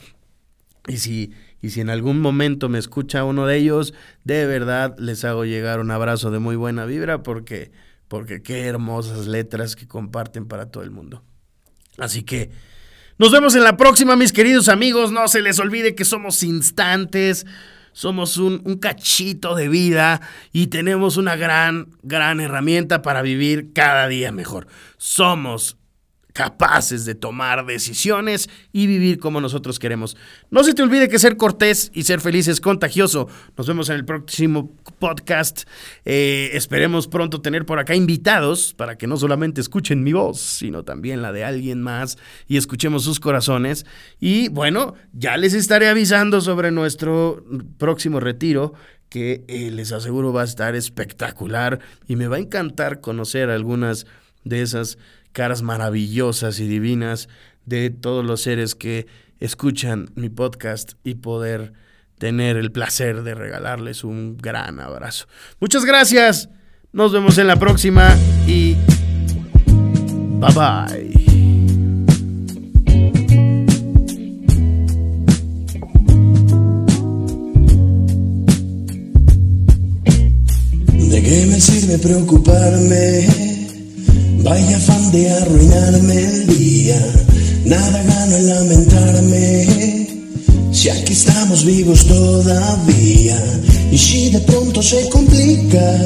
Y 0.87 0.97
si, 0.97 1.31
y 1.61 1.69
si 1.69 1.81
en 1.81 1.89
algún 1.89 2.19
momento 2.19 2.69
me 2.69 2.79
escucha 2.79 3.23
uno 3.23 3.45
de 3.45 3.57
ellos, 3.57 3.93
de 4.23 4.45
verdad 4.47 4.95
les 4.97 5.23
hago 5.25 5.45
llegar 5.45 5.79
un 5.79 5.91
abrazo 5.91 6.31
de 6.31 6.39
muy 6.39 6.55
buena 6.55 6.85
vibra 6.85 7.23
porque 7.23 7.71
porque 8.11 8.41
qué 8.41 8.65
hermosas 8.65 9.25
letras 9.25 9.77
que 9.77 9.87
comparten 9.87 10.45
para 10.45 10.65
todo 10.65 10.83
el 10.83 10.91
mundo. 10.91 11.23
Así 11.97 12.23
que 12.23 12.51
nos 13.17 13.31
vemos 13.31 13.55
en 13.55 13.63
la 13.63 13.77
próxima, 13.77 14.17
mis 14.17 14.33
queridos 14.33 14.67
amigos. 14.67 15.13
No 15.13 15.29
se 15.29 15.41
les 15.41 15.59
olvide 15.59 15.95
que 15.95 16.03
somos 16.03 16.43
instantes, 16.43 17.45
somos 17.93 18.35
un, 18.35 18.63
un 18.65 18.79
cachito 18.79 19.55
de 19.55 19.69
vida 19.69 20.19
y 20.51 20.67
tenemos 20.67 21.15
una 21.15 21.37
gran, 21.37 21.95
gran 22.03 22.41
herramienta 22.41 23.01
para 23.01 23.21
vivir 23.21 23.71
cada 23.71 24.09
día 24.09 24.33
mejor. 24.33 24.67
Somos 24.97 25.77
capaces 26.33 27.05
de 27.05 27.15
tomar 27.15 27.65
decisiones 27.65 28.49
y 28.71 28.87
vivir 28.87 29.19
como 29.19 29.41
nosotros 29.41 29.79
queremos. 29.79 30.17
No 30.49 30.63
se 30.63 30.73
te 30.73 30.81
olvide 30.81 31.09
que 31.09 31.19
ser 31.19 31.37
cortés 31.37 31.91
y 31.93 32.03
ser 32.03 32.21
feliz 32.21 32.47
es 32.47 32.61
contagioso. 32.61 33.27
Nos 33.57 33.67
vemos 33.67 33.89
en 33.89 33.95
el 33.95 34.05
próximo 34.05 34.75
podcast. 34.99 35.63
Eh, 36.05 36.51
esperemos 36.53 37.07
pronto 37.07 37.41
tener 37.41 37.65
por 37.65 37.79
acá 37.79 37.95
invitados 37.95 38.73
para 38.73 38.97
que 38.97 39.07
no 39.07 39.17
solamente 39.17 39.61
escuchen 39.61 40.03
mi 40.03 40.13
voz, 40.13 40.39
sino 40.39 40.83
también 40.83 41.21
la 41.21 41.31
de 41.31 41.43
alguien 41.43 41.81
más 41.81 42.17
y 42.47 42.57
escuchemos 42.57 43.03
sus 43.03 43.19
corazones. 43.19 43.85
Y 44.19 44.49
bueno, 44.49 44.95
ya 45.13 45.37
les 45.37 45.53
estaré 45.53 45.87
avisando 45.87 46.41
sobre 46.41 46.71
nuestro 46.71 47.43
próximo 47.77 48.19
retiro 48.19 48.73
que 49.09 49.43
eh, 49.49 49.71
les 49.71 49.91
aseguro 49.91 50.31
va 50.31 50.41
a 50.41 50.45
estar 50.45 50.73
espectacular 50.73 51.79
y 52.07 52.15
me 52.15 52.27
va 52.27 52.37
a 52.37 52.39
encantar 52.39 53.01
conocer 53.01 53.49
algunas 53.49 54.07
de 54.45 54.61
esas 54.61 54.97
caras 55.31 55.61
maravillosas 55.61 56.59
y 56.59 56.67
divinas 56.67 57.29
de 57.65 57.89
todos 57.89 58.25
los 58.25 58.41
seres 58.41 58.75
que 58.75 59.07
escuchan 59.39 60.11
mi 60.15 60.29
podcast 60.29 60.93
y 61.03 61.15
poder 61.15 61.73
tener 62.17 62.57
el 62.57 62.71
placer 62.71 63.23
de 63.23 63.33
regalarles 63.33 64.03
un 64.03 64.37
gran 64.37 64.79
abrazo. 64.79 65.25
Muchas 65.59 65.85
gracias. 65.85 66.49
Nos 66.93 67.11
vemos 67.11 67.37
en 67.37 67.47
la 67.47 67.55
próxima 67.55 68.15
y 68.45 68.75
bye 70.39 70.53
bye. 70.53 71.21
¿De 81.09 81.23
qué 81.23 81.45
me 81.47 81.59
sirve 81.59 81.97
preocuparme? 81.97 83.27
Vaya 84.43 84.79
de 85.11 85.29
arruinarme 85.29 86.15
el 86.15 86.47
día, 86.47 86.97
nada 87.65 88.03
gano 88.03 88.37
en 88.37 88.47
lamentarme. 88.47 90.07
Si 90.71 90.89
aquí 90.89 91.13
estamos 91.13 91.65
vivos 91.65 92.05
todavía, 92.05 93.37
y 93.91 93.97
si 93.97 94.29
de 94.29 94.39
pronto 94.39 94.81
se 94.81 95.09
complica, 95.09 95.97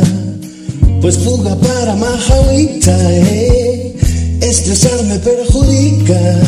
pues 1.01 1.19
fuga 1.19 1.55
para 1.55 1.95
Majahuita, 1.95 2.97
eh. 3.11 3.95
estresar 4.41 5.03
me 5.03 5.19
perjudica. 5.19 6.39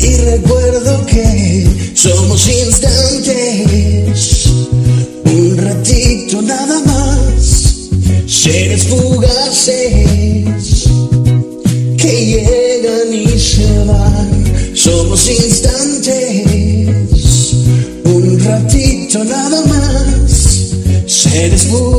Y 0.00 0.16
recuerdo 0.16 1.06
que 1.06 1.66
somos 1.94 2.46
instantes, 2.48 4.46
un 5.24 5.56
ratito 5.56 6.42
nada 6.42 6.80
más 6.84 7.68
seres 8.26 8.84
fugaces 8.84 10.07
instantes, 15.30 16.92
un 18.04 18.40
ratito 18.44 19.24
nada 19.24 19.62
más. 19.66 20.72
Seres 21.06 21.66
fugaces 21.66 21.97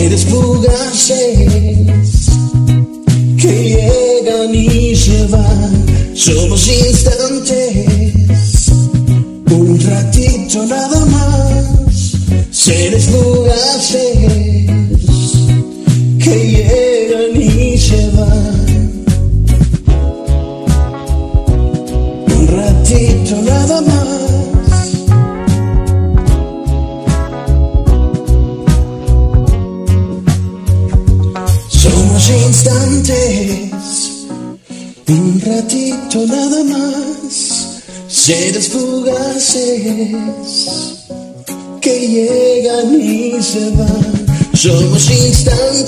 seres 0.00 0.24
fugaces 0.24 1.18
que 3.36 3.52
llegan 3.52 4.54
y 4.54 4.96
se 4.96 5.26
van. 5.26 5.84
Somos 6.14 6.66
instantes, 6.68 8.68
un 9.50 9.78
ratito 9.78 10.64
nada 10.64 11.04
más. 11.04 12.16
Seres 12.50 13.08
fugaces 13.08 14.16
que 16.18 16.50
llegan. 16.50 16.79
Son 44.54 44.90
machines 44.90 45.44
down 45.44 45.79